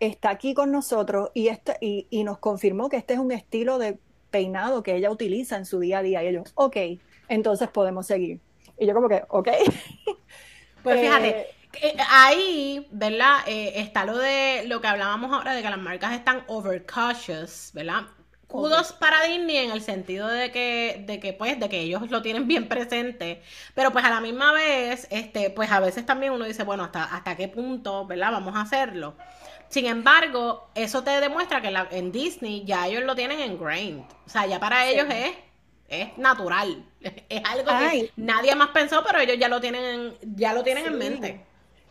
está 0.00 0.30
aquí 0.30 0.54
con 0.54 0.72
nosotros 0.72 1.30
y, 1.34 1.48
este, 1.48 1.76
y, 1.80 2.06
y 2.10 2.24
nos 2.24 2.38
confirmó 2.38 2.88
que 2.88 2.96
este 2.96 3.14
es 3.14 3.20
un 3.20 3.32
estilo 3.32 3.78
de 3.78 3.98
peinado 4.30 4.82
que 4.82 4.96
ella 4.96 5.10
utiliza 5.10 5.56
en 5.56 5.66
su 5.66 5.80
día 5.80 5.98
a 5.98 6.02
día. 6.02 6.24
Y 6.24 6.28
ellos, 6.28 6.52
ok, 6.54 6.76
entonces 7.28 7.68
podemos 7.68 8.06
seguir. 8.06 8.40
Y 8.78 8.86
yo 8.86 8.94
como 8.94 9.08
que, 9.08 9.22
ok. 9.28 9.48
Pues 10.82 11.00
fíjate, 11.00 11.40
eh, 11.40 11.56
eh, 11.82 11.96
ahí, 12.10 12.86
¿verdad? 12.92 13.38
Eh, 13.46 13.72
está 13.80 14.04
lo 14.04 14.16
de 14.18 14.64
lo 14.68 14.80
que 14.80 14.86
hablábamos 14.86 15.32
ahora 15.32 15.52
de 15.52 15.62
que 15.62 15.68
las 15.70 15.78
marcas 15.80 16.12
están 16.12 16.44
overcautious, 16.46 17.70
¿verdad? 17.74 18.04
Kudos 18.46 18.92
para 18.92 19.24
Disney 19.24 19.56
en 19.56 19.72
el 19.72 19.82
sentido 19.82 20.28
de 20.28 20.52
que, 20.52 21.02
de 21.06 21.18
que, 21.18 21.32
pues, 21.32 21.58
de 21.58 21.68
que 21.68 21.80
ellos 21.80 22.08
lo 22.10 22.22
tienen 22.22 22.46
bien 22.46 22.68
presente, 22.68 23.42
pero 23.74 23.90
pues 23.92 24.04
a 24.04 24.10
la 24.10 24.20
misma 24.20 24.52
vez, 24.52 25.08
este, 25.10 25.50
pues 25.50 25.72
a 25.72 25.80
veces 25.80 26.06
también 26.06 26.32
uno 26.32 26.44
dice, 26.44 26.62
bueno, 26.62 26.84
hasta, 26.84 27.02
hasta 27.04 27.36
qué 27.36 27.48
punto, 27.48 28.06
¿verdad? 28.06 28.30
Vamos 28.30 28.54
a 28.54 28.60
hacerlo. 28.60 29.16
Sin 29.68 29.86
embargo, 29.86 30.70
eso 30.76 31.02
te 31.02 31.20
demuestra 31.20 31.60
que 31.60 31.74
en 31.90 32.12
Disney 32.12 32.64
ya 32.64 32.86
ellos 32.86 33.02
lo 33.04 33.16
tienen 33.16 33.40
en 33.40 33.58
grain. 33.58 34.06
O 34.26 34.28
sea, 34.28 34.46
ya 34.46 34.60
para 34.60 34.86
ellos 34.88 35.06
es, 35.10 35.32
es 35.88 36.16
natural. 36.18 36.84
Es 37.28 37.42
algo 37.44 37.70
que 37.90 38.12
nadie 38.16 38.54
más 38.54 38.70
pensó, 38.70 39.02
pero 39.04 39.18
ellos 39.18 39.36
ya 39.38 39.48
lo 39.48 39.60
tienen, 39.60 40.14
ya 40.34 40.52
lo 40.52 40.62
tienen 40.62 40.86
en 40.86 40.98
mente. 40.98 41.40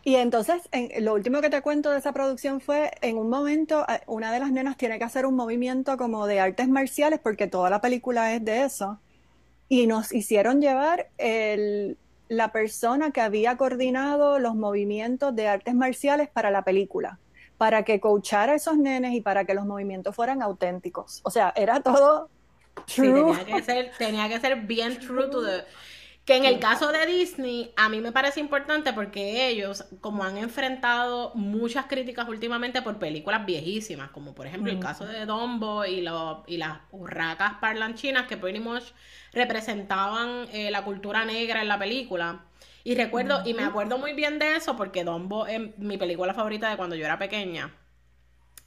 Y 0.04 0.14
entonces, 0.14 0.62
en, 0.70 1.04
lo 1.04 1.14
último 1.14 1.40
que 1.40 1.50
te 1.50 1.60
cuento 1.62 1.90
de 1.90 1.98
esa 1.98 2.12
producción 2.12 2.60
fue, 2.60 2.92
en 3.02 3.18
un 3.18 3.28
momento, 3.28 3.84
una 4.06 4.30
de 4.32 4.38
las 4.38 4.52
nenas 4.52 4.76
tiene 4.76 4.98
que 4.98 5.04
hacer 5.04 5.26
un 5.26 5.34
movimiento 5.34 5.96
como 5.96 6.26
de 6.28 6.38
artes 6.38 6.68
marciales, 6.68 7.18
porque 7.18 7.48
toda 7.48 7.70
la 7.70 7.80
película 7.80 8.32
es 8.32 8.44
de 8.44 8.62
eso, 8.62 9.00
y 9.68 9.88
nos 9.88 10.12
hicieron 10.12 10.60
llevar 10.60 11.08
el, 11.18 11.98
la 12.28 12.52
persona 12.52 13.10
que 13.10 13.20
había 13.20 13.56
coordinado 13.56 14.38
los 14.38 14.54
movimientos 14.54 15.34
de 15.34 15.48
artes 15.48 15.74
marciales 15.74 16.28
para 16.28 16.50
la 16.52 16.62
película, 16.62 17.18
para 17.58 17.82
que 17.84 18.00
coachara 18.00 18.52
a 18.52 18.56
esos 18.56 18.76
nenes 18.76 19.12
y 19.12 19.20
para 19.20 19.44
que 19.44 19.54
los 19.54 19.66
movimientos 19.66 20.14
fueran 20.14 20.42
auténticos. 20.42 21.20
O 21.24 21.30
sea, 21.30 21.52
era 21.56 21.80
todo 21.80 22.28
true. 22.84 23.36
tenía 23.36 23.44
que 23.44 23.62
ser, 23.62 23.92
tenía 23.98 24.28
que 24.28 24.40
ser 24.40 24.56
bien 24.56 24.98
true 24.98 25.28
to 25.30 25.42
the 25.42 25.64
que 26.26 26.34
en 26.34 26.44
el 26.44 26.58
caso 26.58 26.90
de 26.90 27.06
Disney, 27.06 27.72
a 27.76 27.88
mí 27.88 28.00
me 28.00 28.10
parece 28.10 28.40
importante 28.40 28.92
porque 28.92 29.46
ellos, 29.48 29.84
como 30.00 30.24
han 30.24 30.36
enfrentado 30.38 31.30
muchas 31.36 31.86
críticas 31.86 32.28
últimamente 32.28 32.82
por 32.82 32.98
películas 32.98 33.46
viejísimas, 33.46 34.10
como 34.10 34.34
por 34.34 34.48
ejemplo 34.48 34.72
el 34.72 34.80
caso 34.80 35.06
de 35.06 35.24
Dumbo 35.24 35.86
y, 35.86 36.04
y 36.48 36.56
las 36.56 36.78
urracas 36.90 37.54
parlanchinas 37.60 38.26
que 38.26 38.36
pretty 38.36 38.58
much 38.58 38.82
representaban 39.32 40.48
eh, 40.52 40.72
la 40.72 40.82
cultura 40.82 41.24
negra 41.24 41.62
en 41.62 41.68
la 41.68 41.78
película. 41.78 42.44
Y 42.82 42.96
recuerdo, 42.96 43.42
y 43.46 43.54
me 43.54 43.62
acuerdo 43.62 43.96
muy 43.96 44.12
bien 44.12 44.40
de 44.40 44.56
eso 44.56 44.76
porque 44.76 45.04
Dumbo 45.04 45.46
es 45.46 45.78
mi 45.78 45.96
película 45.96 46.34
favorita 46.34 46.68
de 46.68 46.76
cuando 46.76 46.96
yo 46.96 47.04
era 47.04 47.20
pequeña. 47.20 47.72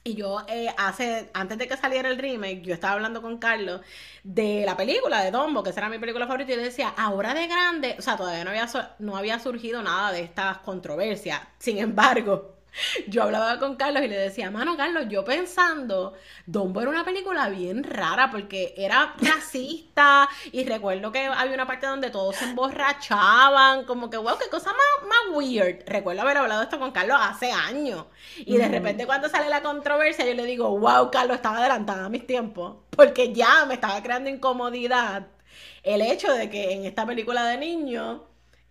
Y 0.02 0.14
yo 0.14 0.44
eh, 0.48 0.68
hace, 0.78 1.30
antes 1.34 1.58
de 1.58 1.68
que 1.68 1.76
saliera 1.76 2.08
el 2.08 2.18
remake, 2.18 2.62
yo 2.62 2.72
estaba 2.72 2.94
hablando 2.94 3.20
con 3.20 3.36
Carlos 3.38 3.82
de 4.24 4.62
la 4.64 4.76
película 4.76 5.22
de 5.22 5.30
Dumbo, 5.30 5.62
que 5.62 5.70
esa 5.70 5.80
era 5.80 5.88
mi 5.90 5.98
película 5.98 6.26
favorita, 6.26 6.52
y 6.52 6.56
yo 6.56 6.62
decía, 6.62 6.88
ahora 6.96 7.34
de 7.34 7.46
grande, 7.46 7.96
o 7.98 8.02
sea, 8.02 8.16
todavía 8.16 8.44
no 8.44 8.50
había, 8.50 8.68
no 8.98 9.16
había 9.16 9.38
surgido 9.38 9.82
nada 9.82 10.10
de 10.12 10.20
estas 10.22 10.58
controversias. 10.58 11.40
Sin 11.58 11.78
embargo, 11.78 12.59
yo 13.08 13.22
hablaba 13.22 13.58
con 13.58 13.76
Carlos 13.76 14.02
y 14.02 14.08
le 14.08 14.16
decía, 14.16 14.50
mano, 14.50 14.76
Carlos, 14.76 15.06
yo 15.08 15.24
pensando, 15.24 16.14
Dumbo 16.46 16.80
era 16.80 16.90
una 16.90 17.04
película 17.04 17.48
bien 17.48 17.84
rara 17.84 18.30
porque 18.30 18.74
era 18.76 19.14
racista 19.20 20.28
y 20.52 20.64
recuerdo 20.64 21.12
que 21.12 21.24
había 21.24 21.54
una 21.54 21.66
parte 21.66 21.86
donde 21.86 22.10
todos 22.10 22.36
se 22.36 22.44
emborrachaban, 22.44 23.84
como 23.84 24.10
que, 24.10 24.16
wow, 24.16 24.38
qué 24.38 24.48
cosa 24.48 24.70
más, 24.70 25.08
más 25.08 25.36
weird. 25.36 25.82
Recuerdo 25.86 26.22
haber 26.22 26.38
hablado 26.38 26.62
esto 26.62 26.78
con 26.78 26.92
Carlos 26.92 27.18
hace 27.20 27.50
años 27.50 28.06
y 28.38 28.56
de 28.56 28.68
repente 28.68 29.06
cuando 29.06 29.28
sale 29.28 29.48
la 29.48 29.62
controversia 29.62 30.26
yo 30.26 30.34
le 30.34 30.44
digo, 30.44 30.78
wow, 30.78 31.10
Carlos, 31.10 31.36
estaba 31.36 31.58
adelantada 31.58 32.06
a 32.06 32.08
mis 32.08 32.26
tiempos 32.26 32.76
porque 32.90 33.32
ya 33.32 33.64
me 33.66 33.74
estaba 33.74 34.02
creando 34.02 34.30
incomodidad 34.30 35.26
el 35.82 36.02
hecho 36.02 36.32
de 36.32 36.50
que 36.50 36.72
en 36.72 36.84
esta 36.84 37.06
película 37.06 37.44
de 37.46 37.56
niños 37.58 38.20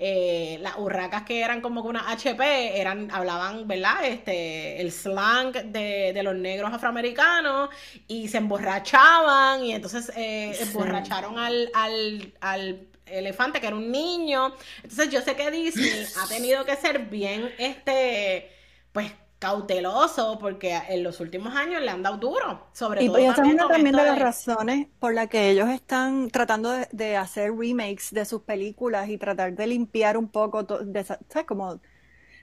eh, 0.02 0.58
las 0.62 0.78
urracas 0.78 1.24
que 1.24 1.41
eran 1.41 1.60
como 1.60 1.84
que 1.84 1.89
una 1.89 2.10
HP, 2.12 2.80
eran, 2.80 3.12
hablaban, 3.12 3.68
¿verdad? 3.68 4.06
Este, 4.06 4.80
el 4.82 4.93
slang 4.93 5.52
de, 5.52 6.14
de 6.14 6.24
los 6.24 6.36
negros 6.36 6.74
afroamericanos 6.74 7.70
y 8.08 8.30
se 8.30 8.38
emborrachaban 8.38 9.66
y 9.66 9.74
entonces 9.74 10.10
eh, 10.16 10.58
emborracharon 10.62 11.38
al, 11.38 11.70
al, 11.74 12.34
al 12.39 12.88
elefante 13.06 13.60
que 13.60 13.68
era 13.68 13.76
un 13.76 13.91
niño. 13.91 14.56
Entonces 14.84 15.10
yo 15.10 15.22
sé 15.22 15.36
que 15.36 15.52
Disney 15.52 16.06
ha 16.24 16.28
tenido 16.28 16.64
que 16.64 16.78
ser 16.78 17.00
bien, 17.00 17.54
este, 17.58 18.50
pues 18.93 19.12
cauteloso 19.40 20.38
porque 20.38 20.78
en 20.90 21.02
los 21.02 21.22
últimos 21.22 21.56
años 21.56 21.82
le 21.82 21.90
han 21.90 22.04
dado 22.04 22.18
duro, 22.18 22.68
sobre 22.74 23.06
todo. 23.06 23.20
Y 23.20 23.24
esa 23.24 23.42
es 23.42 23.54
una 23.54 23.68
también 23.70 23.96
de 23.96 24.04
las 24.04 24.20
razones 24.20 24.88
por 25.00 25.14
las 25.14 25.30
que 25.30 25.50
ellos 25.50 25.70
están 25.70 26.30
tratando 26.30 26.74
de, 26.92 27.16
hacer 27.16 27.54
remakes 27.56 28.12
de 28.12 28.26
sus 28.26 28.42
películas 28.42 29.08
y 29.10 29.18
tratar 29.18 29.54
de 29.54 29.66
limpiar 29.66 30.18
un 30.18 30.28
poco, 30.28 30.64
de, 30.64 31.04
¿sabes? 31.04 31.46
Como, 31.48 31.80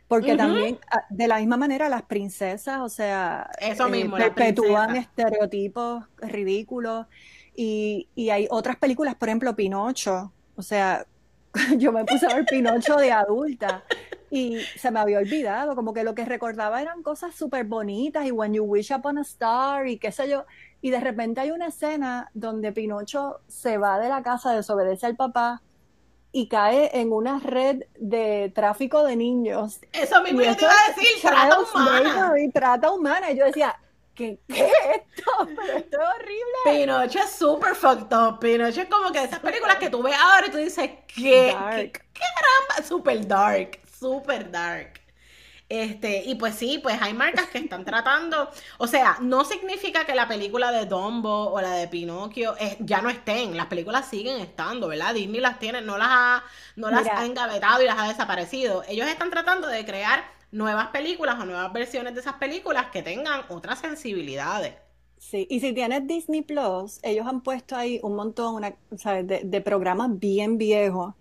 porque 0.09 0.37
también, 0.37 0.79
ah, 0.91 1.05
de 1.11 1.29
la 1.29 1.39
misma 1.39 1.59
manera, 1.59 1.91
las 1.91 2.03
princesas, 2.03 2.81
o 2.81 2.89
sea, 2.89 3.51
Eso 3.61 3.93
eh, 3.93 4.11
perpetúan 4.17 4.97
estereotipos 4.97 6.05
ridículos 6.19 7.07
y, 7.55 8.09
y 8.15 8.31
hay 8.31 8.49
otras 8.51 8.77
películas, 8.77 9.17
por 9.17 9.29
ejemplo, 9.29 9.55
Pinocho, 9.55 10.33
o 10.57 10.63
sea, 10.63 11.07
yo 11.77 11.93
me 11.93 12.05
puse 12.07 12.27
a 12.27 12.35
ver 12.35 12.47
Pinocho 12.47 12.97
de 12.97 13.13
adulta 13.13 13.85
y 14.31 14.59
se 14.79 14.91
me 14.91 15.01
había 15.01 15.18
olvidado, 15.18 15.77
como 15.77 15.93
que 15.93 16.03
lo 16.03 16.14
que 16.14 16.24
recordaba 16.24 16.83
eran 16.83 17.03
cosas 17.03 17.35
súper 17.35 17.64
bonitas 17.64 18.27
y 18.27 18.33
When 18.33 18.55
You 18.55 18.64
Wish 18.64 18.93
Upon 18.93 19.18
a 19.18 19.22
Star 19.22 19.87
y 19.87 19.99
qué 19.99 20.11
sé 20.11 20.29
yo. 20.29 20.47
Y 20.81 20.91
de 20.91 21.01
repente 21.01 21.41
hay 21.41 21.51
una 21.51 21.68
escena 21.68 22.31
donde 22.35 22.72
Pinocho 22.72 23.41
se 23.47 23.79
va 23.79 23.99
de 23.99 24.09
la 24.09 24.22
casa, 24.22 24.53
desobedece 24.53 25.07
al 25.07 25.16
papá 25.16 25.62
y 26.33 26.49
cae 26.49 26.91
en 27.01 27.12
una 27.12 27.39
red 27.39 27.85
de 27.99 28.53
tráfico 28.55 29.05
de 29.05 29.16
niños. 29.16 29.81
Eso 29.93 30.22
mismo 30.22 30.43
yo 30.43 30.57
te 30.57 30.64
iba 30.64 30.72
a 30.72 30.93
decir, 30.93 31.09
trata 31.22 31.61
humana. 31.61 32.33
Y 32.39 32.51
trata 32.51 32.91
humana. 32.91 33.31
Y 33.31 33.39
yo 33.39 33.47
decía, 33.47 33.79
¿qué, 34.14 34.39
qué 34.49 34.66
es 34.66 34.72
esto? 34.97 35.31
Pero 35.57 35.79
esto 35.79 35.99
es 35.99 36.09
horrible. 36.14 36.85
Pinocho 36.85 37.18
es 37.20 37.31
súper 37.31 37.74
fucked 37.74 38.14
up. 38.14 38.39
Pinocho 38.41 38.83
es 38.83 38.89
como 38.89 39.12
que 39.12 39.24
esas 39.24 39.41
películas 39.41 39.77
que 39.77 39.89
tú 39.89 40.03
ves 40.03 40.16
ahora 40.20 40.49
y 40.49 40.51
tú 40.51 40.59
dices, 40.59 40.91
¿qué? 41.07 41.57
¿Qué, 41.70 41.93
qué 41.93 42.22
caramba? 42.35 42.87
Super 42.87 43.27
dark 43.27 43.86
super 43.99 44.51
dark. 44.51 45.01
Este, 45.69 46.23
y 46.25 46.37
pues 46.37 46.55
sí, 46.55 46.79
pues 46.81 47.03
hay 47.03 47.13
marcas 47.13 47.49
que 47.49 47.59
están 47.59 47.85
tratando, 47.85 48.49
o 48.79 48.87
sea, 48.87 49.19
no 49.21 49.45
significa 49.45 50.05
que 50.05 50.15
la 50.15 50.29
película 50.29 50.71
de 50.71 50.87
Dumbo 50.87 51.51
o 51.51 51.61
la 51.61 51.73
de 51.73 51.89
Pinocchio 51.89 52.55
eh, 52.61 52.77
ya 52.79 53.03
no 53.03 53.11
estén, 53.11 53.57
las 53.57 53.67
películas 53.67 54.09
siguen 54.09 54.41
estando, 54.41 54.87
¿verdad? 54.87 55.15
Disney 55.15 55.41
las 55.41 55.59
tiene, 55.59 55.83
no 55.83 55.99
las 55.99 56.09
ha, 56.09 56.45
no 56.77 56.89
las 56.89 57.09
ha 57.09 57.27
engavetado 57.27 57.83
y 57.83 57.87
las 57.87 57.99
ha 57.99 58.07
desaparecido. 58.07 58.85
Ellos 58.87 59.09
están 59.09 59.31
tratando 59.31 59.67
de 59.67 59.85
crear 59.85 60.25
nuevas 60.53 60.89
películas 60.89 61.37
o 61.41 61.45
nuevas 61.45 61.73
versiones 61.73 62.15
de 62.15 62.21
esas 62.21 62.35
películas 62.35 62.87
que 62.93 63.03
tengan 63.03 63.43
otras 63.49 63.81
sensibilidades. 63.81 64.75
Sí, 65.19 65.49
y 65.51 65.59
si 65.59 65.73
tienes 65.73 66.07
Disney 66.07 66.43
Plus, 66.43 67.01
ellos 67.03 67.27
han 67.27 67.41
puesto 67.41 67.75
ahí 67.75 67.99
un 68.05 68.15
montón 68.15 68.55
una, 68.55 68.77
de, 69.23 69.41
de 69.45 69.61
programas 69.63 70.17
bien 70.17 70.59
viejos 70.59 71.15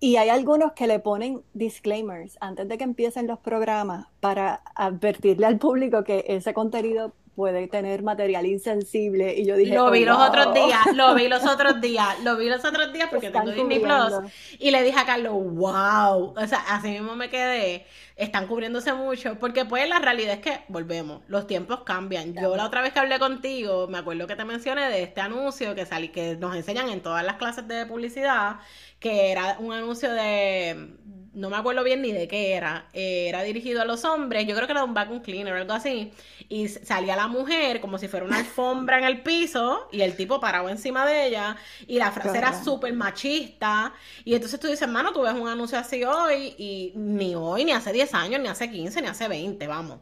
y 0.00 0.16
hay 0.16 0.28
algunos 0.28 0.72
que 0.72 0.86
le 0.86 1.00
ponen 1.00 1.42
disclaimers 1.54 2.38
antes 2.40 2.68
de 2.68 2.78
que 2.78 2.84
empiecen 2.84 3.26
los 3.26 3.38
programas 3.40 4.06
para 4.20 4.62
advertirle 4.74 5.46
al 5.46 5.58
público 5.58 6.04
que 6.04 6.24
ese 6.28 6.54
contenido 6.54 7.12
puede 7.38 7.68
tener 7.68 8.02
material 8.02 8.46
insensible. 8.46 9.32
Y 9.38 9.46
yo 9.46 9.54
dije, 9.54 9.72
lo 9.72 9.92
vi 9.92 10.02
oh, 10.02 10.06
los 10.06 10.28
otros 10.28 10.54
días, 10.54 10.86
lo 10.96 11.14
vi 11.14 11.28
los 11.28 11.46
otros 11.46 11.80
días, 11.80 12.18
lo 12.24 12.36
vi 12.36 12.48
los 12.48 12.64
otros 12.64 12.92
días 12.92 13.06
porque 13.12 13.30
tengo 13.30 13.52
Disney 13.52 13.78
Plus. 13.78 14.28
Y 14.58 14.72
le 14.72 14.82
dije 14.82 14.98
a 14.98 15.06
Carlos, 15.06 15.34
wow. 15.34 16.34
O 16.36 16.46
sea, 16.48 16.64
así 16.68 16.88
mismo 16.88 17.14
me 17.14 17.30
quedé. 17.30 17.86
Están 18.16 18.48
cubriéndose 18.48 18.92
mucho. 18.92 19.38
Porque 19.38 19.64
pues 19.64 19.88
la 19.88 20.00
realidad 20.00 20.34
es 20.34 20.40
que, 20.40 20.64
volvemos, 20.66 21.22
los 21.28 21.46
tiempos 21.46 21.84
cambian. 21.84 22.34
Yo 22.34 22.56
la 22.56 22.64
otra 22.64 22.82
vez 22.82 22.92
que 22.92 22.98
hablé 22.98 23.20
contigo, 23.20 23.86
me 23.86 23.98
acuerdo 23.98 24.26
que 24.26 24.34
te 24.34 24.44
mencioné 24.44 24.88
de 24.88 25.04
este 25.04 25.20
anuncio 25.20 25.76
que 25.76 25.86
salí, 25.86 26.08
que 26.08 26.34
nos 26.34 26.56
enseñan 26.56 26.88
en 26.88 27.02
todas 27.02 27.24
las 27.24 27.36
clases 27.36 27.68
de 27.68 27.86
publicidad 27.86 28.56
que 28.98 29.30
era 29.30 29.56
un 29.60 29.72
anuncio 29.72 30.12
de 30.12 30.96
no 31.38 31.50
me 31.50 31.56
acuerdo 31.56 31.84
bien 31.84 32.02
ni 32.02 32.12
de 32.12 32.26
qué 32.26 32.52
era, 32.52 32.86
eh, 32.92 33.28
era 33.28 33.42
dirigido 33.42 33.80
a 33.80 33.84
los 33.84 34.04
hombres, 34.04 34.46
yo 34.46 34.54
creo 34.54 34.66
que 34.66 34.72
era 34.72 34.82
un 34.82 34.92
vacuum 34.92 35.20
cleaner 35.20 35.54
o 35.54 35.56
algo 35.56 35.72
así, 35.72 36.12
y 36.48 36.68
salía 36.68 37.14
la 37.14 37.28
mujer 37.28 37.80
como 37.80 37.96
si 37.98 38.08
fuera 38.08 38.26
una 38.26 38.38
alfombra 38.38 38.98
en 38.98 39.04
el 39.04 39.22
piso 39.22 39.88
y 39.92 40.00
el 40.02 40.16
tipo 40.16 40.40
parado 40.40 40.68
encima 40.68 41.06
de 41.06 41.26
ella 41.26 41.56
y 41.86 41.98
la 41.98 42.10
frase 42.10 42.36
era 42.36 42.62
súper 42.62 42.92
machista 42.92 43.92
y 44.24 44.34
entonces 44.34 44.58
tú 44.58 44.66
dices, 44.66 44.88
mano, 44.88 45.12
tú 45.12 45.22
ves 45.22 45.34
un 45.34 45.48
anuncio 45.48 45.78
así 45.78 46.02
hoy 46.02 46.54
y 46.58 46.92
ni 46.96 47.34
hoy, 47.36 47.64
ni 47.64 47.72
hace 47.72 47.92
10 47.92 48.14
años, 48.14 48.40
ni 48.40 48.48
hace 48.48 48.70
15, 48.70 49.00
ni 49.00 49.08
hace 49.08 49.28
20, 49.28 49.66
vamos. 49.66 50.00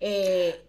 Eh, 0.00 0.64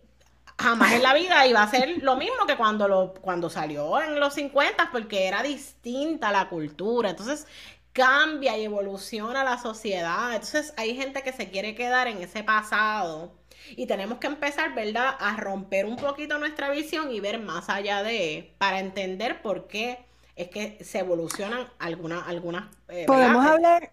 jamás 0.59 0.91
en 0.91 1.03
la 1.03 1.13
vida 1.13 1.47
iba 1.47 1.63
a 1.63 1.69
ser 1.69 2.03
lo 2.03 2.17
mismo 2.17 2.45
que 2.45 2.57
cuando, 2.57 2.87
lo, 2.87 3.13
cuando 3.13 3.49
salió 3.49 4.01
en 4.01 4.19
los 4.19 4.33
50 4.33 4.89
porque 4.91 5.27
era 5.27 5.41
distinta 5.41 6.31
la 6.31 6.49
cultura. 6.49 7.11
Entonces, 7.11 7.47
cambia 7.93 8.57
y 8.57 8.65
evoluciona 8.65 9.43
la 9.43 9.57
sociedad. 9.57 10.33
Entonces 10.33 10.73
hay 10.77 10.95
gente 10.95 11.21
que 11.21 11.33
se 11.33 11.49
quiere 11.49 11.75
quedar 11.75 12.07
en 12.07 12.21
ese 12.21 12.43
pasado 12.43 13.33
y 13.75 13.85
tenemos 13.85 14.19
que 14.19 14.27
empezar, 14.27 14.73
¿verdad?, 14.73 15.15
a 15.19 15.37
romper 15.37 15.85
un 15.85 15.95
poquito 15.95 16.37
nuestra 16.37 16.69
visión 16.69 17.11
y 17.11 17.19
ver 17.19 17.39
más 17.39 17.69
allá 17.69 18.03
de, 18.03 18.53
para 18.57 18.79
entender 18.79 19.41
por 19.41 19.67
qué 19.67 20.05
es 20.35 20.49
que 20.49 20.83
se 20.83 20.99
evolucionan 20.99 21.67
algunas... 21.79 22.27
algunas 22.27 22.73
eh, 22.87 23.05
Podemos 23.05 23.45
hablar 23.45 23.91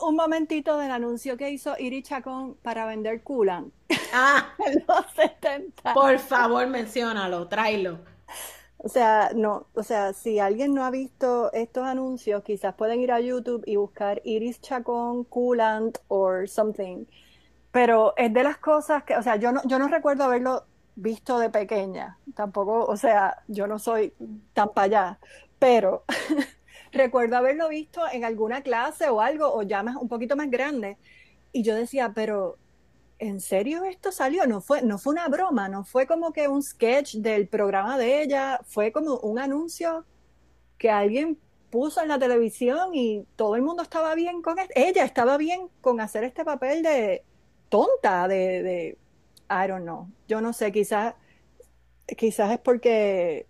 un 0.00 0.14
momentito 0.14 0.78
del 0.78 0.90
anuncio 0.90 1.36
que 1.36 1.50
hizo 1.50 1.74
Iri 1.78 2.02
Chacón 2.02 2.54
para 2.62 2.86
vender 2.86 3.22
Kulan. 3.22 3.72
Ah, 4.12 4.54
en 4.66 4.84
los 4.86 5.06
70. 5.14 5.94
Por 5.94 6.18
favor, 6.18 6.66
menciónalo, 6.68 7.48
tráelo. 7.48 7.98
O 8.82 8.88
sea, 8.88 9.30
no, 9.34 9.66
o 9.74 9.82
sea, 9.82 10.14
si 10.14 10.38
alguien 10.38 10.74
no 10.74 10.84
ha 10.84 10.90
visto 10.90 11.52
estos 11.52 11.84
anuncios, 11.84 12.42
quizás 12.42 12.74
pueden 12.74 13.00
ir 13.00 13.12
a 13.12 13.20
YouTube 13.20 13.62
y 13.66 13.76
buscar 13.76 14.22
Iris 14.24 14.60
Chacón 14.62 15.24
Coolant 15.24 15.98
or 16.08 16.48
something. 16.48 17.04
Pero 17.72 18.14
es 18.16 18.32
de 18.32 18.42
las 18.42 18.58
cosas 18.58 19.04
que, 19.04 19.16
o 19.16 19.22
sea, 19.22 19.36
yo 19.36 19.52
no, 19.52 19.60
yo 19.66 19.78
no 19.78 19.88
recuerdo 19.88 20.24
haberlo 20.24 20.64
visto 20.96 21.38
de 21.38 21.50
pequeña. 21.50 22.18
Tampoco, 22.34 22.84
o 22.86 22.96
sea, 22.96 23.42
yo 23.48 23.66
no 23.66 23.78
soy 23.78 24.14
tan 24.54 24.70
para 24.70 24.84
allá. 24.86 25.20
Pero 25.58 26.04
recuerdo 26.92 27.36
haberlo 27.36 27.68
visto 27.68 28.02
en 28.10 28.24
alguna 28.24 28.62
clase 28.62 29.10
o 29.10 29.20
algo, 29.20 29.52
o 29.54 29.62
ya 29.62 29.82
más, 29.82 29.96
un 29.96 30.08
poquito 30.08 30.36
más 30.36 30.50
grande. 30.50 30.98
Y 31.52 31.62
yo 31.64 31.74
decía, 31.74 32.12
pero 32.14 32.58
¿en 33.20 33.40
serio 33.40 33.84
esto 33.84 34.10
salió? 34.10 34.46
No 34.46 34.60
fue, 34.60 34.82
no 34.82 34.98
fue 34.98 35.12
una 35.12 35.28
broma, 35.28 35.68
no 35.68 35.84
fue 35.84 36.06
como 36.06 36.32
que 36.32 36.48
un 36.48 36.62
sketch 36.62 37.16
del 37.16 37.48
programa 37.48 37.98
de 37.98 38.22
ella, 38.22 38.60
fue 38.64 38.92
como 38.92 39.18
un 39.18 39.38
anuncio 39.38 40.06
que 40.78 40.90
alguien 40.90 41.38
puso 41.70 42.02
en 42.02 42.08
la 42.08 42.18
televisión 42.18 42.94
y 42.94 43.24
todo 43.36 43.54
el 43.56 43.62
mundo 43.62 43.82
estaba 43.82 44.14
bien 44.14 44.42
con. 44.42 44.56
Ella 44.74 45.04
estaba 45.04 45.36
bien 45.36 45.68
con 45.80 46.00
hacer 46.00 46.24
este 46.24 46.44
papel 46.44 46.82
de 46.82 47.22
tonta, 47.68 48.26
de, 48.26 48.62
de 48.62 48.98
I 49.50 49.68
don't 49.68 49.82
know. 49.82 50.08
Yo 50.26 50.40
no 50.40 50.52
sé, 50.52 50.72
quizás, 50.72 51.14
quizás 52.16 52.52
es 52.52 52.58
porque, 52.58 53.46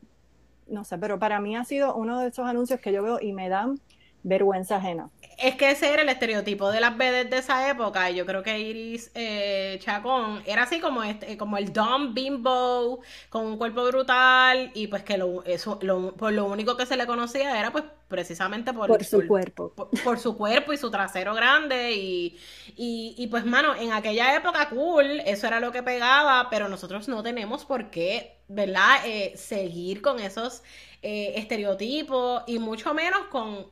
no 0.66 0.84
sé, 0.84 0.98
pero 0.98 1.18
para 1.18 1.40
mí 1.40 1.56
ha 1.56 1.64
sido 1.64 1.94
uno 1.94 2.20
de 2.20 2.28
esos 2.28 2.46
anuncios 2.46 2.80
que 2.80 2.92
yo 2.92 3.02
veo 3.02 3.18
y 3.20 3.32
me 3.32 3.48
dan 3.48 3.80
vergüenza 4.22 4.76
ajena 4.76 5.10
es 5.40 5.56
que 5.56 5.70
ese 5.70 5.92
era 5.92 6.02
el 6.02 6.08
estereotipo 6.08 6.70
de 6.70 6.80
las 6.80 6.96
vedettes 6.96 7.30
de 7.30 7.38
esa 7.38 7.70
época. 7.70 8.10
Y 8.10 8.16
yo 8.16 8.26
creo 8.26 8.42
que 8.42 8.58
Iris 8.60 9.10
eh, 9.14 9.78
Chacón 9.80 10.42
era 10.46 10.64
así 10.64 10.80
como 10.80 11.02
este, 11.02 11.36
como 11.38 11.56
el 11.56 11.72
dumb 11.72 12.12
bimbo, 12.12 13.00
con 13.30 13.46
un 13.46 13.56
cuerpo 13.56 13.84
brutal, 13.86 14.70
y 14.74 14.86
pues 14.88 15.02
que 15.02 15.16
lo, 15.16 15.42
eso, 15.44 15.78
lo, 15.82 16.14
por 16.14 16.32
lo 16.32 16.44
único 16.44 16.76
que 16.76 16.86
se 16.86 16.96
le 16.96 17.06
conocía 17.06 17.58
era 17.58 17.72
pues 17.72 17.84
precisamente 18.08 18.72
por, 18.72 18.88
por 18.88 19.04
su 19.04 19.26
cuerpo. 19.26 19.72
Por, 20.04 20.18
su 20.18 20.36
cuerpo 20.36 20.72
y 20.72 20.76
su 20.76 20.90
trasero 20.90 21.34
grande. 21.34 21.92
Y, 21.92 22.38
y, 22.76 23.26
pues, 23.28 23.44
mano, 23.46 23.74
en 23.74 23.92
aquella 23.92 24.36
época 24.36 24.68
cool, 24.68 25.20
eso 25.24 25.46
era 25.46 25.60
lo 25.60 25.72
que 25.72 25.82
pegaba, 25.82 26.48
pero 26.50 26.68
nosotros 26.68 27.08
no 27.08 27.22
tenemos 27.22 27.64
por 27.64 27.90
qué, 27.90 28.40
¿verdad? 28.48 29.06
Eh, 29.06 29.32
seguir 29.36 30.02
con 30.02 30.18
esos 30.18 30.62
eh, 31.02 31.34
estereotipos 31.36 32.42
y 32.46 32.58
mucho 32.58 32.92
menos 32.92 33.26
con 33.30 33.68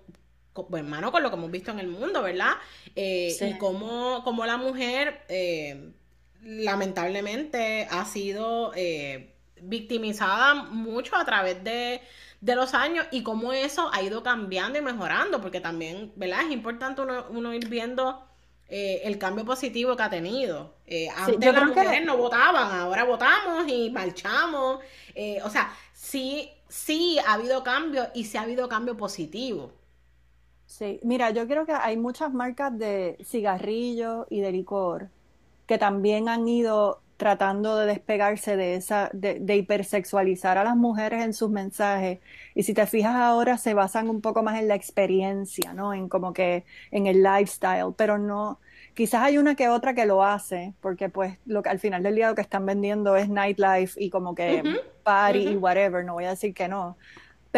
hermano, 0.76 1.12
con 1.12 1.22
lo 1.22 1.30
que 1.30 1.36
hemos 1.36 1.50
visto 1.50 1.70
en 1.70 1.78
el 1.78 1.88
mundo, 1.88 2.22
¿verdad? 2.22 2.52
Eh, 2.94 3.36
y 3.40 3.58
cómo, 3.58 4.22
la 4.46 4.56
mujer, 4.56 5.22
eh, 5.28 5.92
lamentablemente, 6.42 7.86
ha 7.90 8.04
sido 8.04 8.72
eh, 8.74 9.34
victimizada 9.60 10.54
mucho 10.54 11.16
a 11.16 11.24
través 11.24 11.62
de, 11.62 12.00
los 12.40 12.74
años 12.74 13.06
y 13.10 13.22
cómo 13.22 13.52
eso 13.52 13.90
ha 13.92 14.02
ido 14.02 14.22
cambiando 14.22 14.78
y 14.78 14.82
mejorando, 14.82 15.40
porque 15.40 15.60
también, 15.60 16.12
¿verdad? 16.16 16.42
Es 16.46 16.52
importante 16.52 17.02
uno, 17.02 17.54
ir 17.54 17.68
viendo 17.68 18.24
el 18.68 19.16
cambio 19.16 19.46
positivo 19.46 19.96
que 19.96 20.02
ha 20.02 20.10
tenido. 20.10 20.74
antes 21.16 21.54
las 21.54 21.66
mujeres 21.66 22.04
no 22.04 22.16
votaban, 22.16 22.78
ahora 22.78 23.04
votamos 23.04 23.66
y 23.66 23.90
marchamos. 23.90 24.80
o 25.42 25.50
sea, 25.50 25.74
sí, 25.94 26.50
sí 26.68 27.18
ha 27.26 27.34
habido 27.34 27.64
cambio 27.64 28.08
y 28.14 28.24
sí 28.24 28.36
ha 28.36 28.42
habido 28.42 28.68
cambio 28.68 28.96
positivo. 28.96 29.77
Sí, 30.68 31.00
mira, 31.02 31.30
yo 31.30 31.48
creo 31.48 31.64
que 31.64 31.72
hay 31.72 31.96
muchas 31.96 32.32
marcas 32.32 32.78
de 32.78 33.16
cigarrillos 33.24 34.26
y 34.28 34.42
de 34.42 34.52
licor 34.52 35.08
que 35.66 35.78
también 35.78 36.28
han 36.28 36.46
ido 36.46 37.00
tratando 37.16 37.76
de 37.76 37.86
despegarse 37.86 38.56
de 38.56 38.76
esa, 38.76 39.10
de, 39.12 39.40
de, 39.40 39.56
hipersexualizar 39.56 40.56
a 40.58 40.64
las 40.64 40.76
mujeres 40.76 41.24
en 41.24 41.32
sus 41.34 41.50
mensajes. 41.50 42.20
Y 42.54 42.62
si 42.62 42.74
te 42.74 42.86
fijas 42.86 43.16
ahora, 43.16 43.58
se 43.58 43.74
basan 43.74 44.08
un 44.08 44.20
poco 44.20 44.42
más 44.42 44.60
en 44.60 44.68
la 44.68 44.76
experiencia, 44.76 45.72
¿no? 45.74 45.94
En 45.94 46.08
como 46.08 46.32
que 46.32 46.64
en 46.90 47.06
el 47.06 47.22
lifestyle, 47.22 47.94
pero 47.96 48.18
no, 48.18 48.60
quizás 48.94 49.22
hay 49.22 49.38
una 49.38 49.56
que 49.56 49.68
otra 49.68 49.94
que 49.94 50.06
lo 50.06 50.22
hace, 50.22 50.74
porque 50.80 51.08
pues 51.08 51.38
lo 51.46 51.62
que 51.62 51.70
al 51.70 51.80
final 51.80 52.02
del 52.02 52.14
día 52.14 52.28
lo 52.28 52.34
que 52.34 52.42
están 52.42 52.66
vendiendo 52.66 53.16
es 53.16 53.28
nightlife 53.28 54.00
y 54.02 54.10
como 54.10 54.34
que 54.34 54.62
party 55.02 55.48
y 55.48 55.56
whatever, 55.56 56.04
no 56.04 56.14
voy 56.14 56.26
a 56.26 56.30
decir 56.30 56.54
que 56.54 56.68
no 56.68 56.96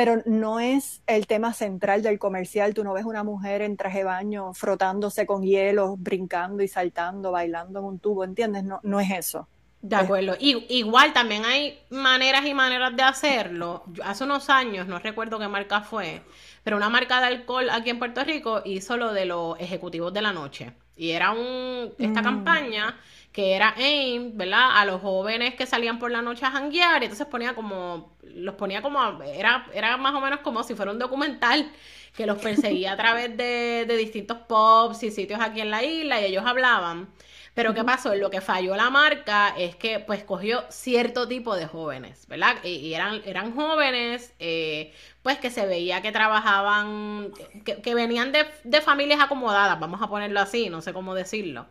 pero 0.01 0.22
no 0.24 0.61
es 0.61 1.03
el 1.07 1.26
tema 1.26 1.53
central 1.53 2.03
del 2.03 2.18
comercial. 2.18 2.72
Tú 2.72 2.84
no 2.84 2.94
ves 2.94 3.05
una 3.05 3.22
mujer 3.22 3.61
en 3.61 3.76
traje 3.76 3.98
de 3.98 4.05
baño 4.05 4.55
frotándose 4.55 5.26
con 5.26 5.42
hielo, 5.42 5.98
brincando 5.98 6.62
y 6.62 6.68
saltando, 6.68 7.32
bailando 7.32 7.80
en 7.80 7.84
un 7.84 7.98
tubo, 7.98 8.24
¿entiendes? 8.24 8.64
No, 8.64 8.80
no 8.82 8.98
es 8.98 9.11
eso. 9.11 9.46
De 9.82 9.96
acuerdo. 9.96 10.36
igual 10.40 11.12
también 11.12 11.44
hay 11.44 11.80
maneras 11.90 12.46
y 12.46 12.55
maneras 12.55 12.96
de 12.96 13.03
hacerlo. 13.03 13.84
hace 14.03 14.24
unos 14.24 14.48
años, 14.48 14.86
no 14.86 14.98
recuerdo 14.98 15.38
qué 15.38 15.48
marca 15.48 15.82
fue, 15.82 16.22
pero 16.64 16.78
una 16.78 16.88
marca 16.88 17.20
de 17.20 17.26
alcohol 17.26 17.68
aquí 17.68 17.90
en 17.90 17.98
Puerto 17.98 18.24
Rico 18.24 18.62
hizo 18.64 18.96
lo 18.96 19.12
de 19.12 19.26
los 19.26 19.61
ejecutivos 19.61 20.14
de 20.14 20.22
la 20.22 20.32
noche. 20.32 20.72
Y 20.96 21.11
era 21.11 21.32
un, 21.32 21.92
esta 21.98 22.22
mm. 22.22 22.24
campaña 22.24 22.98
que 23.33 23.55
era 23.55 23.74
AIM, 23.76 24.37
¿verdad? 24.37 24.78
A 24.78 24.85
los 24.85 25.01
jóvenes 25.01 25.55
que 25.55 25.66
salían 25.66 25.99
por 25.99 26.11
la 26.11 26.22
noche 26.22 26.45
a 26.45 26.51
janguear, 26.51 27.03
y 27.03 27.07
entonces 27.07 27.26
ponía 27.26 27.55
como, 27.55 28.16
los 28.22 28.55
ponía 28.57 28.83
como, 28.83 29.01
era, 29.22 29.66
era 29.72 29.97
más 29.97 30.14
o 30.14 30.20
menos 30.20 30.41
como 30.41 30.62
si 30.62 30.74
fuera 30.74 30.91
un 30.93 30.99
documental 30.99 31.70
que 32.16 32.26
los 32.26 32.39
perseguía 32.39 32.93
a 32.93 32.97
través 32.97 33.37
de, 33.37 33.85
de 33.87 33.97
distintos 33.97 34.39
pubs 34.49 35.03
y 35.05 35.11
sitios 35.11 35.41
aquí 35.41 35.61
en 35.61 35.70
la 35.70 35.83
isla, 35.85 36.20
y 36.20 36.24
ellos 36.26 36.45
hablaban. 36.45 37.09
Pero 37.55 37.74
¿qué 37.74 37.85
pasó? 37.85 38.14
Lo 38.14 38.31
que 38.31 38.41
falló 38.41 38.76
la 38.76 38.91
marca 38.91 39.55
es 39.59 39.74
que 39.76 39.99
pues 40.01 40.22
cogió 40.24 40.64
cierto 40.70 41.26
tipo 41.26 41.57
de 41.57 41.66
jóvenes, 41.66 42.26
¿verdad? 42.28 42.57
Y, 42.64 42.95
eran, 42.95 43.22
eran 43.24 43.55
jóvenes, 43.55 44.33
eh, 44.39 44.93
pues 45.22 45.39
que 45.39 45.51
se 45.51 45.66
veía 45.66 46.01
que 46.01 46.12
trabajaban, 46.12 47.33
que, 47.64 47.83
que 47.83 47.95
venían 47.95 48.33
de, 48.33 48.47
de, 48.64 48.81
familias 48.81 49.20
acomodadas, 49.20 49.78
vamos 49.81 50.01
a 50.01 50.09
ponerlo 50.09 50.41
así, 50.41 50.70
no 50.70 50.81
sé 50.81 50.93
cómo 50.93 51.14
decirlo. 51.14 51.66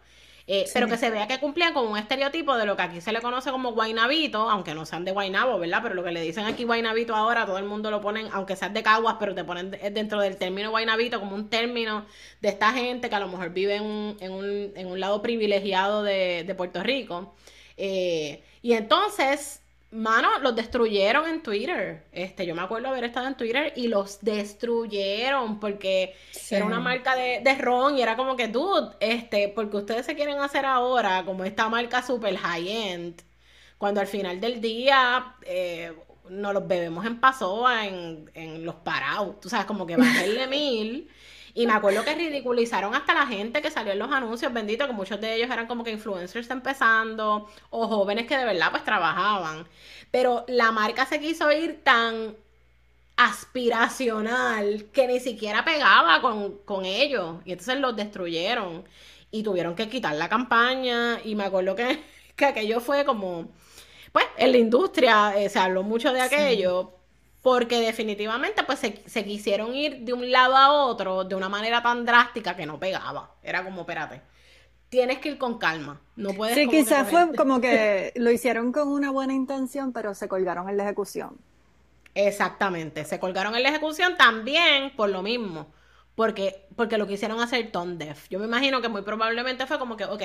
Eh, 0.51 0.65
pero 0.73 0.87
que 0.87 0.97
se 0.97 1.11
vea 1.11 1.27
que 1.27 1.39
cumplían 1.39 1.73
con 1.73 1.87
un 1.87 1.95
estereotipo 1.95 2.57
de 2.57 2.65
lo 2.65 2.75
que 2.75 2.81
aquí 2.81 3.01
se 3.01 3.11
le 3.11 3.21
conoce 3.21 3.51
como 3.51 3.73
guainabito, 3.73 4.49
aunque 4.49 4.73
no 4.73 4.83
sean 4.83 5.05
de 5.05 5.11
guainabo, 5.11 5.59
¿verdad? 5.59 5.81
Pero 5.83 5.93
lo 5.93 6.03
que 6.03 6.09
le 6.09 6.21
dicen 6.21 6.45
aquí 6.45 6.63
guainabito 6.63 7.15
ahora, 7.15 7.45
todo 7.45 7.59
el 7.59 7.65
mundo 7.65 7.91
lo 7.91 8.01
ponen, 8.01 8.29
aunque 8.33 8.55
sean 8.55 8.73
de 8.73 8.81
caguas, 8.81 9.17
pero 9.19 9.35
te 9.35 9.43
ponen 9.43 9.69
dentro 9.69 10.19
del 10.19 10.37
término 10.37 10.71
guainabito 10.71 11.19
como 11.19 11.35
un 11.35 11.51
término 11.51 12.07
de 12.41 12.49
esta 12.49 12.73
gente 12.73 13.09
que 13.09 13.15
a 13.15 13.19
lo 13.19 13.27
mejor 13.27 13.51
vive 13.51 13.75
en 13.75 13.83
un, 13.83 14.17
en 14.21 14.31
un, 14.31 14.71
en 14.75 14.87
un 14.87 14.99
lado 14.99 15.21
privilegiado 15.21 16.01
de, 16.01 16.43
de 16.43 16.55
Puerto 16.55 16.81
Rico. 16.81 17.35
Eh, 17.77 18.43
y 18.63 18.73
entonces 18.73 19.58
Mano, 19.91 20.37
los 20.39 20.55
destruyeron 20.55 21.27
en 21.27 21.41
Twitter. 21.41 22.05
Este, 22.11 22.45
yo 22.45 22.53
me 22.53 22.61
acuerdo 22.61 22.89
haber 22.89 23.05
estado 23.05 23.27
en 23.27 23.35
Twitter 23.35 23.73
y 23.75 23.87
los 23.87 24.19
destruyeron 24.21 25.59
porque 25.59 26.15
era 26.51 26.65
una 26.65 26.79
marca 26.79 27.15
de, 27.15 27.41
de, 27.43 27.55
ron 27.55 27.97
y 27.97 28.01
era 28.03 28.15
como 28.15 28.35
que, 28.35 28.47
dude, 28.49 28.95
este, 28.99 29.49
porque 29.49 29.77
ustedes 29.77 30.05
se 30.05 30.15
quieren 30.15 30.37
hacer 30.39 30.65
ahora 30.65 31.23
como 31.25 31.43
esta 31.43 31.69
marca 31.69 32.03
super 32.03 32.37
high-end, 32.37 33.23
cuando 33.79 33.99
al 33.99 34.07
final 34.07 34.39
del 34.39 34.61
día 34.61 35.35
eh, 35.43 35.91
nos 36.29 36.53
los 36.53 36.67
bebemos 36.67 37.05
en 37.05 37.19
pasoa 37.19 37.87
en, 37.87 38.29
en 38.35 38.63
los 38.65 38.75
parados. 38.75 39.39
Tú 39.39 39.49
sabes, 39.49 39.65
como 39.65 39.87
que 39.87 39.97
bajarle 39.97 40.47
mil. 40.49 41.09
Y 41.53 41.67
me 41.67 41.73
acuerdo 41.73 42.03
que 42.03 42.15
ridiculizaron 42.15 42.95
hasta 42.95 43.13
la 43.13 43.25
gente 43.25 43.61
que 43.61 43.71
salió 43.71 43.93
en 43.93 43.99
los 43.99 44.11
anuncios, 44.11 44.53
bendito, 44.53 44.87
que 44.87 44.93
muchos 44.93 45.19
de 45.19 45.35
ellos 45.35 45.49
eran 45.49 45.67
como 45.67 45.83
que 45.83 45.91
influencers 45.91 46.49
empezando 46.49 47.49
o 47.69 47.87
jóvenes 47.87 48.27
que 48.27 48.37
de 48.37 48.45
verdad 48.45 48.71
pues 48.71 48.83
trabajaban. 48.83 49.67
Pero 50.11 50.45
la 50.47 50.71
marca 50.71 51.05
se 51.05 51.19
quiso 51.19 51.51
ir 51.51 51.83
tan 51.83 52.35
aspiracional 53.17 54.85
que 54.93 55.07
ni 55.07 55.19
siquiera 55.19 55.65
pegaba 55.65 56.21
con, 56.21 56.85
ellos. 56.85 57.37
Y 57.45 57.51
entonces 57.51 57.79
los 57.79 57.95
destruyeron 57.95 58.85
y 59.31 59.43
tuvieron 59.43 59.75
que 59.75 59.89
quitar 59.89 60.15
la 60.15 60.29
campaña. 60.29 61.19
Y 61.23 61.35
me 61.35 61.43
acuerdo 61.45 61.75
que, 61.75 62.01
que 62.35 62.45
aquello 62.45 62.79
fue 62.79 63.05
como, 63.05 63.49
pues 64.11 64.25
en 64.37 64.51
la 64.51 64.57
industria 64.57 65.33
eh, 65.37 65.49
se 65.49 65.59
habló 65.59 65.83
mucho 65.83 66.13
de 66.13 66.21
aquello. 66.21 66.98
Porque 67.41 67.79
definitivamente 67.79 68.63
pues 68.63 68.79
se, 68.79 69.01
se, 69.05 69.23
quisieron 69.23 69.73
ir 69.73 69.99
de 69.99 70.11
un 70.13 70.29
lado 70.29 70.57
a 70.57 70.71
otro 70.71 71.23
de 71.23 71.35
una 71.35 71.47
manera 71.47 71.81
tan 71.81 72.05
drástica 72.05 72.55
que 72.55 72.65
no 72.65 72.79
pegaba. 72.79 73.35
Era 73.41 73.63
como, 73.63 73.81
espérate, 73.81 74.21
tienes 74.89 75.19
que 75.19 75.29
ir 75.29 75.37
con 75.37 75.57
calma. 75.57 76.01
No 76.15 76.33
puedes... 76.33 76.55
Sí, 76.55 76.67
quizás 76.67 77.09
fue 77.09 77.33
como 77.35 77.61
que 77.61 78.11
lo 78.17 78.31
hicieron 78.31 78.71
con 78.71 78.89
una 78.89 79.11
buena 79.11 79.33
intención, 79.33 79.93
pero 79.93 80.13
se 80.13 80.27
colgaron 80.27 80.69
en 80.69 80.77
la 80.77 80.83
ejecución. 80.83 81.37
Exactamente, 82.13 83.05
se 83.05 83.19
colgaron 83.19 83.55
en 83.55 83.63
la 83.63 83.69
ejecución 83.69 84.17
también 84.17 84.93
por 84.95 85.09
lo 85.09 85.21
mismo. 85.21 85.67
Porque, 86.19 86.67
porque 86.75 86.97
lo 86.97 87.07
quisieron 87.07 87.39
hacer 87.39 87.71
tone 87.71 87.95
deaf. 87.95 88.27
Yo 88.29 88.39
me 88.39 88.45
imagino 88.45 88.81
que 88.81 88.89
muy 88.89 89.03
probablemente 89.03 89.65
fue 89.65 89.79
como 89.79 89.95
que, 89.95 90.03
ok, 90.03 90.21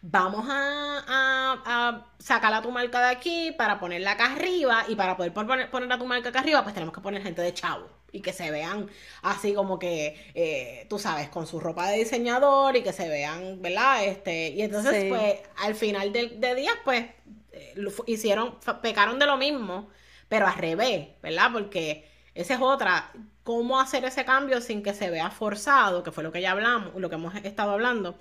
vamos 0.00 0.46
a, 0.48 1.04
a, 1.06 2.06
sacar 2.18 2.54
a 2.54 2.62
tu 2.62 2.70
marca 2.70 2.98
de 3.00 3.14
aquí 3.14 3.52
para 3.52 3.78
ponerla 3.78 4.12
acá 4.12 4.32
arriba 4.32 4.86
y 4.88 4.96
para 4.96 5.18
poder 5.18 5.34
poner, 5.34 5.70
poner 5.70 5.92
a 5.92 5.98
tu 5.98 6.06
marca 6.06 6.30
acá 6.30 6.38
arriba, 6.38 6.62
pues 6.62 6.72
tenemos 6.72 6.94
que 6.94 7.02
poner 7.02 7.22
gente 7.22 7.42
de 7.42 7.52
chavo 7.52 7.86
y 8.10 8.22
que 8.22 8.32
se 8.32 8.50
vean 8.50 8.88
así 9.20 9.52
como 9.52 9.78
que, 9.78 10.16
eh, 10.34 10.86
tú 10.88 10.98
sabes, 10.98 11.28
con 11.28 11.46
su 11.46 11.60
ropa 11.60 11.90
de 11.90 11.98
diseñador 11.98 12.74
y 12.76 12.82
que 12.82 12.94
se 12.94 13.06
vean, 13.06 13.60
¿verdad? 13.60 14.02
Este, 14.02 14.48
y 14.48 14.62
entonces, 14.62 15.04
pues, 15.10 15.40
al 15.58 15.74
final 15.74 16.10
de, 16.10 16.28
de 16.38 16.54
días, 16.54 16.76
pues, 16.86 17.04
eh, 17.52 17.74
hicieron, 18.06 18.58
pecaron 18.80 19.18
de 19.18 19.26
lo 19.26 19.36
mismo 19.36 19.90
pero 20.28 20.46
al 20.46 20.54
revés, 20.54 21.08
¿verdad? 21.22 21.50
Porque 21.52 22.08
esa 22.34 22.54
es 22.54 22.60
otra, 22.60 23.12
cómo 23.44 23.78
hacer 23.80 24.04
ese 24.04 24.24
cambio 24.24 24.60
sin 24.60 24.82
que 24.82 24.92
se 24.92 25.10
vea 25.10 25.30
forzado, 25.30 26.02
que 26.02 26.10
fue 26.10 26.24
lo 26.24 26.32
que 26.32 26.40
ya 26.40 26.50
hablamos, 26.50 26.94
lo 26.96 27.08
que 27.08 27.14
hemos 27.14 27.34
estado 27.36 27.72
hablando. 27.72 28.18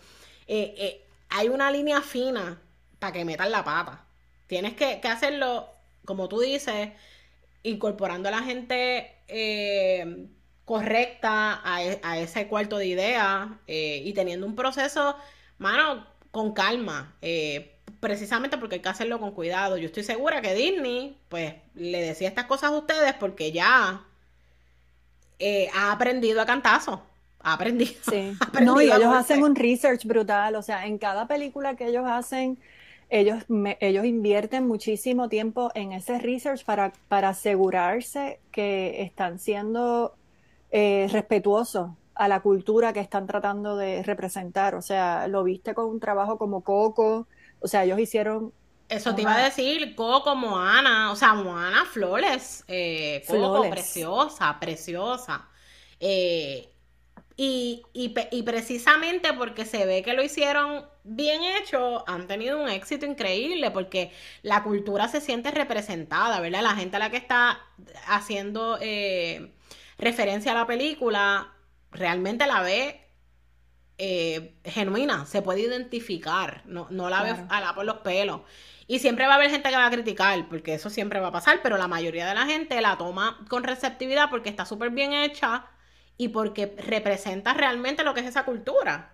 Eh, 0.47 0.75
eh, 0.77 1.07
hay 1.29 1.49
una 1.49 1.71
línea 1.71 2.01
fina 2.01 2.61
para 2.99 3.13
que 3.13 3.25
metan 3.25 3.51
la 3.51 3.63
pata. 3.63 4.05
Tienes 4.47 4.73
que, 4.75 5.01
hacerlo, 5.07 5.67
como 6.05 6.29
tú 6.29 6.41
dices, 6.41 6.89
incorporando 7.63 8.29
a 8.29 8.31
la 8.31 8.43
gente 8.43 9.15
eh, 9.27 10.27
correcta 10.65 11.61
e, 11.79 11.99
a, 12.03 12.19
ese 12.19 12.47
cuarto 12.47 12.77
de 12.77 12.87
idea 12.87 13.59
y 13.65 14.13
teniendo 14.13 14.45
un 14.45 14.55
proceso, 14.55 15.17
mano, 15.57 16.05
con 16.29 16.53
calma 16.53 17.15
precisamente 17.99 18.57
porque 18.57 18.75
hay 18.75 18.81
que 18.81 18.89
hacerlo 18.89 19.19
con 19.19 19.31
cuidado. 19.31 19.77
Yo 19.77 19.85
estoy 19.85 20.03
segura 20.03 20.41
que 20.41 20.53
Disney, 20.53 21.17
pues, 21.29 21.55
le 21.75 22.01
decía 22.01 22.27
estas 22.27 22.45
cosas 22.45 22.71
a 22.71 22.77
ustedes 22.77 23.13
porque 23.13 23.51
ya 23.51 24.05
eh, 25.39 25.69
ha 25.73 25.91
aprendido 25.91 26.41
a 26.41 26.45
cantazo. 26.45 27.01
Ha 27.39 27.53
aprendido. 27.53 27.93
Sí. 28.09 28.33
no, 28.63 28.81
y 28.81 28.85
ellos 28.85 29.13
hacen 29.13 29.43
un 29.43 29.55
research 29.55 30.05
brutal. 30.05 30.55
O 30.55 30.61
sea, 30.61 30.85
en 30.85 30.97
cada 30.97 31.27
película 31.27 31.75
que 31.75 31.87
ellos 31.87 32.05
hacen, 32.07 32.57
ellos, 33.09 33.43
ellos 33.79 34.05
invierten 34.05 34.67
muchísimo 34.67 35.29
tiempo 35.29 35.71
en 35.75 35.93
ese 35.93 36.19
research 36.19 36.63
para, 36.65 36.93
para 37.07 37.29
asegurarse 37.29 38.39
que 38.51 39.01
están 39.01 39.39
siendo 39.39 40.15
eh, 40.71 41.07
respetuosos 41.11 41.91
a 42.15 42.27
la 42.27 42.41
cultura 42.41 42.93
que 42.93 42.99
están 42.99 43.27
tratando 43.27 43.75
de 43.75 44.03
representar. 44.03 44.75
O 44.75 44.81
sea, 44.81 45.27
lo 45.27 45.43
viste 45.43 45.73
con 45.73 45.85
un 45.85 45.99
trabajo 45.99 46.37
como 46.37 46.61
Coco, 46.61 47.27
o 47.63 47.67
sea, 47.67 47.85
ellos 47.85 47.99
hicieron... 47.99 48.53
Eso 48.89 49.15
te 49.15 49.21
iba 49.23 49.35
a 49.35 49.45
decir, 49.45 49.95
Coco, 49.95 50.35
Moana, 50.35 51.11
o 51.11 51.15
sea, 51.15 51.33
Moana 51.33 51.85
Flores, 51.85 52.63
eh, 52.67 53.23
Coco, 53.25 53.67
preciosa, 53.69 54.59
preciosa. 54.59 55.47
Eh, 55.99 56.69
y, 57.35 57.81
y, 57.93 58.43
precisamente 58.43 59.33
porque 59.33 59.65
se 59.65 59.87
ve 59.87 60.03
que 60.03 60.13
lo 60.13 60.21
hicieron 60.21 60.85
bien 61.03 61.41
hecho, 61.43 62.07
han 62.07 62.27
tenido 62.27 62.61
un 62.61 62.69
éxito 62.69 63.07
increíble 63.07 63.71
porque 63.71 64.11
la 64.43 64.61
cultura 64.61 65.07
se 65.07 65.19
siente 65.19 65.49
representada, 65.49 66.39
¿verdad? 66.41 66.61
La 66.61 66.75
gente 66.75 66.97
a 66.97 66.99
la 66.99 67.09
que 67.09 67.17
está 67.17 67.59
haciendo 68.07 68.77
eh, 68.81 69.51
referencia 69.97 70.51
a 70.51 70.55
la 70.55 70.67
película 70.67 71.53
realmente 71.91 72.45
la 72.45 72.61
ve 72.61 73.02
eh, 74.05 74.55
genuina, 74.65 75.25
se 75.25 75.41
puede 75.41 75.61
identificar, 75.61 76.61
no, 76.65 76.87
no 76.89 77.09
la 77.09 77.23
ve 77.23 77.35
a 77.47 77.73
por 77.73 77.85
los 77.85 77.99
pelos. 77.99 78.41
Y 78.85 78.99
siempre 78.99 79.27
va 79.27 79.33
a 79.33 79.35
haber 79.35 79.49
gente 79.49 79.69
que 79.69 79.77
va 79.77 79.85
a 79.85 79.91
criticar, 79.91 80.45
porque 80.49 80.73
eso 80.73 80.89
siempre 80.89 81.21
va 81.21 81.29
a 81.29 81.31
pasar, 81.31 81.61
pero 81.63 81.77
la 81.77 81.87
mayoría 81.87 82.27
de 82.27 82.35
la 82.35 82.45
gente 82.45 82.81
la 82.81 82.97
toma 82.97 83.39
con 83.47 83.63
receptividad 83.63 84.29
porque 84.29 84.49
está 84.49 84.65
súper 84.65 84.89
bien 84.89 85.13
hecha 85.13 85.67
y 86.17 86.27
porque 86.27 86.75
representa 86.85 87.53
realmente 87.53 88.03
lo 88.03 88.13
que 88.13 88.19
es 88.19 88.27
esa 88.27 88.43
cultura. 88.43 89.13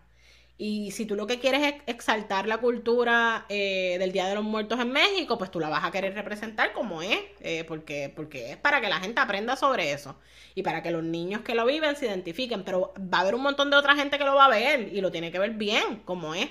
Y 0.62 0.92
si 0.92 1.06
tú 1.06 1.16
lo 1.16 1.26
que 1.26 1.40
quieres 1.40 1.64
es 1.64 1.76
exaltar 1.88 2.46
la 2.46 2.58
cultura 2.58 3.46
eh, 3.48 3.96
del 3.98 4.12
Día 4.12 4.28
de 4.28 4.36
los 4.36 4.44
Muertos 4.44 4.78
en 4.82 4.92
México, 4.92 5.38
pues 5.38 5.50
tú 5.52 5.58
la 5.62 5.70
vas 5.70 5.86
a 5.86 5.92
querer 5.92 6.14
representar 6.14 6.74
como 6.74 7.02
es, 7.02 7.18
eh, 7.40 7.64
porque, 7.66 8.12
porque 8.14 8.52
es 8.52 8.58
para 8.58 8.82
que 8.82 8.90
la 8.90 9.00
gente 9.00 9.22
aprenda 9.22 9.56
sobre 9.56 9.94
eso 9.94 10.20
y 10.56 10.62
para 10.62 10.84
que 10.84 10.92
los 10.92 11.02
niños 11.02 11.44
que 11.44 11.56
lo 11.56 11.66
viven 11.66 11.96
se 11.96 12.08
identifiquen. 12.08 12.66
Pero 12.66 12.94
va 13.00 13.20
a 13.20 13.22
haber 13.22 13.36
un 13.36 13.42
montón 13.42 13.70
de 13.72 13.78
otra 13.78 13.96
gente 13.96 14.18
que 14.18 14.26
lo 14.26 14.36
va 14.36 14.48
a 14.48 14.50
ver 14.50 14.94
y 14.94 15.00
lo 15.00 15.12
tiene 15.12 15.32
que 15.32 15.40
ver 15.40 15.52
bien, 15.52 16.02
como 16.04 16.36
es. 16.36 16.50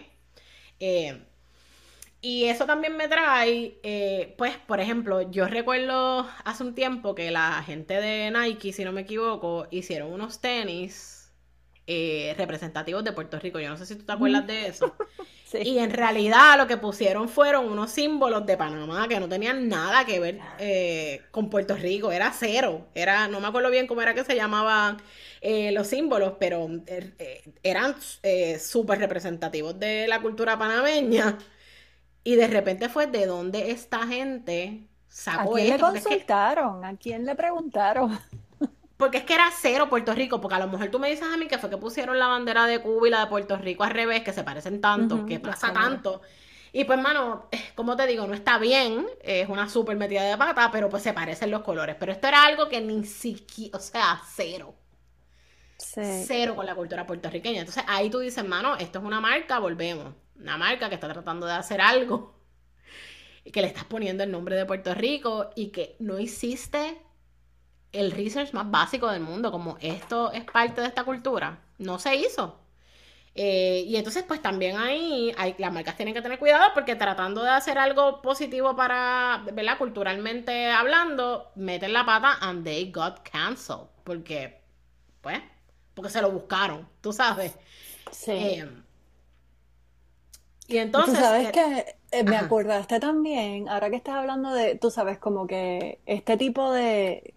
Eh, 0.80 1.22
y 2.22 2.44
eso 2.44 2.64
también 2.64 2.96
me 2.96 3.08
trae, 3.08 4.32
pues, 4.38 4.56
por 4.56 4.80
ejemplo, 4.80 5.30
yo 5.30 5.46
recuerdo 5.48 6.26
hace 6.44 6.64
un 6.64 6.74
tiempo 6.74 7.14
que 7.14 7.30
la 7.30 7.62
gente 7.62 8.00
de 8.00 8.30
Nike, 8.30 8.72
si 8.72 8.84
no 8.84 8.92
me 8.92 9.02
equivoco, 9.02 9.68
hicieron 9.70 10.10
unos 10.12 10.40
tenis 10.40 11.17
eh, 11.90 12.34
representativos 12.36 13.02
de 13.02 13.12
Puerto 13.12 13.38
Rico. 13.40 13.58
Yo 13.58 13.70
no 13.70 13.78
sé 13.78 13.86
si 13.86 13.96
tú 13.96 14.04
te 14.04 14.12
acuerdas 14.12 14.46
de 14.46 14.66
eso. 14.68 14.94
Y 15.50 15.78
en 15.78 15.90
realidad 15.90 16.58
lo 16.58 16.66
que 16.66 16.76
pusieron 16.76 17.26
fueron 17.26 17.72
unos 17.72 17.90
símbolos 17.90 18.44
de 18.44 18.58
Panamá 18.58 19.08
que 19.08 19.18
no 19.18 19.30
tenían 19.30 19.66
nada 19.66 20.04
que 20.04 20.20
ver 20.20 20.38
eh, 20.58 21.22
con 21.30 21.48
Puerto 21.48 21.74
Rico. 21.74 22.12
Era 22.12 22.30
cero. 22.38 22.86
Era, 22.94 23.28
no 23.28 23.40
me 23.40 23.48
acuerdo 23.48 23.70
bien 23.70 23.86
cómo 23.86 24.02
era 24.02 24.12
que 24.12 24.24
se 24.24 24.36
llamaban 24.36 24.98
eh, 25.40 25.72
los 25.72 25.86
símbolos, 25.86 26.34
pero 26.38 26.68
eran 27.62 27.96
súper 28.60 28.98
representativos 28.98 29.80
de 29.80 30.06
la 30.06 30.20
cultura 30.20 30.58
panameña. 30.58 31.38
Y 32.22 32.36
de 32.36 32.46
repente 32.46 32.90
fue 32.90 33.06
de 33.06 33.24
dónde 33.24 33.70
esta 33.70 34.06
gente 34.06 34.86
sacó 35.08 35.56
¿A 35.56 35.60
quién 35.60 35.70
le 35.70 35.78
consultaron? 35.78 36.84
¿A 36.84 36.94
quién 36.98 37.24
le 37.24 37.34
preguntaron? 37.34 38.18
Porque 38.98 39.18
es 39.18 39.24
que 39.24 39.34
era 39.34 39.48
cero 39.56 39.88
Puerto 39.88 40.12
Rico, 40.12 40.40
porque 40.40 40.56
a 40.56 40.58
lo 40.58 40.66
mejor 40.66 40.90
tú 40.90 40.98
me 40.98 41.08
dices 41.08 41.26
a 41.32 41.36
mí 41.36 41.46
que 41.46 41.56
fue 41.56 41.70
que 41.70 41.76
pusieron 41.76 42.18
la 42.18 42.26
bandera 42.26 42.66
de 42.66 42.80
Cuba 42.82 43.06
y 43.06 43.10
la 43.12 43.20
de 43.20 43.26
Puerto 43.28 43.56
Rico 43.56 43.84
al 43.84 43.90
revés, 43.90 44.24
que 44.24 44.32
se 44.32 44.42
parecen 44.42 44.80
tanto, 44.80 45.24
que 45.24 45.38
pasa 45.38 45.72
tanto. 45.72 46.20
Y 46.72 46.84
pues, 46.84 47.00
mano, 47.00 47.48
eh, 47.52 47.70
como 47.76 47.96
te 47.96 48.06
digo, 48.08 48.26
no 48.26 48.34
está 48.34 48.58
bien, 48.58 49.06
es 49.22 49.48
una 49.48 49.68
súper 49.68 49.96
metida 49.96 50.24
de 50.24 50.36
pata, 50.36 50.70
pero 50.72 50.88
pues 50.88 51.04
se 51.04 51.12
parecen 51.12 51.52
los 51.52 51.62
colores. 51.62 51.94
Pero 51.98 52.10
esto 52.10 52.26
era 52.26 52.44
algo 52.44 52.68
que 52.68 52.80
ni 52.80 53.04
siquiera, 53.04 53.78
o 53.78 53.80
sea, 53.80 54.20
cero. 54.34 54.74
Cero 55.78 56.56
con 56.56 56.66
la 56.66 56.74
cultura 56.74 57.06
puertorriqueña. 57.06 57.60
Entonces 57.60 57.84
ahí 57.86 58.10
tú 58.10 58.18
dices, 58.18 58.44
mano, 58.44 58.76
esto 58.76 58.98
es 58.98 59.04
una 59.04 59.20
marca, 59.20 59.60
volvemos. 59.60 60.12
Una 60.34 60.58
marca 60.58 60.88
que 60.88 60.96
está 60.96 61.08
tratando 61.08 61.46
de 61.46 61.52
hacer 61.52 61.80
algo, 61.80 62.34
y 63.44 63.52
que 63.52 63.60
le 63.62 63.68
estás 63.68 63.84
poniendo 63.84 64.24
el 64.24 64.32
nombre 64.32 64.56
de 64.56 64.66
Puerto 64.66 64.92
Rico 64.92 65.50
y 65.54 65.68
que 65.68 65.94
no 66.00 66.18
hiciste 66.18 67.00
el 67.92 68.12
research 68.12 68.52
más 68.52 68.70
básico 68.70 69.10
del 69.10 69.20
mundo, 69.20 69.50
como 69.50 69.76
esto 69.80 70.32
es 70.32 70.44
parte 70.44 70.80
de 70.80 70.86
esta 70.86 71.04
cultura, 71.04 71.60
no 71.78 71.98
se 71.98 72.16
hizo. 72.16 72.58
Eh, 73.40 73.84
y 73.86 73.96
entonces, 73.96 74.24
pues 74.26 74.42
también 74.42 74.76
ahí 74.76 75.32
hay, 75.38 75.54
las 75.58 75.72
marcas 75.72 75.96
tienen 75.96 76.12
que 76.12 76.22
tener 76.22 76.40
cuidado 76.40 76.70
porque 76.74 76.96
tratando 76.96 77.44
de 77.44 77.50
hacer 77.50 77.78
algo 77.78 78.20
positivo 78.20 78.74
para, 78.74 79.44
¿verdad? 79.52 79.78
Culturalmente 79.78 80.70
hablando, 80.70 81.52
meten 81.54 81.92
la 81.92 82.04
pata 82.04 82.36
and 82.40 82.64
they 82.64 82.90
got 82.90 83.20
canceled. 83.20 83.86
Porque, 84.02 84.60
pues, 85.20 85.40
porque 85.94 86.10
se 86.10 86.20
lo 86.20 86.32
buscaron, 86.32 86.88
tú 87.00 87.12
sabes. 87.12 87.56
Sí. 88.10 88.32
Eh, 88.32 88.68
y 90.66 90.78
entonces. 90.78 91.14
Tú 91.14 91.20
sabes 91.20 91.52
que 91.52 91.96
eh, 92.10 92.24
me 92.24 92.36
acordaste 92.36 92.98
también, 92.98 93.68
ahora 93.68 93.88
que 93.88 93.96
estás 93.96 94.16
hablando 94.16 94.52
de, 94.52 94.74
tú 94.74 94.90
sabes, 94.90 95.18
como 95.18 95.46
que 95.46 96.00
este 96.06 96.36
tipo 96.36 96.72
de 96.72 97.34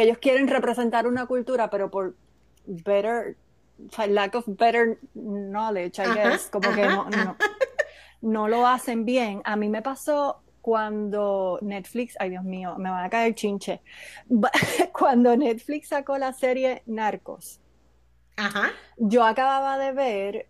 que 0.00 0.04
ellos 0.06 0.18
quieren 0.18 0.48
representar 0.48 1.06
una 1.06 1.26
cultura, 1.26 1.68
pero 1.68 1.90
por 1.90 2.16
better, 2.64 3.36
lack 4.08 4.34
of 4.34 4.44
better 4.46 4.98
knowledge, 5.12 5.98
I 5.98 6.14
guess, 6.14 6.48
como 6.48 6.72
que 6.74 6.86
no, 6.86 7.06
no, 8.22 8.48
lo 8.48 8.66
hacen 8.66 9.04
bien. 9.04 9.42
A 9.44 9.56
mí 9.56 9.68
me 9.68 9.82
pasó 9.82 10.40
cuando 10.62 11.58
Netflix, 11.60 12.16
ay 12.18 12.30
Dios 12.30 12.44
mío, 12.44 12.76
me 12.78 12.88
van 12.88 13.04
a 13.04 13.10
caer 13.10 13.34
chinche, 13.34 13.82
cuando 14.98 15.36
Netflix 15.36 15.88
sacó 15.88 16.16
la 16.16 16.32
serie 16.32 16.82
Narcos. 16.86 17.60
Ajá. 18.36 18.70
Yo 18.96 19.22
acababa 19.22 19.76
de 19.76 19.92
ver 19.92 20.46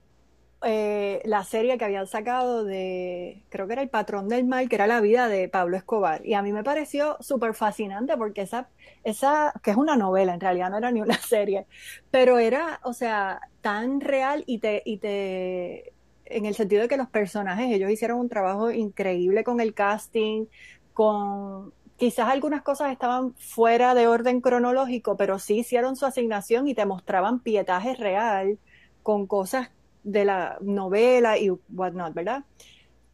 eh, 0.62 1.22
la 1.24 1.42
serie 1.44 1.78
que 1.78 1.84
habían 1.86 2.06
sacado 2.06 2.64
de, 2.64 3.42
creo 3.48 3.66
que 3.66 3.72
era 3.72 3.82
El 3.82 3.88
Patrón 3.88 4.28
del 4.28 4.44
Mal, 4.44 4.68
que 4.68 4.74
era 4.74 4.86
la 4.86 5.00
vida 5.00 5.28
de 5.28 5.48
Pablo 5.48 5.76
Escobar. 5.76 6.24
Y 6.26 6.34
a 6.34 6.42
mí 6.42 6.52
me 6.52 6.62
pareció 6.62 7.16
súper 7.20 7.54
fascinante 7.54 8.16
porque 8.16 8.42
esa, 8.42 8.68
esa, 9.02 9.54
que 9.62 9.70
es 9.70 9.76
una 9.76 9.96
novela, 9.96 10.34
en 10.34 10.40
realidad 10.40 10.70
no 10.70 10.78
era 10.78 10.90
ni 10.90 11.00
una 11.00 11.18
serie, 11.20 11.66
pero 12.11 12.38
era, 12.38 12.80
o 12.84 12.92
sea, 12.92 13.40
tan 13.62 14.00
real 14.00 14.44
y 14.46 14.58
te, 14.58 14.82
y 14.84 14.98
te, 14.98 15.94
en 16.26 16.46
el 16.46 16.54
sentido 16.54 16.82
de 16.82 16.88
que 16.88 16.96
los 16.98 17.08
personajes, 17.08 17.72
ellos 17.72 17.90
hicieron 17.90 18.20
un 18.20 18.28
trabajo 18.28 18.70
increíble 18.70 19.44
con 19.44 19.61
el 19.61 19.72
casting, 19.72 20.46
con 20.92 21.72
quizás 21.96 22.28
algunas 22.28 22.62
cosas 22.62 22.92
estaban 22.92 23.34
fuera 23.34 23.94
de 23.94 24.08
orden 24.08 24.40
cronológico, 24.40 25.16
pero 25.16 25.38
sí 25.38 25.58
hicieron 25.58 25.96
su 25.96 26.06
asignación 26.06 26.68
y 26.68 26.74
te 26.74 26.86
mostraban 26.86 27.40
pietaje 27.40 27.94
real 27.94 28.58
con 29.02 29.26
cosas 29.26 29.70
de 30.03 30.24
la 30.24 30.59
novela 30.61 31.38
y 31.38 31.51
whatnot, 31.51 32.14
¿verdad? 32.14 32.44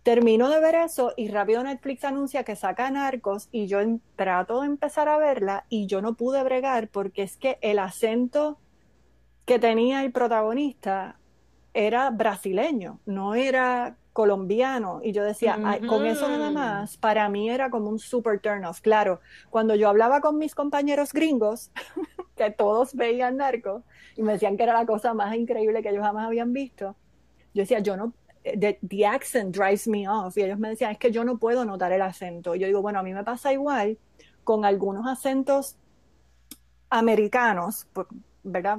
Termino 0.03 0.49
de 0.49 0.61
ver 0.61 0.77
eso 0.77 1.13
y 1.17 1.29
rápido 1.29 1.65
Netflix 1.65 2.05
anuncia 2.05 2.45
que 2.45 2.55
saca 2.55 2.91
Narcos 2.91 3.49
y 3.51 3.67
yo 3.67 3.79
trato 4.15 4.61
de 4.61 4.69
empezar 4.69 5.09
a 5.09 5.19
verla 5.19 5.67
y 5.69 5.87
yo 5.87 6.01
no 6.01 6.15
pude 6.15 6.45
bregar 6.45 6.89
porque 6.89 7.23
es 7.23 7.37
que 7.37 7.59
el 7.61 7.81
acento 7.81 8.59
que 9.45 9.59
tenía 9.59 10.05
el 10.05 10.13
protagonista 10.13 11.19
era 11.75 12.11
brasileño, 12.11 13.01
no 13.05 13.35
era 13.35 13.97
colombiano. 14.17 15.01
Y 15.03 15.13
yo 15.13 15.23
decía, 15.23 15.59
con 15.87 16.07
eso 16.07 16.27
nada 16.27 16.51
más, 16.51 16.97
para 16.97 17.29
mí 17.29 17.51
era 17.51 17.69
como 17.69 17.91
un 17.91 17.99
super 17.99 18.41
turn 18.41 18.65
off. 18.65 18.81
Claro, 18.81 19.21
cuando 19.51 19.75
yo 19.75 19.91
hablaba 19.91 20.23
con 20.23 20.39
mis 20.39 20.55
compañeros 20.55 21.13
gringos, 21.13 21.71
que 22.35 22.51
todos 22.51 22.95
veían 22.95 23.37
narcos, 23.37 23.83
y 24.17 24.23
me 24.23 24.33
decían 24.33 24.57
que 24.57 24.63
era 24.63 24.73
la 24.73 24.87
cosa 24.87 25.13
más 25.13 25.37
increíble 25.37 25.83
que 25.83 25.91
ellos 25.91 26.03
jamás 26.03 26.29
habían 26.29 26.55
visto, 26.55 26.97
yo 27.53 27.63
decía, 27.65 27.81
yo 27.81 27.99
no, 27.99 28.15
the, 28.43 28.79
the, 28.89 29.05
accent 29.05 29.55
drives 29.55 29.87
me 29.87 30.09
off. 30.09 30.39
Y 30.39 30.45
ellos 30.45 30.59
me 30.59 30.71
decían, 30.71 30.93
es 30.93 30.99
que 30.99 31.13
yo 31.13 31.23
no 31.23 31.37
puedo 31.37 31.67
notar 31.67 31.93
el 31.93 32.01
acento. 32.01 32.55
Y 32.55 32.61
yo 32.61 32.67
digo, 32.67 32.81
bueno, 32.81 33.01
a 33.01 33.03
mí 33.03 33.13
me 33.13 33.23
pasa 33.23 33.53
igual 33.53 33.99
con 34.45 34.65
algunos 34.65 35.07
acentos 35.07 35.77
americanos, 36.89 37.87
¿verdad? 38.43 38.79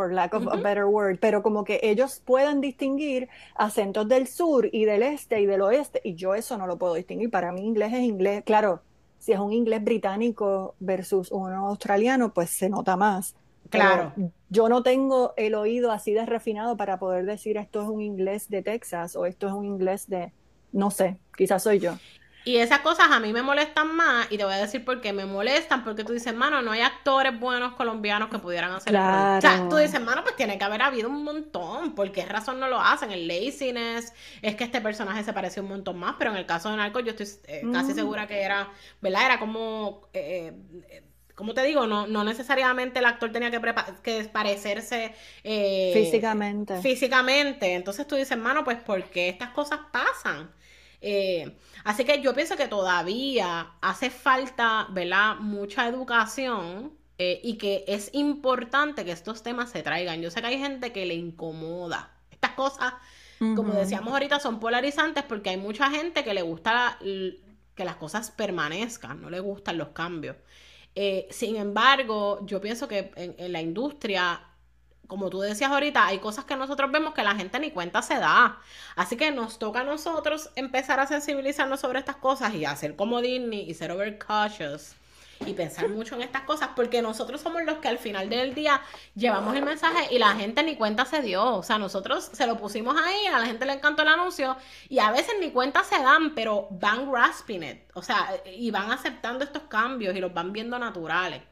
For 0.00 0.14
lack 0.14 0.32
of 0.32 0.46
a 0.50 0.56
better 0.56 0.86
word, 0.86 1.18
pero 1.20 1.42
como 1.42 1.62
que 1.62 1.78
ellos 1.82 2.22
pueden 2.24 2.62
distinguir 2.62 3.28
acentos 3.54 4.08
del 4.08 4.26
sur 4.26 4.66
y 4.72 4.86
del 4.86 5.02
este 5.02 5.42
y 5.42 5.46
del 5.46 5.60
oeste, 5.60 6.00
y 6.02 6.14
yo 6.14 6.34
eso 6.34 6.56
no 6.56 6.66
lo 6.66 6.78
puedo 6.78 6.94
distinguir. 6.94 7.30
Para 7.30 7.52
mí 7.52 7.60
inglés 7.60 7.92
es 7.92 8.00
inglés, 8.00 8.42
claro, 8.46 8.80
si 9.18 9.32
es 9.32 9.38
un 9.38 9.52
inglés 9.52 9.84
británico 9.84 10.74
versus 10.80 11.30
uno 11.30 11.68
australiano, 11.68 12.32
pues 12.32 12.48
se 12.48 12.70
nota 12.70 12.96
más. 12.96 13.36
Claro. 13.68 14.12
yo 14.48 14.68
no 14.68 14.82
tengo 14.82 15.32
el 15.36 15.54
oído 15.54 15.92
así 15.92 16.12
de 16.12 16.26
refinado 16.26 16.76
para 16.76 16.98
poder 16.98 17.24
decir 17.24 17.56
esto 17.56 17.82
es 17.82 17.88
un 17.88 18.00
inglés 18.00 18.48
de 18.48 18.62
Texas 18.62 19.14
o 19.14 19.26
esto 19.26 19.46
es 19.46 19.52
un 19.52 19.64
inglés 19.64 20.08
de, 20.08 20.32
no 20.72 20.90
sé, 20.90 21.18
quizás 21.36 21.62
soy 21.62 21.78
yo. 21.78 21.92
Y 22.44 22.56
esas 22.56 22.80
cosas 22.80 23.10
a 23.10 23.20
mí 23.20 23.32
me 23.32 23.42
molestan 23.42 23.94
más 23.94 24.26
y 24.30 24.38
te 24.38 24.44
voy 24.44 24.54
a 24.54 24.58
decir 24.58 24.82
por 24.84 25.00
qué 25.00 25.12
me 25.12 25.26
molestan, 25.26 25.84
porque 25.84 26.04
tú 26.04 26.14
dices, 26.14 26.34
mano, 26.34 26.62
no 26.62 26.72
hay 26.72 26.80
actores 26.80 27.38
buenos 27.38 27.74
colombianos 27.74 28.30
que 28.30 28.38
pudieran 28.38 28.72
hacer 28.72 28.92
claro. 28.92 29.38
O 29.38 29.40
sea, 29.40 29.68
tú 29.68 29.76
dices, 29.76 30.00
mano, 30.00 30.22
pues 30.22 30.36
tiene 30.36 30.56
que 30.56 30.64
haber 30.64 30.80
habido 30.80 31.10
un 31.10 31.22
montón, 31.22 31.94
¿por 31.94 32.10
qué 32.12 32.24
razón 32.24 32.58
no 32.58 32.68
lo 32.68 32.80
hacen? 32.80 33.10
El 33.10 33.28
laziness, 33.28 34.14
es 34.40 34.56
que 34.56 34.64
este 34.64 34.80
personaje 34.80 35.22
se 35.22 35.34
parece 35.34 35.60
un 35.60 35.68
montón 35.68 35.98
más, 35.98 36.16
pero 36.18 36.30
en 36.30 36.38
el 36.38 36.46
caso 36.46 36.70
de 36.70 36.76
Narco 36.76 37.00
yo 37.00 37.10
estoy 37.10 37.26
eh, 37.46 37.62
casi 37.72 37.92
segura 37.92 38.26
que 38.26 38.40
era, 38.40 38.70
¿verdad? 39.00 39.26
Era 39.26 39.38
como... 39.38 40.08
Eh, 40.12 40.52
eh, 40.88 41.04
como 41.34 41.54
te 41.54 41.62
digo, 41.62 41.86
no, 41.86 42.06
no 42.06 42.22
necesariamente 42.22 42.98
el 42.98 43.06
actor 43.06 43.32
tenía 43.32 43.50
que, 43.50 43.58
que 44.02 44.24
parecerse 44.24 45.14
físicamente. 45.42 46.82
Físicamente. 46.82 47.72
Entonces 47.72 48.06
tú 48.06 48.14
dices, 48.14 48.36
mano, 48.36 48.62
pues 48.62 48.76
¿por 48.76 49.02
qué 49.04 49.30
estas 49.30 49.48
cosas 49.48 49.80
pasan? 49.90 50.50
Eh, 51.00 51.56
así 51.84 52.04
que 52.04 52.20
yo 52.20 52.34
pienso 52.34 52.56
que 52.56 52.68
todavía 52.68 53.72
hace 53.80 54.10
falta, 54.10 54.86
¿verdad? 54.90 55.36
Mucha 55.36 55.88
educación 55.88 56.92
eh, 57.18 57.40
y 57.42 57.56
que 57.56 57.84
es 57.86 58.10
importante 58.12 59.04
que 59.04 59.12
estos 59.12 59.42
temas 59.42 59.70
se 59.70 59.82
traigan. 59.82 60.20
Yo 60.20 60.30
sé 60.30 60.40
que 60.40 60.48
hay 60.48 60.58
gente 60.58 60.92
que 60.92 61.06
le 61.06 61.14
incomoda. 61.14 62.12
Estas 62.30 62.52
cosas, 62.52 62.94
como 63.38 63.72
decíamos 63.72 64.12
ahorita, 64.12 64.40
son 64.40 64.60
polarizantes 64.60 65.24
porque 65.24 65.50
hay 65.50 65.56
mucha 65.56 65.90
gente 65.90 66.24
que 66.24 66.34
le 66.34 66.42
gusta 66.42 66.98
que 67.00 67.84
las 67.84 67.96
cosas 67.96 68.30
permanezcan, 68.30 69.20
no 69.22 69.30
le 69.30 69.40
gustan 69.40 69.78
los 69.78 69.88
cambios. 69.88 70.36
Eh, 70.94 71.28
sin 71.30 71.56
embargo, 71.56 72.44
yo 72.46 72.60
pienso 72.60 72.88
que 72.88 73.12
en 73.16 73.52
la 73.52 73.62
industria 73.62 74.49
como 75.10 75.28
tú 75.28 75.40
decías 75.40 75.70
ahorita, 75.70 76.06
hay 76.06 76.20
cosas 76.20 76.46
que 76.46 76.56
nosotros 76.56 76.90
vemos 76.90 77.12
que 77.12 77.22
la 77.22 77.34
gente 77.34 77.58
ni 77.58 77.72
cuenta 77.72 78.00
se 78.00 78.14
da. 78.14 78.58
Así 78.96 79.16
que 79.16 79.30
nos 79.32 79.58
toca 79.58 79.80
a 79.80 79.84
nosotros 79.84 80.50
empezar 80.54 81.00
a 81.00 81.06
sensibilizarnos 81.06 81.80
sobre 81.80 81.98
estas 81.98 82.16
cosas 82.16 82.54
y 82.54 82.64
hacer 82.64 82.96
como 82.96 83.20
Disney 83.20 83.68
y 83.68 83.74
ser 83.74 83.90
overcautious 83.90 84.94
y 85.46 85.54
pensar 85.54 85.88
mucho 85.88 86.14
en 86.14 86.22
estas 86.22 86.42
cosas 86.42 86.70
porque 86.76 87.02
nosotros 87.02 87.40
somos 87.40 87.64
los 87.64 87.78
que 87.78 87.88
al 87.88 87.98
final 87.98 88.28
del 88.28 88.54
día 88.54 88.80
llevamos 89.14 89.56
el 89.56 89.64
mensaje 89.64 90.14
y 90.14 90.18
la 90.18 90.34
gente 90.34 90.62
ni 90.62 90.76
cuenta 90.76 91.04
se 91.04 91.22
dio. 91.22 91.56
O 91.56 91.62
sea, 91.62 91.78
nosotros 91.78 92.30
se 92.32 92.46
lo 92.46 92.56
pusimos 92.56 92.96
ahí, 93.00 93.26
a 93.26 93.38
la 93.38 93.46
gente 93.46 93.66
le 93.66 93.72
encantó 93.72 94.02
el 94.02 94.08
anuncio 94.08 94.56
y 94.88 94.98
a 95.00 95.10
veces 95.10 95.34
ni 95.40 95.50
cuenta 95.50 95.82
se 95.82 95.98
dan, 96.00 96.34
pero 96.34 96.68
van 96.70 97.10
grasping 97.10 97.62
it. 97.64 97.78
O 97.94 98.02
sea, 98.02 98.40
y 98.46 98.70
van 98.70 98.92
aceptando 98.92 99.44
estos 99.44 99.62
cambios 99.64 100.14
y 100.14 100.20
los 100.20 100.32
van 100.32 100.52
viendo 100.52 100.78
naturales. 100.78 101.42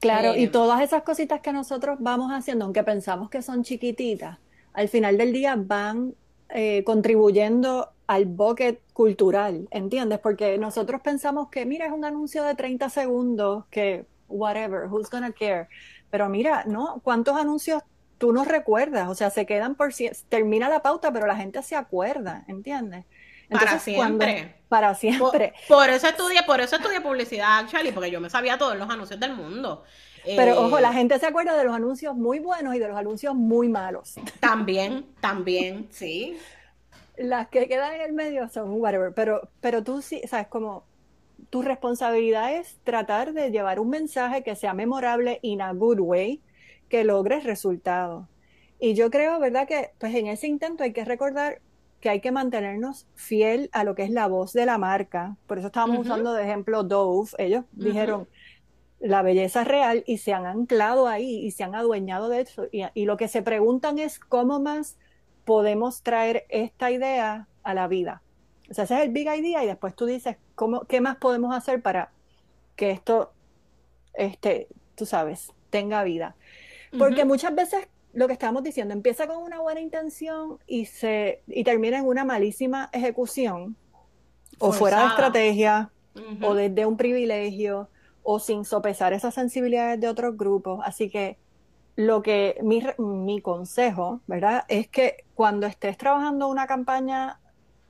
Claro, 0.00 0.36
y 0.36 0.48
todas 0.48 0.82
esas 0.82 1.02
cositas 1.02 1.40
que 1.40 1.52
nosotros 1.52 1.96
vamos 2.00 2.30
haciendo, 2.30 2.64
aunque 2.66 2.82
pensamos 2.82 3.30
que 3.30 3.40
son 3.40 3.62
chiquititas, 3.62 4.38
al 4.74 4.88
final 4.88 5.16
del 5.16 5.32
día 5.32 5.56
van 5.56 6.14
eh, 6.50 6.84
contribuyendo 6.84 7.90
al 8.06 8.26
bucket 8.26 8.80
cultural, 8.92 9.66
¿entiendes? 9.70 10.18
Porque 10.18 10.58
nosotros 10.58 11.00
pensamos 11.00 11.48
que, 11.48 11.64
mira, 11.64 11.86
es 11.86 11.92
un 11.92 12.04
anuncio 12.04 12.44
de 12.44 12.54
30 12.54 12.90
segundos, 12.90 13.64
que 13.70 14.06
whatever, 14.28 14.88
who's 14.90 15.08
gonna 15.10 15.32
care. 15.32 15.68
Pero 16.10 16.28
mira, 16.28 16.64
¿no? 16.66 17.00
¿Cuántos 17.02 17.36
anuncios 17.36 17.82
tú 18.18 18.32
no 18.32 18.44
recuerdas? 18.44 19.08
O 19.08 19.14
sea, 19.14 19.30
se 19.30 19.46
quedan 19.46 19.74
por 19.74 19.92
si 19.92 20.10
termina 20.28 20.68
la 20.68 20.82
pauta, 20.82 21.12
pero 21.12 21.26
la 21.26 21.36
gente 21.36 21.62
se 21.62 21.76
acuerda, 21.76 22.44
¿entiendes? 22.48 23.06
Para 23.50 23.78
siempre. 23.78 24.56
para 24.68 24.94
siempre. 24.94 25.54
Por, 25.68 25.90
eso 25.90 26.08
estudié, 26.08 26.42
por 26.44 26.60
eso 26.60 26.76
estudié 26.76 27.00
publicidad, 27.00 27.58
actually, 27.58 27.92
porque 27.92 28.10
yo 28.10 28.20
me 28.20 28.30
sabía 28.30 28.58
todos 28.58 28.76
los 28.76 28.88
anuncios 28.88 29.20
del 29.20 29.34
mundo. 29.34 29.84
Pero 30.24 30.60
ojo, 30.60 30.80
la 30.80 30.90
eh, 30.90 30.94
gente 30.94 31.18
se 31.18 31.26
acuerda 31.26 31.56
de 31.56 31.64
los 31.64 31.74
anuncios 31.74 32.16
muy 32.16 32.38
buenos 32.38 32.74
y 32.74 32.78
de 32.78 32.88
los 32.88 32.96
anuncios 32.96 33.34
muy 33.34 33.68
malos. 33.68 34.14
También, 34.40 35.06
también, 35.20 35.88
sí. 35.90 36.36
Las 37.16 37.48
que 37.48 37.68
quedan 37.68 37.94
en 37.94 38.00
el 38.00 38.12
medio 38.12 38.48
son 38.48 38.80
whatever, 38.80 39.12
pero, 39.14 39.48
pero 39.60 39.84
tú 39.84 40.02
sí, 40.02 40.22
sabes, 40.26 40.48
como 40.48 40.84
tu 41.50 41.62
responsabilidad 41.62 42.54
es 42.54 42.78
tratar 42.84 43.32
de 43.32 43.50
llevar 43.50 43.78
un 43.78 43.90
mensaje 43.90 44.42
que 44.42 44.56
sea 44.56 44.74
memorable 44.74 45.38
in 45.42 45.60
a 45.62 45.72
good 45.72 46.00
way, 46.00 46.40
que 46.88 47.04
logres 47.04 47.44
resultados. 47.44 48.26
Y 48.80 48.94
yo 48.94 49.10
creo, 49.10 49.38
¿verdad? 49.38 49.68
Que 49.68 49.92
pues 49.98 50.14
en 50.14 50.26
ese 50.26 50.46
intento 50.46 50.82
hay 50.82 50.92
que 50.92 51.04
recordar 51.04 51.60
que 52.04 52.10
hay 52.10 52.20
que 52.20 52.32
mantenernos 52.32 53.06
fiel 53.14 53.70
a 53.72 53.82
lo 53.82 53.94
que 53.94 54.02
es 54.02 54.10
la 54.10 54.26
voz 54.26 54.52
de 54.52 54.66
la 54.66 54.76
marca. 54.76 55.38
Por 55.46 55.56
eso 55.56 55.68
estábamos 55.68 56.00
usando 56.00 56.34
de 56.34 56.42
ejemplo 56.42 56.82
Dove. 56.82 57.30
Ellos 57.38 57.64
dijeron 57.72 58.28
la 59.00 59.22
belleza 59.22 59.64
real 59.64 60.04
y 60.06 60.18
se 60.18 60.34
han 60.34 60.44
anclado 60.44 61.08
ahí 61.08 61.38
y 61.38 61.52
se 61.52 61.64
han 61.64 61.74
adueñado 61.74 62.28
de 62.28 62.42
eso. 62.42 62.66
Y, 62.70 63.06
lo 63.06 63.16
que 63.16 63.26
se 63.26 63.40
preguntan 63.40 63.98
es 63.98 64.18
cómo 64.18 64.60
más 64.60 64.98
podemos 65.46 66.02
traer 66.02 66.44
esta 66.50 66.90
idea 66.90 67.48
a 67.62 67.72
la 67.72 67.88
vida. 67.88 68.20
O 68.70 68.74
sea, 68.74 68.84
ese 68.84 68.96
es 68.98 69.04
el 69.04 69.08
big 69.08 69.26
idea 69.26 69.64
y 69.64 69.66
después 69.66 69.96
tú 69.96 70.04
dices, 70.04 70.36
¿cómo, 70.54 70.82
¿qué 70.82 71.00
más 71.00 71.16
podemos 71.16 71.56
hacer 71.56 71.80
para 71.80 72.12
que 72.76 72.90
esto, 72.90 73.32
este, 74.12 74.68
tú 74.94 75.06
sabes, 75.06 75.54
tenga 75.70 76.04
vida? 76.04 76.36
Porque 76.98 77.24
muchas 77.24 77.54
veces 77.54 77.88
lo 78.14 78.26
que 78.26 78.32
estábamos 78.32 78.62
diciendo, 78.62 78.94
empieza 78.94 79.26
con 79.26 79.42
una 79.42 79.60
buena 79.60 79.80
intención 79.80 80.58
y, 80.66 80.86
se, 80.86 81.42
y 81.46 81.64
termina 81.64 81.98
en 81.98 82.06
una 82.06 82.24
malísima 82.24 82.88
ejecución, 82.92 83.76
o 84.58 84.72
fuera 84.72 85.00
de 85.00 85.06
estrategia, 85.08 85.90
o 86.42 86.54
desde 86.54 86.86
un 86.86 86.96
privilegio, 86.96 87.88
o 88.22 88.38
sin 88.38 88.64
sopesar 88.64 89.12
esas 89.12 89.34
sensibilidades 89.34 90.00
de 90.00 90.08
otros 90.08 90.36
grupos. 90.36 90.80
Así 90.84 91.10
que 91.10 91.36
lo 91.96 92.22
que 92.22 92.56
mi, 92.62 92.82
mi 92.98 93.40
consejo, 93.40 94.20
¿verdad? 94.26 94.64
Es 94.68 94.88
que 94.88 95.24
cuando 95.34 95.66
estés 95.66 95.98
trabajando 95.98 96.48
una 96.48 96.66
campaña 96.66 97.40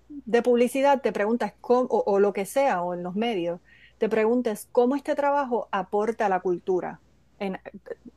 de 0.08 0.42
publicidad, 0.42 1.02
te 1.02 1.12
preguntas 1.12 1.52
cómo, 1.60 1.88
o, 1.90 2.02
o 2.06 2.18
lo 2.18 2.32
que 2.32 2.46
sea, 2.46 2.82
o 2.82 2.94
en 2.94 3.02
los 3.02 3.14
medios, 3.14 3.60
te 3.98 4.08
preguntes 4.08 4.68
cómo 4.72 4.96
este 4.96 5.14
trabajo 5.14 5.68
aporta 5.70 6.26
a 6.26 6.28
la 6.28 6.40
cultura. 6.40 7.00
En, 7.38 7.58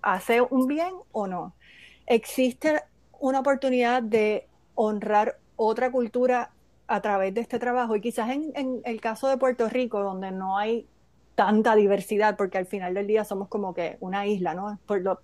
¿Hace 0.02 0.42
un 0.42 0.68
bien 0.68 0.94
o 1.12 1.28
no? 1.28 1.54
Existe 2.08 2.82
una 3.20 3.42
oportunidad 3.42 4.02
de 4.02 4.48
honrar 4.76 5.38
otra 5.56 5.92
cultura 5.92 6.52
a 6.88 7.02
través 7.02 7.34
de 7.34 7.42
este 7.42 7.60
trabajo 7.60 7.96
y 7.96 8.02
quizás 8.02 8.30
en, 8.30 8.82
el 8.86 9.02
caso 9.02 9.28
de 9.28 9.38
Puerto 9.38 9.68
Rico, 9.70 10.02
donde 10.02 10.32
no 10.32 10.58
hay 10.58 10.88
tanta 11.36 11.76
diversidad, 11.76 12.36
porque 12.38 12.58
al 12.58 12.66
final 12.66 12.94
del 12.94 13.06
día 13.06 13.24
somos 13.24 13.48
como 13.50 13.74
que 13.74 13.98
una 14.00 14.26
isla, 14.26 14.56
¿no? 14.56 14.80
Por 14.86 15.02
los 15.02 15.20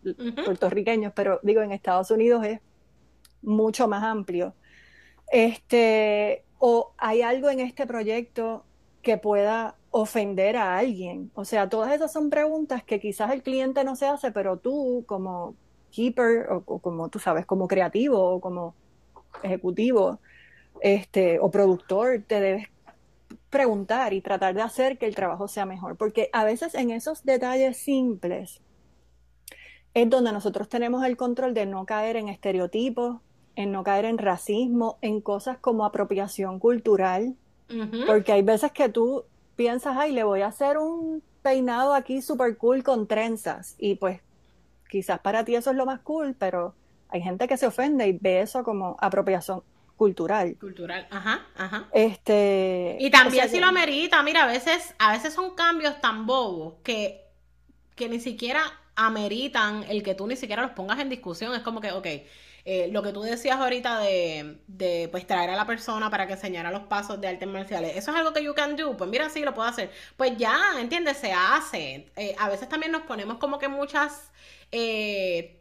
puertorriqueños, 0.45 1.13
pero 1.15 1.39
digo, 1.41 1.61
en 1.61 1.71
Estados 1.71 2.11
Unidos 2.11 2.45
es 2.45 2.59
mucho 3.41 3.87
más 3.87 4.03
amplio. 4.03 4.53
Este, 5.31 6.43
o 6.59 6.93
hay 6.97 7.21
algo 7.21 7.49
en 7.49 7.61
este 7.61 7.87
proyecto 7.87 8.65
que 9.01 9.17
pueda 9.17 9.75
ofender 9.89 10.57
a 10.57 10.77
alguien. 10.77 11.31
O 11.33 11.45
sea, 11.45 11.69
todas 11.69 11.93
esas 11.93 12.11
son 12.11 12.29
preguntas 12.29 12.83
que 12.83 12.99
quizás 12.99 13.31
el 13.31 13.41
cliente 13.41 13.83
no 13.83 13.95
se 13.95 14.05
hace, 14.05 14.31
pero 14.31 14.57
tú 14.57 15.03
como 15.07 15.55
keeper 15.93 16.47
o, 16.51 16.61
como 16.79 17.09
tú 17.09 17.19
sabes, 17.19 17.45
como 17.45 17.67
creativo 17.67 18.19
o 18.19 18.41
como 18.41 18.75
ejecutivo 19.43 20.19
este, 20.81 21.39
o 21.39 21.49
productor, 21.49 22.23
te 22.27 22.39
debes 22.41 22.67
preguntar 23.49 24.13
y 24.13 24.21
tratar 24.21 24.55
de 24.55 24.61
hacer 24.61 24.97
que 24.97 25.05
el 25.05 25.15
trabajo 25.15 25.47
sea 25.47 25.65
mejor. 25.65 25.95
Porque 25.95 26.29
a 26.33 26.43
veces 26.43 26.73
en 26.75 26.91
esos 26.91 27.23
detalles 27.23 27.77
simples 27.77 28.61
es 29.93 30.09
donde 30.09 30.31
nosotros 30.31 30.67
tenemos 30.67 31.05
el 31.05 31.15
control 31.15 31.53
de 31.53 31.67
no 31.67 31.85
caer 31.85 32.17
en 32.17 32.27
estereotipos, 32.27 33.21
en 33.55 33.71
no 33.71 33.83
caer 33.83 34.05
en 34.05 34.17
racismo, 34.17 34.97
en 35.01 35.21
cosas 35.21 35.57
como 35.59 35.85
apropiación 35.85 36.59
cultural. 36.59 37.35
Porque 38.05 38.33
hay 38.33 38.43
veces 38.43 38.71
que 38.71 38.89
tú 38.89 39.23
piensas, 39.55 39.95
ay, 39.97 40.11
le 40.11 40.23
voy 40.23 40.41
a 40.41 40.47
hacer 40.47 40.77
un 40.77 41.23
peinado 41.41 41.93
aquí 41.93 42.21
super 42.21 42.57
cool 42.57 42.83
con 42.83 43.07
trenzas. 43.07 43.75
Y 43.79 43.95
pues 43.95 44.21
quizás 44.93 45.19
para 45.21 45.43
ti 45.43 45.55
eso 45.55 45.71
es 45.71 45.75
lo 45.75 45.87
más 45.87 46.01
cool, 46.01 46.35
pero 46.37 46.75
hay 47.09 47.19
gente 47.19 47.47
que 47.47 47.57
se 47.57 47.65
ofende 47.65 48.07
y 48.07 48.11
ve 48.11 48.41
eso 48.41 48.63
como 48.63 48.95
apropiación 48.99 49.63
cultural. 49.97 50.55
Cultural, 50.59 51.07
ajá, 51.09 51.47
ajá. 51.57 51.87
Este, 51.91 52.97
y 52.99 53.09
también 53.09 53.49
si 53.49 53.59
lo 53.59 53.65
amerita, 53.65 54.21
mira, 54.21 54.43
a 54.43 54.45
veces, 54.45 54.93
a 54.99 55.13
veces 55.13 55.33
son 55.33 55.55
cambios 55.55 55.99
tan 55.99 56.27
bobos 56.27 56.75
que, 56.83 57.25
que 57.95 58.07
ni 58.07 58.19
siquiera 58.19 58.61
ameritan 58.95 59.83
el 59.89 60.03
que 60.03 60.13
tú 60.13 60.27
ni 60.27 60.35
siquiera 60.35 60.61
los 60.61 60.73
pongas 60.73 60.99
en 60.99 61.09
discusión. 61.09 61.55
Es 61.55 61.63
como 61.63 61.81
que, 61.81 61.91
ok, 61.91 62.07
eh, 62.65 62.87
lo 62.91 63.03
que 63.03 63.11
tú 63.11 63.21
decías 63.21 63.57
ahorita 63.59 63.99
de, 63.99 64.59
de, 64.67 65.09
pues 65.11 65.27
traer 65.27 65.49
a 65.49 65.55
la 65.55 65.65
persona 65.65 66.09
para 66.09 66.27
que 66.27 66.33
enseñara 66.33 66.71
los 66.71 66.83
pasos 66.83 67.19
de 67.19 67.27
artes 67.27 67.47
marciales, 67.47 67.95
eso 67.97 68.11
es 68.11 68.17
algo 68.17 68.33
que 68.33 68.43
you 68.43 68.53
can 68.53 68.75
do, 68.75 68.95
pues 68.97 69.09
mira, 69.09 69.29
sí, 69.29 69.41
lo 69.41 69.53
puedo 69.53 69.67
hacer. 69.67 69.91
Pues 70.17 70.37
ya, 70.37 70.57
¿entiendes? 70.79 71.17
Se 71.17 71.33
hace. 71.33 72.11
Eh, 72.15 72.35
a 72.39 72.49
veces 72.49 72.69
también 72.69 72.91
nos 72.91 73.03
ponemos 73.03 73.37
como 73.37 73.59
que 73.59 73.67
muchas... 73.67 74.31
Eh, 74.71 75.59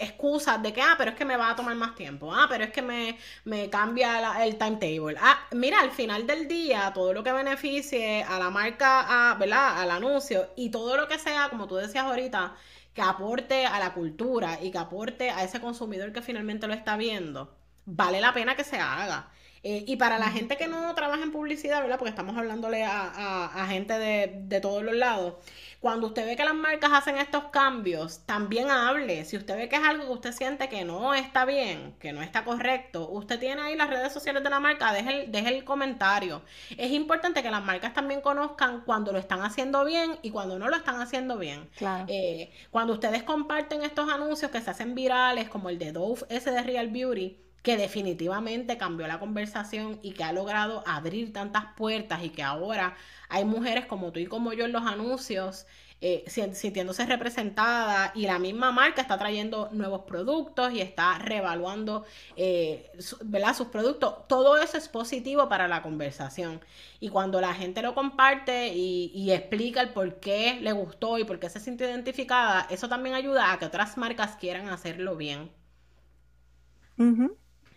excusas 0.00 0.62
de 0.62 0.72
que, 0.72 0.80
ah, 0.80 0.94
pero 0.96 1.10
es 1.10 1.16
que 1.16 1.24
me 1.24 1.36
va 1.36 1.50
a 1.50 1.56
tomar 1.56 1.74
más 1.74 1.94
tiempo, 1.94 2.32
ah, 2.34 2.46
pero 2.48 2.64
es 2.64 2.70
que 2.70 2.80
me, 2.82 3.18
me 3.44 3.68
cambia 3.68 4.42
el 4.44 4.56
timetable. 4.56 5.16
Ah, 5.20 5.38
mira, 5.52 5.80
al 5.80 5.90
final 5.90 6.26
del 6.26 6.48
día, 6.48 6.90
todo 6.94 7.12
lo 7.12 7.22
que 7.22 7.32
beneficie 7.32 8.22
a 8.22 8.38
la 8.38 8.50
marca, 8.50 9.36
¿verdad? 9.38 9.80
Al 9.82 9.90
anuncio 9.90 10.48
y 10.56 10.70
todo 10.70 10.96
lo 10.96 11.06
que 11.08 11.18
sea, 11.18 11.48
como 11.50 11.66
tú 11.66 11.76
decías 11.76 12.04
ahorita, 12.04 12.54
que 13.00 13.06
aporte 13.06 13.64
a 13.64 13.78
la 13.78 13.94
cultura 13.94 14.58
y 14.62 14.70
que 14.70 14.76
aporte 14.76 15.30
a 15.30 15.42
ese 15.42 15.58
consumidor 15.58 16.12
que 16.12 16.20
finalmente 16.20 16.66
lo 16.66 16.74
está 16.74 16.98
viendo, 16.98 17.56
vale 17.86 18.20
la 18.20 18.34
pena 18.34 18.56
que 18.56 18.64
se 18.64 18.78
haga. 18.78 19.30
Eh, 19.62 19.84
y 19.86 19.96
para 19.96 20.18
la 20.18 20.30
gente 20.30 20.56
que 20.56 20.68
no 20.68 20.94
trabaja 20.94 21.22
en 21.22 21.32
publicidad, 21.32 21.82
¿verdad? 21.82 21.98
Porque 21.98 22.10
estamos 22.10 22.36
hablándole 22.36 22.84
a, 22.84 23.66
gente 23.68 23.98
de, 23.98 24.40
de, 24.44 24.60
todos 24.60 24.82
los 24.82 24.94
lados. 24.94 25.34
Cuando 25.80 26.08
usted 26.08 26.26
ve 26.26 26.36
que 26.36 26.44
las 26.44 26.54
marcas 26.54 26.90
hacen 26.92 27.16
estos 27.18 27.44
cambios, 27.44 28.20
también 28.26 28.70
hable. 28.70 29.24
Si 29.24 29.36
usted 29.36 29.56
ve 29.56 29.68
que 29.68 29.76
es 29.76 29.82
algo 29.82 30.06
que 30.06 30.12
usted 30.12 30.32
siente 30.32 30.68
que 30.68 30.84
no 30.84 31.14
está 31.14 31.44
bien, 31.44 31.94
que 31.98 32.12
no 32.12 32.22
está 32.22 32.44
correcto, 32.44 33.08
usted 33.10 33.38
tiene 33.38 33.60
ahí 33.60 33.76
las 33.76 33.90
redes 33.90 34.12
sociales 34.12 34.42
de 34.42 34.50
la 34.50 34.60
marca, 34.60 34.92
deje 34.92 35.24
el, 35.24 35.32
deje 35.32 35.48
el 35.48 35.64
comentario. 35.64 36.42
Es 36.76 36.90
importante 36.92 37.42
que 37.42 37.50
las 37.50 37.62
marcas 37.62 37.92
también 37.92 38.22
conozcan 38.22 38.82
cuando 38.82 39.12
lo 39.12 39.18
están 39.18 39.42
haciendo 39.42 39.84
bien 39.84 40.18
y 40.22 40.30
cuando 40.30 40.58
no 40.58 40.68
lo 40.68 40.76
están 40.76 41.00
haciendo 41.00 41.36
bien. 41.36 41.68
Claro. 41.76 42.06
Eh, 42.08 42.50
cuando 42.70 42.94
ustedes 42.94 43.22
comparten 43.22 43.82
estos 43.82 44.10
anuncios 44.10 44.50
que 44.50 44.60
se 44.60 44.70
hacen 44.70 44.94
virales, 44.94 45.48
como 45.50 45.68
el 45.68 45.78
de 45.78 45.92
Dove, 45.92 46.22
ese 46.30 46.50
de 46.50 46.62
Real 46.62 46.88
Beauty, 46.88 47.38
que 47.62 47.76
definitivamente 47.76 48.78
cambió 48.78 49.06
la 49.06 49.18
conversación 49.18 49.98
y 50.02 50.12
que 50.12 50.24
ha 50.24 50.32
logrado 50.32 50.82
abrir 50.86 51.32
tantas 51.32 51.64
puertas 51.76 52.24
y 52.24 52.30
que 52.30 52.42
ahora 52.42 52.96
hay 53.28 53.44
mujeres 53.44 53.86
como 53.86 54.12
tú 54.12 54.20
y 54.20 54.26
como 54.26 54.52
yo 54.52 54.64
en 54.64 54.72
los 54.72 54.86
anuncios 54.86 55.66
eh, 56.02 56.24
sintiéndose 56.26 57.04
representada 57.04 58.12
y 58.14 58.22
la 58.22 58.38
misma 58.38 58.72
marca 58.72 59.02
está 59.02 59.18
trayendo 59.18 59.68
nuevos 59.72 60.04
productos 60.04 60.72
y 60.72 60.80
está 60.80 61.18
reevaluando 61.18 62.06
eh, 62.36 62.90
sus 62.98 63.66
productos. 63.66 64.26
Todo 64.26 64.56
eso 64.56 64.78
es 64.78 64.88
positivo 64.88 65.50
para 65.50 65.68
la 65.68 65.82
conversación. 65.82 66.62
Y 67.00 67.10
cuando 67.10 67.42
la 67.42 67.52
gente 67.52 67.82
lo 67.82 67.94
comparte 67.94 68.68
y, 68.74 69.30
explica 69.30 69.82
el 69.82 69.90
por 69.90 70.20
qué 70.20 70.58
le 70.62 70.72
gustó 70.72 71.18
y 71.18 71.24
por 71.24 71.38
qué 71.38 71.50
se 71.50 71.60
siente 71.60 71.84
identificada, 71.84 72.66
eso 72.70 72.88
también 72.88 73.14
ayuda 73.14 73.52
a 73.52 73.58
que 73.58 73.66
otras 73.66 73.98
marcas 73.98 74.36
quieran 74.36 74.68
hacerlo 74.70 75.16
bien. 75.16 75.50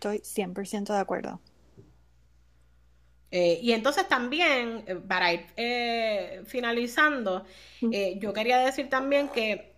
Estoy 0.04 0.44
100% 0.44 0.92
de 0.92 0.98
acuerdo. 0.98 1.40
Eh, 3.30 3.58
y 3.62 3.72
entonces 3.72 4.06
también, 4.06 4.84
eh, 4.86 4.96
para 4.96 5.32
ir 5.32 5.46
eh, 5.56 6.42
finalizando, 6.46 7.44
yo 7.80 8.32
quería 8.32 8.58
decir 8.58 8.88
también 8.88 9.28
que 9.28 9.74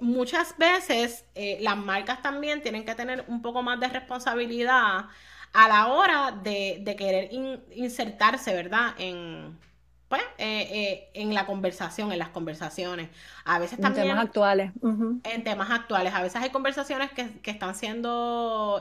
muchas 0.00 0.56
veces 0.56 1.24
las 1.60 1.76
marcas 1.76 2.22
también 2.22 2.62
tienen 2.62 2.84
que 2.84 2.94
tener 2.94 3.24
un 3.28 3.42
poco 3.42 3.62
más 3.62 3.80
de 3.80 3.88
responsabilidad 3.88 5.06
a 5.52 5.68
la 5.68 5.88
hora 5.88 6.30
de, 6.30 6.94
querer 6.96 7.30
insertarse, 7.72 8.54
¿verdad? 8.54 8.94
En, 8.98 9.58
pues, 10.18 11.00
en 11.14 11.34
la 11.34 11.46
conversación, 11.46 12.12
en 12.12 12.18
las 12.18 12.28
conversaciones. 12.30 13.08
A 13.44 13.58
veces 13.58 13.80
también... 13.80 14.06
En 14.06 14.10
temas 14.12 14.24
actuales. 14.24 14.72
En 15.24 15.44
temas 15.44 15.70
actuales. 15.70 16.14
A 16.14 16.22
veces 16.22 16.42
hay 16.42 16.50
conversaciones 16.50 17.10
que, 17.12 17.40
que 17.40 17.50
están 17.50 17.74
siendo 17.74 18.80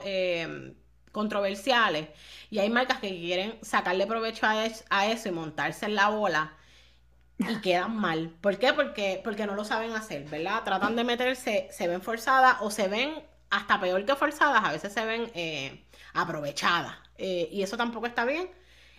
controversiales 1.14 2.10
y 2.50 2.60
hay 2.60 2.70
marcas 2.70 3.00
que 3.00 3.08
quieren 3.08 3.56
sacarle 3.62 4.06
provecho 4.06 4.46
a, 4.46 4.66
eso 4.66 5.30
y 5.30 5.32
montarse 5.32 5.86
en 5.86 5.96
la 5.96 6.10
bola 6.10 6.54
y 7.38 7.62
quedan 7.62 7.96
mal. 7.96 8.36
¿Por 8.42 8.58
qué? 8.58 8.74
Porque, 8.74 9.22
porque 9.24 9.46
no 9.46 9.56
lo 9.56 9.64
saben 9.64 9.94
hacer, 9.94 10.26
¿verdad? 10.26 10.64
Tratan 10.64 10.96
de 10.96 11.04
meterse, 11.04 11.68
se 11.72 11.88
ven 11.88 12.02
forzadas 12.02 12.58
o 12.62 12.72
se 12.72 12.88
ven 12.88 13.14
hasta 13.50 13.80
peor 13.80 14.04
que 14.06 14.16
forzadas, 14.16 14.64
a 14.66 14.72
veces 14.72 14.92
se 14.92 15.06
ven 15.06 15.32
eh, 15.36 15.86
aprovechadas. 16.14 16.96
Eh, 17.18 17.48
y 17.52 17.62
eso 17.62 17.78
tampoco 17.78 18.08
está 18.08 18.26
bien. 18.26 18.50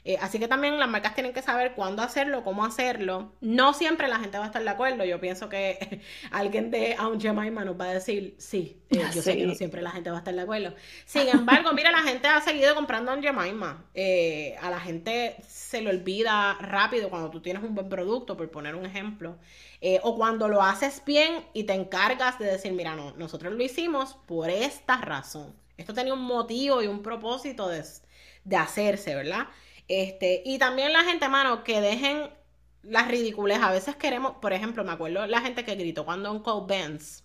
Eh, 0.07 0.19
así 0.21 0.39
que 0.39 0.49
también 0.49 0.79
las 0.79 0.89
marcas 0.89 1.15
tienen 1.15 1.33
que 1.33 1.41
saber 1.41 1.73
cuándo 1.73 2.03
hacerlo, 2.03 2.45
cómo 2.45 2.65
hacerlo. 2.67 3.33
No 3.41 3.73
siempre 3.73 4.07
la 4.07 4.19
gente 4.19 4.37
va 4.37 4.45
a 4.45 4.47
estar 4.49 4.63
de 4.63 4.69
acuerdo. 4.69 5.03
Yo 5.05 5.19
pienso 5.19 5.49
que 5.49 6.03
alguien 6.31 6.71
de 6.71 6.95
Aunt 6.99 7.23
Jemima 7.23 7.65
nos 7.65 7.81
va 7.81 7.87
a 7.87 7.95
decir, 7.95 8.35
sí, 8.39 8.83
eh, 8.91 9.03
yo 9.15 9.23
sé 9.23 9.35
que 9.35 9.47
no 9.47 9.55
siempre 9.55 9.81
la 9.81 9.91
gente 9.91 10.11
va 10.11 10.17
a 10.17 10.19
estar 10.19 10.35
de 10.35 10.43
acuerdo. 10.43 10.75
Sin 11.07 11.27
embargo, 11.29 11.73
mira, 11.73 11.91
la 11.91 12.03
gente 12.03 12.29
ha 12.29 12.43
seguido 12.43 12.75
comprando 12.75 13.13
Aunt 13.13 13.25
Jemima. 13.25 13.87
Eh, 13.95 14.57
a 14.61 14.69
la 14.69 14.79
gente 14.79 15.37
se 15.49 15.81
le 15.81 15.89
olvida 15.89 16.53
rápido 16.61 17.09
cuando 17.09 17.31
tú 17.31 17.41
tienes 17.41 17.63
un 17.63 17.75
buen 17.75 17.89
producto, 17.89 18.37
por 18.37 18.51
poner 18.51 18.75
un 18.75 18.85
ejemplo. 18.85 19.39
o 20.03 20.17
cuando 20.17 20.49
lo 20.49 20.63
haces 20.63 21.03
bien 21.05 21.45
y 21.55 21.65
te 21.65 21.73
encargas 21.73 22.39
de 22.39 22.47
decir, 22.47 22.73
mira, 22.73 22.95
no, 22.95 23.13
nosotros 23.17 23.55
lo 23.55 23.63
hicimos 23.63 24.15
por 24.27 24.51
esta 24.51 24.99
razón. 24.99 25.55
Esto 25.79 25.95
tenía 25.95 26.13
un 26.13 26.23
motivo 26.23 26.83
y 26.83 26.87
un 26.87 27.03
propósito 27.03 27.69
de, 27.69 27.83
de 28.45 28.57
hacerse, 28.57 29.15
¿verdad? 29.15 29.49
Este, 29.89 30.43
y 30.45 30.59
también 30.59 30.93
la 30.93 31.05
gente, 31.05 31.29
mano, 31.29 31.65
que 31.65 31.81
dejen 31.81 32.31
las 32.83 33.09
ridículas. 33.09 33.63
A 33.63 33.71
veces 33.71 33.97
queremos, 33.97 34.37
por 34.41 34.53
ejemplo, 34.53 34.85
me 34.85 34.93
acuerdo 34.93 35.27
la 35.27 35.41
gente 35.41 35.65
que 35.65 35.75
gritó 35.75 36.05
cuando 36.05 36.33
Uncle 36.33 36.63
Benz. 36.67 37.25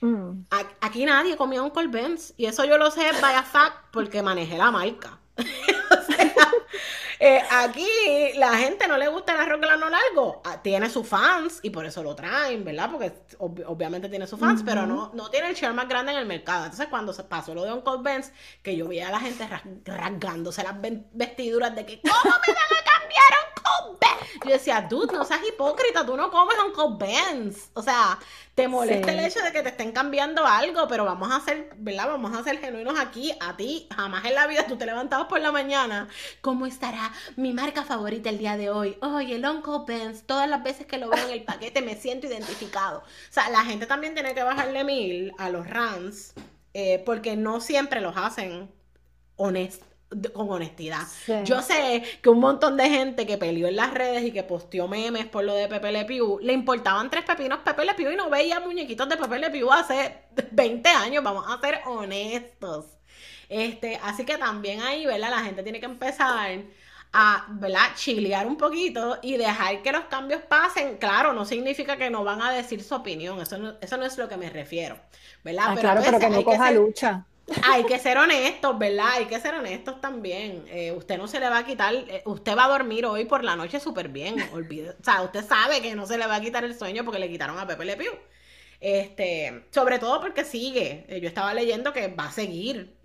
Mm. 0.00 0.44
Aquí 0.80 1.04
nadie 1.04 1.36
comió 1.36 1.64
Uncle 1.64 1.88
Benz. 1.88 2.34
Y 2.36 2.46
eso 2.46 2.64
yo 2.64 2.78
lo 2.78 2.90
sé, 2.90 3.10
vaya 3.20 3.42
fact, 3.42 3.90
porque 3.92 4.22
manejé 4.22 4.58
la 4.58 4.70
marca. 4.70 5.17
O 5.38 6.02
sea, 6.06 6.50
eh, 7.20 7.42
aquí 7.50 7.88
la 8.36 8.56
gente 8.56 8.86
no 8.86 8.96
le 8.96 9.08
gusta 9.08 9.34
el 9.34 9.40
arroz 9.40 9.60
grano 9.60 9.88
largo. 9.88 10.40
Ah, 10.44 10.62
tiene 10.62 10.88
sus 10.88 11.06
fans 11.06 11.60
y 11.62 11.70
por 11.70 11.84
eso 11.84 12.02
lo 12.02 12.14
traen, 12.14 12.64
¿verdad? 12.64 12.90
Porque 12.90 13.12
obviamente 13.38 14.08
tiene 14.08 14.26
sus 14.26 14.38
fans, 14.38 14.62
pero 14.64 14.86
no, 14.86 15.10
no 15.14 15.30
tiene 15.30 15.48
el 15.50 15.54
share 15.54 15.74
más 15.74 15.88
grande 15.88 16.12
en 16.12 16.18
el 16.18 16.26
mercado. 16.26 16.64
Entonces, 16.64 16.86
cuando 16.88 17.12
se 17.12 17.24
pasó 17.24 17.54
lo 17.54 17.64
de 17.64 17.72
Uncle 17.72 17.98
Benz, 18.02 18.32
que 18.62 18.76
yo 18.76 18.86
veía 18.86 19.08
a 19.08 19.12
la 19.12 19.20
gente 19.20 19.48
rasgándose 19.84 20.62
las 20.62 20.76
vestiduras 21.12 21.74
de 21.74 21.86
que, 21.86 22.00
¿cómo 22.00 22.14
me 22.24 22.52
van 22.52 22.78
a 22.78 23.00
cambiar 23.00 23.57
Uncle? 23.88 24.08
Yo 24.44 24.52
decía, 24.52 24.86
dude, 24.88 25.12
no 25.12 25.24
seas 25.24 25.40
hipócrita, 25.46 26.04
tú 26.04 26.16
no 26.16 26.30
comes 26.30 26.56
Uncle 26.66 27.06
Benz. 27.06 27.70
O 27.74 27.82
sea, 27.82 28.18
te 28.54 28.68
molesta 28.68 29.12
el 29.12 29.20
hecho 29.20 29.40
de 29.40 29.52
que 29.52 29.62
te 29.62 29.68
estén 29.70 29.92
cambiando 29.92 30.46
algo, 30.46 30.88
pero 30.88 31.04
vamos 31.04 31.30
a 31.30 31.40
ser, 31.40 31.70
¿verdad? 31.76 32.08
Vamos 32.08 32.36
a 32.36 32.42
ser 32.42 32.58
genuinos 32.58 32.98
aquí. 32.98 33.32
A 33.40 33.56
ti, 33.56 33.88
jamás 33.94 34.24
en 34.24 34.34
la 34.34 34.46
vida 34.46 34.66
tú 34.66 34.76
te 34.76 34.86
levantabas 34.86 35.28
por 35.28 35.40
la 35.40 35.52
mañana. 35.52 36.08
¿Cómo 36.40 36.66
estará 36.66 37.12
mi 37.36 37.52
marca 37.52 37.84
favorita 37.84 38.30
el 38.30 38.38
día 38.38 38.56
de 38.56 38.70
hoy? 38.70 38.96
Oye, 39.00 39.36
el 39.36 39.44
Uncle 39.46 39.84
Benz, 39.86 40.24
todas 40.24 40.48
las 40.48 40.62
veces 40.62 40.86
que 40.86 40.98
lo 40.98 41.08
veo 41.08 41.24
en 41.24 41.32
el 41.32 41.44
paquete 41.44 41.82
me 41.82 41.96
siento 41.96 42.26
identificado. 42.26 42.98
O 42.98 43.32
sea, 43.32 43.48
la 43.50 43.64
gente 43.64 43.86
también 43.86 44.14
tiene 44.14 44.34
que 44.34 44.42
bajarle 44.42 44.84
mil 44.84 45.32
a 45.38 45.50
los 45.50 45.68
runs, 45.68 46.34
eh, 46.74 47.02
porque 47.04 47.36
no 47.36 47.60
siempre 47.60 48.00
los 48.00 48.16
hacen 48.16 48.70
honest, 49.36 49.82
con 50.32 50.50
honestidad. 50.50 51.02
Yo 51.44 51.60
sé 51.60 52.02
que 52.22 52.30
un 52.30 52.40
montón 52.40 52.76
de 52.76 52.88
gente 52.88 53.26
que 53.26 53.36
peleó 53.36 53.68
en 53.68 53.76
las 53.76 53.92
redes 53.92 54.24
y 54.24 54.32
que 54.32 54.42
posteó 54.42 54.88
memes 54.88 55.26
por 55.26 55.44
lo 55.44 55.54
de 55.54 55.68
Pepe 55.68 55.92
Le 55.92 56.04
Pew, 56.06 56.38
le 56.40 56.52
importaban 56.52 57.10
tres 57.10 57.24
pepinos 57.24 57.58
Pepe 57.58 57.84
Le 57.84 57.94
Pew 57.94 58.10
y 58.10 58.16
no 58.16 58.30
veía 58.30 58.60
muñequitos 58.60 59.08
de 59.08 59.16
Pepe 59.16 59.38
Le 59.38 59.50
Pew 59.50 59.70
hace 59.70 60.16
20 60.50 60.88
años, 60.88 61.22
vamos 61.22 61.44
a 61.46 61.60
ser 61.60 61.80
honestos. 61.86 62.86
Este, 63.48 63.98
así 64.02 64.24
que 64.24 64.36
también 64.38 64.80
ahí, 64.82 65.06
¿verdad? 65.06 65.30
La 65.30 65.40
gente 65.40 65.62
tiene 65.62 65.80
que 65.80 65.86
empezar 65.86 66.64
a, 67.12 67.46
¿verdad? 67.48 67.94
Chilear 67.94 68.46
un 68.46 68.56
poquito 68.56 69.18
y 69.22 69.36
dejar 69.36 69.82
que 69.82 69.92
los 69.92 70.04
cambios 70.04 70.42
pasen. 70.42 70.96
Claro, 70.96 71.34
no 71.34 71.44
significa 71.44 71.96
que 71.96 72.08
no 72.08 72.24
van 72.24 72.40
a 72.40 72.50
decir 72.50 72.82
su 72.82 72.94
opinión, 72.94 73.40
eso 73.40 73.58
no, 73.58 73.74
eso 73.80 73.96
no 73.98 74.04
es 74.06 74.16
lo 74.16 74.28
que 74.28 74.36
me 74.38 74.48
refiero, 74.48 74.98
¿verdad? 75.44 75.64
Ah, 75.68 75.76
claro, 75.76 76.00
pero 76.04 76.18
que 76.18 76.30
no 76.30 76.44
coja 76.44 76.70
lucha. 76.70 77.26
Hay 77.62 77.84
que 77.84 77.98
ser 77.98 78.18
honestos, 78.18 78.78
¿verdad? 78.78 79.08
Hay 79.12 79.24
que 79.26 79.40
ser 79.40 79.54
honestos 79.54 80.00
también. 80.00 80.64
Eh, 80.68 80.92
usted 80.92 81.16
no 81.16 81.26
se 81.28 81.40
le 81.40 81.48
va 81.48 81.58
a 81.58 81.64
quitar, 81.64 81.94
eh, 81.94 82.22
usted 82.26 82.56
va 82.56 82.66
a 82.66 82.68
dormir 82.68 83.06
hoy 83.06 83.24
por 83.24 83.42
la 83.44 83.56
noche 83.56 83.80
súper 83.80 84.08
bien. 84.08 84.36
Olvide, 84.52 84.90
o 84.90 85.04
sea, 85.04 85.22
usted 85.22 85.44
sabe 85.44 85.80
que 85.80 85.94
no 85.94 86.06
se 86.06 86.18
le 86.18 86.26
va 86.26 86.36
a 86.36 86.40
quitar 86.40 86.64
el 86.64 86.76
sueño 86.76 87.04
porque 87.04 87.18
le 87.18 87.28
quitaron 87.28 87.58
a 87.58 87.66
Pepe 87.66 87.84
Le 87.84 87.96
Pew. 87.96 88.12
Este, 88.80 89.64
sobre 89.70 89.98
todo 89.98 90.20
porque 90.20 90.44
sigue. 90.44 91.06
Eh, 91.08 91.20
yo 91.20 91.28
estaba 91.28 91.54
leyendo 91.54 91.92
que 91.92 92.08
va 92.08 92.26
a 92.26 92.32
seguir. 92.32 92.96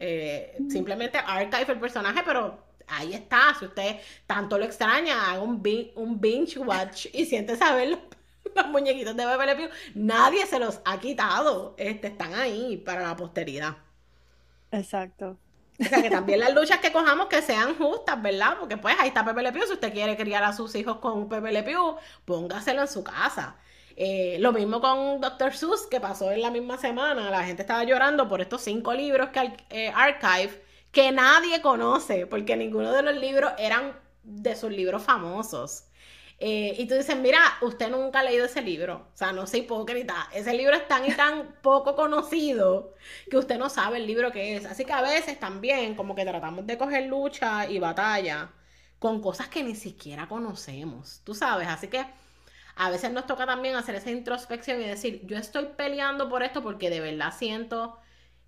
simplemente 0.69 1.17
archive 1.17 1.73
el 1.73 1.79
personaje, 1.79 2.21
pero 2.25 2.57
ahí 2.87 3.13
está. 3.13 3.55
Si 3.57 3.65
usted 3.65 3.97
tanto 4.27 4.57
lo 4.57 4.65
extraña, 4.65 5.31
haga 5.31 5.41
un, 5.41 5.63
un 5.95 6.21
binge 6.21 6.59
watch 6.59 7.07
y 7.13 7.25
siente 7.25 7.55
saber 7.55 7.89
los, 8.55 8.67
muñequitos 8.67 9.15
de 9.15 9.25
Pepe 9.25 9.45
Le 9.45 9.55
Pew. 9.55 9.69
Nadie 9.95 10.45
se 10.45 10.59
los 10.59 10.81
ha 10.83 10.99
quitado. 10.99 11.75
Este, 11.77 12.07
están 12.07 12.33
ahí 12.33 12.77
para 12.77 13.03
la 13.03 13.15
posteridad. 13.15 13.77
Exacto. 14.73 15.37
O 15.79 15.83
sea, 15.83 16.01
que 16.01 16.09
también 16.09 16.39
las 16.39 16.53
luchas 16.53 16.79
que 16.79 16.91
cojamos 16.91 17.27
que 17.27 17.41
sean 17.41 17.75
justas, 17.75 18.21
¿verdad? 18.21 18.57
Porque 18.59 18.77
pues 18.77 18.95
ahí 18.99 19.07
está 19.07 19.23
Pepe 19.23 19.41
Le 19.41 19.51
Pew. 19.51 19.63
Si 19.65 19.73
usted 19.73 19.93
quiere 19.93 20.17
criar 20.17 20.43
a 20.43 20.53
sus 20.53 20.73
hijos 20.75 20.97
con 20.97 21.29
Pepe 21.29 21.51
Le 21.51 21.63
Pew, 21.63 21.95
póngaselo 22.25 22.81
en 22.81 22.87
su 22.87 23.03
casa. 23.03 23.55
Eh, 23.95 24.37
lo 24.39 24.51
mismo 24.51 24.81
con 24.81 25.21
Dr. 25.21 25.53
Seuss, 25.53 25.85
que 25.87 25.99
pasó 25.99 26.31
en 26.31 26.41
la 26.41 26.51
misma 26.51 26.77
semana. 26.77 27.29
La 27.29 27.43
gente 27.43 27.61
estaba 27.61 27.83
llorando 27.83 28.27
por 28.27 28.41
estos 28.41 28.61
cinco 28.61 28.93
libros 28.93 29.29
que 29.29 29.55
eh, 29.69 29.91
Archive, 29.95 30.63
que 30.91 31.11
nadie 31.11 31.61
conoce, 31.61 32.25
porque 32.25 32.55
ninguno 32.55 32.91
de 32.91 33.03
los 33.03 33.15
libros 33.15 33.51
eran 33.57 33.93
de 34.23 34.55
sus 34.55 34.71
libros 34.71 35.03
famosos. 35.03 35.85
Eh, 36.45 36.75
y 36.77 36.87
tú 36.87 36.95
dices, 36.95 37.15
mira, 37.15 37.39
usted 37.61 37.89
nunca 37.89 38.19
ha 38.19 38.23
leído 38.23 38.43
ese 38.45 38.61
libro, 38.61 39.07
o 39.13 39.17
sea, 39.17 39.31
no 39.31 39.47
sé 39.47 39.59
hipócrita, 39.59 40.27
ese 40.33 40.53
libro 40.53 40.75
es 40.75 40.85
tan 40.89 41.05
y 41.05 41.13
tan 41.15 41.55
poco 41.61 41.95
conocido 41.95 42.95
que 43.31 43.37
usted 43.37 43.57
no 43.57 43.69
sabe 43.69 43.95
el 43.95 44.05
libro 44.05 44.29
que 44.33 44.57
es. 44.57 44.65
Así 44.65 44.83
que 44.83 44.91
a 44.91 45.01
veces 45.01 45.39
también 45.39 45.95
como 45.95 46.15
que 46.15 46.25
tratamos 46.25 46.67
de 46.67 46.77
coger 46.77 47.05
lucha 47.07 47.65
y 47.69 47.79
batalla 47.79 48.51
con 48.99 49.21
cosas 49.21 49.47
que 49.47 49.63
ni 49.63 49.73
siquiera 49.73 50.27
conocemos, 50.27 51.21
tú 51.23 51.33
sabes, 51.33 51.69
así 51.69 51.87
que 51.87 52.05
a 52.75 52.89
veces 52.89 53.13
nos 53.13 53.25
toca 53.25 53.45
también 53.45 53.75
hacer 53.77 53.95
esa 53.95 54.11
introspección 54.11 54.81
y 54.81 54.85
decir, 54.85 55.21
yo 55.25 55.37
estoy 55.37 55.67
peleando 55.77 56.27
por 56.29 56.43
esto 56.43 56.61
porque 56.61 56.89
de 56.89 56.99
verdad 56.99 57.33
siento 57.33 57.97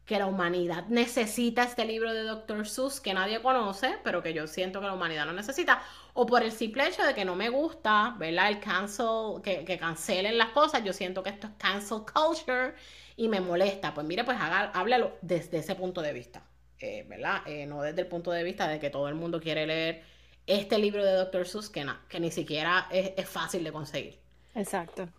que 0.05 0.19
la 0.19 0.27
humanidad 0.27 0.85
necesita 0.87 1.63
este 1.63 1.83
libro 1.83 2.13
de 2.13 2.23
Dr. 2.23 2.67
Seuss 2.67 3.01
que 3.01 3.13
nadie 3.13 3.41
conoce, 3.41 3.95
pero 4.03 4.21
que 4.21 4.33
yo 4.33 4.45
siento 4.45 4.79
que 4.79 4.85
la 4.85 4.93
humanidad 4.93 5.25
no 5.25 5.33
necesita, 5.33 5.81
o 6.13 6.25
por 6.27 6.43
el 6.43 6.51
simple 6.51 6.87
hecho 6.87 7.03
de 7.03 7.15
que 7.15 7.25
no 7.25 7.35
me 7.35 7.49
gusta, 7.49 8.15
¿verdad? 8.19 8.49
El 8.49 8.59
cancel, 8.59 9.41
que, 9.43 9.65
que 9.65 9.79
cancelen 9.79 10.37
las 10.37 10.49
cosas, 10.49 10.83
yo 10.83 10.93
siento 10.93 11.23
que 11.23 11.31
esto 11.31 11.47
es 11.47 11.53
cancel 11.57 12.01
culture 12.13 12.75
y 13.17 13.27
me 13.27 13.41
molesta. 13.41 13.93
Pues 13.93 14.05
mire, 14.05 14.23
pues 14.23 14.37
haga, 14.39 14.71
háblalo 14.73 15.17
desde 15.21 15.57
ese 15.57 15.73
punto 15.73 16.01
de 16.01 16.13
vista, 16.13 16.43
eh, 16.79 17.03
¿verdad? 17.09 17.41
Eh, 17.47 17.65
no 17.65 17.81
desde 17.81 18.01
el 18.01 18.07
punto 18.07 18.31
de 18.31 18.43
vista 18.43 18.67
de 18.67 18.79
que 18.79 18.91
todo 18.91 19.09
el 19.09 19.15
mundo 19.15 19.41
quiere 19.41 19.65
leer 19.65 20.03
este 20.45 20.77
libro 20.77 21.03
de 21.03 21.13
Dr. 21.13 21.47
Seuss 21.47 21.69
que, 21.69 21.83
que 22.07 22.19
ni 22.19 22.29
siquiera 22.29 22.87
es, 22.91 23.13
es 23.17 23.27
fácil 23.27 23.63
de 23.63 23.71
conseguir. 23.71 24.19
Exacto. 24.53 25.09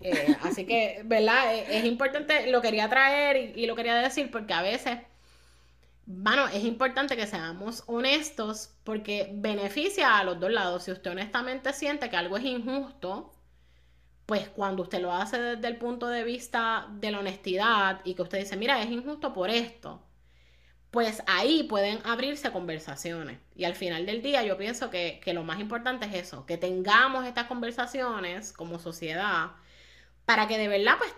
Eh, 0.00 0.36
así 0.42 0.66
que, 0.66 1.02
¿verdad? 1.04 1.54
Eh, 1.54 1.78
es, 1.78 1.84
importante, 1.84 2.50
lo 2.50 2.60
quería 2.60 2.88
traer 2.88 3.56
y, 3.56 3.66
lo 3.66 3.74
quería 3.76 3.94
decir 3.96 4.30
porque 4.30 4.52
a 4.52 4.62
veces, 4.62 4.98
bueno, 6.06 6.46
es 6.48 6.64
importante 6.64 7.16
que 7.16 7.26
seamos 7.26 7.82
honestos 7.86 8.74
porque 8.84 9.30
beneficia 9.34 10.18
a 10.18 10.24
los 10.24 10.38
dos 10.38 10.50
lados. 10.50 10.84
Si 10.84 10.92
usted 10.92 11.10
honestamente 11.10 11.72
siente 11.72 12.10
que 12.10 12.16
algo 12.16 12.36
es 12.36 12.44
injusto, 12.44 13.32
pues 14.26 14.48
cuando 14.48 14.82
usted 14.82 15.00
lo 15.00 15.12
hace 15.12 15.40
desde 15.40 15.68
el 15.68 15.76
punto 15.76 16.08
de 16.08 16.24
vista 16.24 16.88
de 16.90 17.10
la 17.12 17.20
honestidad 17.20 18.00
y 18.04 18.14
que 18.14 18.22
usted 18.22 18.38
dice, 18.40 18.56
mira, 18.56 18.82
es 18.82 18.90
injusto 18.90 19.32
por 19.32 19.50
esto, 19.50 20.02
pues 20.90 21.22
ahí 21.26 21.64
pueden 21.64 22.00
abrirse 22.04 22.50
conversaciones. 22.52 23.38
Y 23.54 23.64
al 23.64 23.74
final 23.74 24.06
del 24.06 24.22
día 24.22 24.42
yo 24.44 24.56
pienso 24.56 24.90
que, 24.90 25.20
que 25.22 25.34
lo 25.34 25.42
más 25.44 25.60
importante 25.60 26.06
es 26.06 26.14
eso, 26.14 26.46
que 26.46 26.58
tengamos 26.58 27.26
estas 27.26 27.46
conversaciones 27.46 28.52
como 28.52 28.78
sociedad 28.78 29.52
para 30.26 30.46
que 30.46 30.58
de 30.58 30.68
verdad 30.68 30.96
pues 30.98 31.14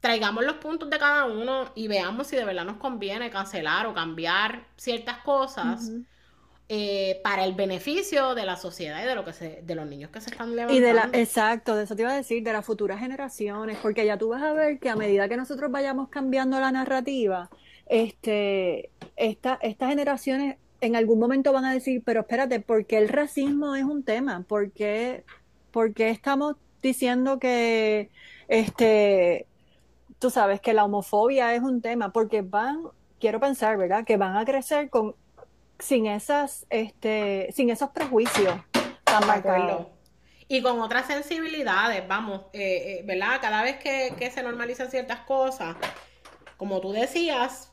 traigamos 0.00 0.44
los 0.44 0.56
puntos 0.56 0.90
de 0.90 0.98
cada 0.98 1.24
uno 1.24 1.72
y 1.74 1.88
veamos 1.88 2.26
si 2.26 2.36
de 2.36 2.44
verdad 2.44 2.64
nos 2.64 2.76
conviene 2.76 3.30
cancelar 3.30 3.86
o 3.86 3.94
cambiar 3.94 4.66
ciertas 4.76 5.18
cosas. 5.18 5.90
Eh, 6.70 7.22
para 7.24 7.46
el 7.46 7.54
beneficio 7.54 8.34
de 8.34 8.44
la 8.44 8.56
sociedad 8.56 9.02
y 9.02 9.06
de 9.06 9.14
lo 9.14 9.24
que 9.24 9.32
se, 9.32 9.62
de 9.62 9.74
los 9.74 9.86
niños 9.86 10.10
que 10.10 10.20
se 10.20 10.28
están 10.28 10.54
levantando. 10.54 10.78
Y 10.78 10.80
de 10.80 10.92
la, 10.92 11.08
exacto, 11.14 11.74
de 11.74 11.84
eso 11.84 11.96
te 11.96 12.02
iba 12.02 12.10
a 12.10 12.16
decir, 12.16 12.42
de 12.42 12.52
las 12.52 12.66
futuras 12.66 13.00
generaciones, 13.00 13.78
porque 13.80 14.04
ya 14.04 14.18
tú 14.18 14.28
vas 14.28 14.42
a 14.42 14.52
ver 14.52 14.78
que 14.78 14.90
a 14.90 14.94
medida 14.94 15.30
que 15.30 15.38
nosotros 15.38 15.70
vayamos 15.70 16.10
cambiando 16.10 16.60
la 16.60 16.70
narrativa, 16.70 17.48
este, 17.86 18.90
esta, 19.16 19.58
estas 19.62 19.88
generaciones 19.88 20.58
en 20.82 20.94
algún 20.94 21.18
momento 21.18 21.54
van 21.54 21.64
a 21.64 21.72
decir, 21.72 22.02
pero 22.04 22.20
espérate, 22.20 22.60
¿por 22.60 22.84
qué 22.84 22.98
el 22.98 23.08
racismo 23.08 23.74
es 23.74 23.84
un 23.84 24.02
tema? 24.02 24.44
¿Por 24.46 24.70
qué, 24.70 25.24
por 25.70 25.94
qué 25.94 26.10
estamos 26.10 26.56
diciendo 26.82 27.38
que 27.38 28.10
este, 28.48 29.46
tú 30.18 30.30
sabes 30.30 30.60
que 30.60 30.72
la 30.72 30.84
homofobia 30.84 31.54
es 31.54 31.62
un 31.62 31.80
tema, 31.80 32.12
porque 32.12 32.42
van, 32.42 32.82
quiero 33.20 33.38
pensar, 33.40 33.76
¿verdad? 33.76 34.04
Que 34.04 34.16
van 34.16 34.36
a 34.36 34.44
crecer 34.44 34.90
con 34.90 35.14
sin 35.78 36.06
esas, 36.06 36.66
este, 36.70 37.50
sin 37.52 37.70
esos 37.70 37.90
prejuicios 37.90 38.54
tan 39.04 39.26
marcados. 39.26 39.86
Y 40.48 40.62
con 40.62 40.80
otras 40.80 41.06
sensibilidades, 41.06 42.08
vamos, 42.08 42.46
eh, 42.54 43.00
eh, 43.00 43.02
¿verdad? 43.04 43.38
Cada 43.40 43.62
vez 43.62 43.76
que, 43.76 44.14
que 44.18 44.30
se 44.30 44.42
normalizan 44.42 44.90
ciertas 44.90 45.20
cosas, 45.20 45.76
como 46.56 46.80
tú 46.80 46.92
decías, 46.92 47.72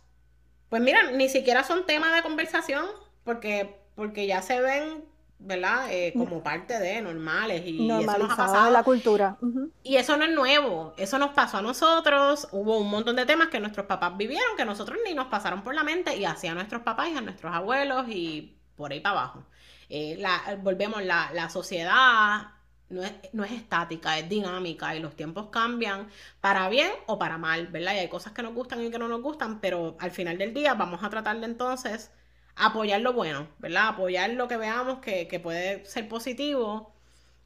pues 0.70 0.82
mira, 0.82 1.12
ni 1.12 1.30
siquiera 1.30 1.64
son 1.64 1.86
temas 1.86 2.14
de 2.14 2.22
conversación, 2.22 2.86
porque, 3.24 3.80
porque 3.96 4.28
ya 4.28 4.42
se 4.42 4.60
ven 4.60 5.06
¿verdad? 5.40 5.88
Eh, 5.92 6.14
como 6.16 6.42
parte 6.42 6.80
de 6.80 7.02
normales 7.02 7.64
y 7.66 7.90
eso 7.90 8.18
nos 8.18 8.32
ha 8.32 8.36
pasado. 8.36 8.72
la 8.72 8.84
cultura. 8.84 9.38
Y 9.84 9.98
eso 9.98 10.18
no 10.18 10.26
es 10.26 10.32
nuevo, 10.32 10.94
eso 10.98 11.20
nos 11.20 11.32
pasó 11.32 11.58
a 11.58 11.62
nosotros, 11.62 12.48
hubo 12.52 12.78
un 12.80 12.90
montón 12.90 13.16
de 13.16 13.26
temas 13.26 13.50
que 13.50 13.60
nuestros 13.60 13.86
papás 13.86 14.16
vivieron, 14.18 14.56
que 14.58 14.66
nosotros 14.66 14.98
ni 15.06 15.14
nos 15.14 15.28
pasaron 15.28 15.64
por 15.64 15.76
la 15.76 15.84
mente 15.84 16.16
y 16.16 16.26
hacían 16.26 16.56
nuestros 16.56 16.82
papás 16.82 17.10
y 17.10 17.18
a 17.18 17.22
nuestros 17.22 17.54
abuelos 17.54 18.08
y 18.10 18.58
por 18.76 18.92
ahí 18.92 19.00
para 19.00 19.20
abajo. 19.20 19.44
Eh, 19.90 20.16
la, 20.20 20.58
volvemos, 20.62 21.04
la, 21.04 21.32
la 21.34 21.50
sociedad 21.50 22.48
no 22.90 23.04
es, 23.04 23.14
no 23.34 23.44
es, 23.44 23.52
estática, 23.52 24.18
es 24.18 24.30
dinámica 24.30 24.96
y 24.96 25.00
los 25.00 25.16
tiempos 25.16 25.48
cambian 25.52 26.08
para 26.42 26.70
bien 26.70 26.92
o 27.08 27.20
para 27.20 27.38
mal, 27.38 27.68
¿verdad? 27.68 27.94
Y 27.96 27.98
hay 28.00 28.10
cosas 28.10 28.34
que 28.34 28.44
nos 28.44 28.54
gustan 28.54 28.84
y 28.84 28.90
que 28.90 29.00
no 29.00 29.08
nos 29.08 29.22
gustan, 29.22 29.60
pero 29.60 29.96
al 30.00 30.12
final 30.12 30.38
del 30.38 30.54
día 30.54 30.74
vamos 30.74 31.04
a 31.04 31.10
tratar 31.10 31.40
de 31.40 31.46
entonces 31.46 32.12
apoyar 32.56 33.02
lo 33.02 33.14
bueno, 33.14 33.48
¿verdad? 33.60 33.90
Apoyar 33.90 34.30
lo 34.32 34.48
que 34.48 34.58
veamos 34.58 35.00
que, 35.00 35.40
puede 35.42 35.86
ser 35.86 36.08
positivo. 36.08 36.94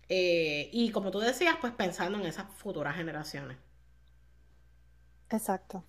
Eh, 0.07 0.69
y 0.71 0.91
como 0.91 1.11
tú 1.11 1.19
decías, 1.19 1.55
pues 1.61 1.73
pensando 1.73 2.17
en 2.17 2.25
esas 2.25 2.45
futuras 2.57 2.95
generaciones. 2.95 3.57
Exacto. 5.29 5.83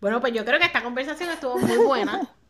Bueno, 0.00 0.20
pues 0.20 0.32
yo 0.32 0.44
creo 0.44 0.58
que 0.58 0.66
esta 0.66 0.82
conversación 0.82 1.30
estuvo 1.30 1.58
muy 1.58 1.76
buena. 1.78 2.28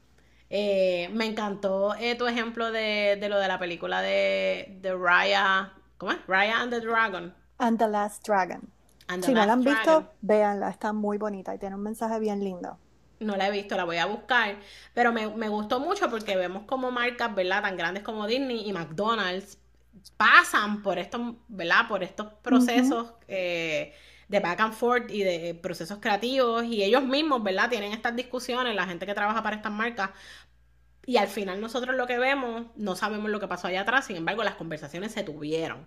Eh, 0.49 1.11
me 1.13 1.27
encantó 1.27 1.97
eh, 1.97 2.15
tu 2.15 2.29
ejemplo 2.29 2.71
de, 2.71 3.19
lo 3.29 3.37
de 3.41 3.49
la 3.49 3.59
película 3.59 4.01
de, 4.01 4.79
de 4.81 4.95
Raya. 4.95 5.73
¿Cómo 5.99 6.13
es? 6.13 6.25
Raya 6.29 6.61
and 6.61 6.73
the 6.73 6.81
Dragon. 6.81 7.35
And 7.59 7.77
the 7.81 7.89
Last 7.89 8.25
Dragon. 8.25 8.73
si 9.23 9.35
no 9.35 9.45
la 9.45 9.55
han 9.55 9.65
visto, 9.65 10.13
véanla, 10.21 10.71
está 10.71 10.93
muy 10.93 11.19
bonita 11.19 11.53
y 11.53 11.59
tiene 11.59 11.75
un 11.75 11.83
mensaje 11.83 12.21
bien 12.21 12.45
lindo. 12.45 12.79
No 13.21 13.37
la 13.37 13.49
he 13.49 13.51
visto, 13.51 13.77
la 13.77 13.85
voy 13.85 13.97
a 13.97 14.07
buscar. 14.07 14.57
Pero 14.95 15.13
me, 15.13 15.49
gustó 15.49 15.81
mucho 15.81 16.11
porque 16.11 16.37
vemos 16.37 16.65
como 16.65 16.91
marcas, 16.91 17.35
¿verdad? 17.35 17.63
Tan 17.63 17.77
grandes 17.77 18.03
como 18.03 18.27
Disney 18.27 18.69
y 18.69 18.73
McDonald's 18.73 19.59
pasan 20.17 20.83
por 20.83 20.99
estos, 20.99 21.35
¿verdad? 21.49 21.89
Por 21.89 22.03
estos 22.03 22.33
procesos 22.43 23.15
eh, 23.29 23.95
de 24.29 24.41
back 24.41 24.61
and 24.61 24.75
forth 24.75 25.11
y 25.11 25.23
de 25.23 25.55
procesos 25.55 25.99
creativos. 26.01 26.65
Y 26.65 26.83
ellos 26.83 27.05
mismos, 27.05 27.43
¿verdad? 27.43 27.69
Tienen 27.71 27.93
estas 27.93 28.15
discusiones, 28.15 28.75
la 28.75 28.87
gente 28.87 29.07
que 29.07 29.15
trabaja 29.15 29.43
para 29.43 29.57
estas 29.57 29.73
marcas. 29.73 30.11
Y 31.07 31.19
al 31.19 31.29
final 31.29 31.61
nosotros 31.61 31.95
lo 31.97 32.07
que 32.07 32.19
vemos, 32.19 32.67
no 32.77 32.97
sabemos 32.97 33.31
lo 33.31 33.39
que 33.39 33.47
pasó 33.47 33.69
allá 33.69 33.83
atrás, 33.83 34.07
sin 34.07 34.17
embargo 34.17 34.43
las 34.43 34.57
conversaciones 34.57 35.13
se 35.13 35.23
tuvieron. 35.23 35.87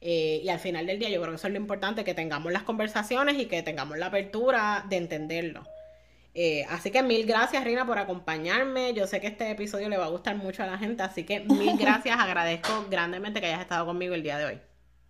Eh, 0.00 0.40
y 0.42 0.48
al 0.48 0.58
final 0.58 0.86
del 0.86 0.98
día 0.98 1.08
yo 1.08 1.20
creo 1.20 1.32
que 1.32 1.36
eso 1.36 1.46
es 1.46 1.52
lo 1.52 1.58
importante, 1.58 2.04
que 2.04 2.14
tengamos 2.14 2.52
las 2.52 2.64
conversaciones 2.64 3.38
y 3.38 3.46
que 3.46 3.62
tengamos 3.62 3.96
la 3.98 4.06
apertura 4.06 4.84
de 4.88 4.96
entenderlo. 4.96 5.64
Eh, 6.38 6.66
así 6.68 6.90
que 6.90 7.02
mil 7.02 7.24
gracias, 7.24 7.64
Rina, 7.64 7.86
por 7.86 7.98
acompañarme. 7.98 8.92
Yo 8.92 9.06
sé 9.06 9.22
que 9.22 9.26
este 9.26 9.50
episodio 9.50 9.88
le 9.88 9.96
va 9.96 10.04
a 10.04 10.10
gustar 10.10 10.36
mucho 10.36 10.62
a 10.62 10.66
la 10.66 10.76
gente, 10.76 11.02
así 11.02 11.24
que 11.24 11.40
mil 11.40 11.78
gracias. 11.78 12.18
Agradezco 12.20 12.84
grandemente 12.90 13.40
que 13.40 13.46
hayas 13.46 13.62
estado 13.62 13.86
conmigo 13.86 14.14
el 14.14 14.22
día 14.22 14.36
de 14.36 14.44
hoy. 14.44 14.60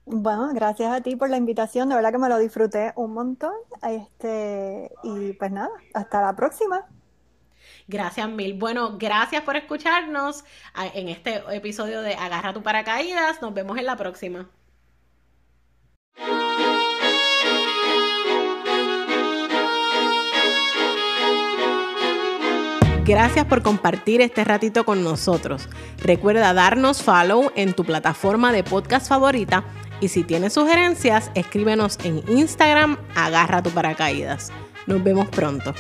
Bueno, 0.05 0.51
gracias 0.55 0.93
a 0.93 1.01
ti 1.01 1.17
por 1.17 1.29
la 1.29 1.37
invitación. 1.37 1.89
De 1.89 1.97
verdad 1.97 2.13
que 2.13 2.19
me 2.19 2.29
lo 2.29 2.39
disfruté 2.39 2.93
un 2.95 3.13
montón. 3.13 3.55
Este, 3.83 4.89
y 5.03 5.33
pues 5.33 5.51
nada, 5.51 5.71
hasta 5.95 6.23
la 6.23 6.37
próxima. 6.37 6.87
Gracias 7.89 8.29
mil. 8.29 8.55
Bueno, 8.55 8.97
gracias 8.97 9.43
por 9.43 9.57
escucharnos 9.57 10.45
en 10.95 11.09
este 11.09 11.43
episodio 11.51 12.03
de 12.03 12.15
Agarra 12.15 12.53
tu 12.53 12.63
paracaídas. 12.63 13.43
Nos 13.43 13.53
vemos 13.53 13.77
en 13.79 13.87
la 13.87 13.97
próxima. 13.97 14.49
Gracias 23.07 23.45
por 23.45 23.63
compartir 23.63 24.21
este 24.21 24.43
ratito 24.43 24.85
con 24.85 25.05
nosotros. 25.05 25.69
Recuerda 26.03 26.53
darnos 26.53 27.05
follow 27.05 27.53
en 27.55 27.73
tu 27.73 27.85
plataforma 27.85 28.53
de 28.53 28.65
podcast 28.65 29.09
favorita 29.09 29.63
y 30.01 30.09
si 30.09 30.25
tienes 30.25 30.55
sugerencias, 30.55 31.31
escríbenos 31.37 31.99
en 32.03 32.25
Instagram, 32.29 32.97
agarra 33.15 33.63
tu 33.63 33.71
paracaídas. 33.71 34.51
Nos 34.89 35.05
vemos 35.05 35.29
pronto. 35.29 35.73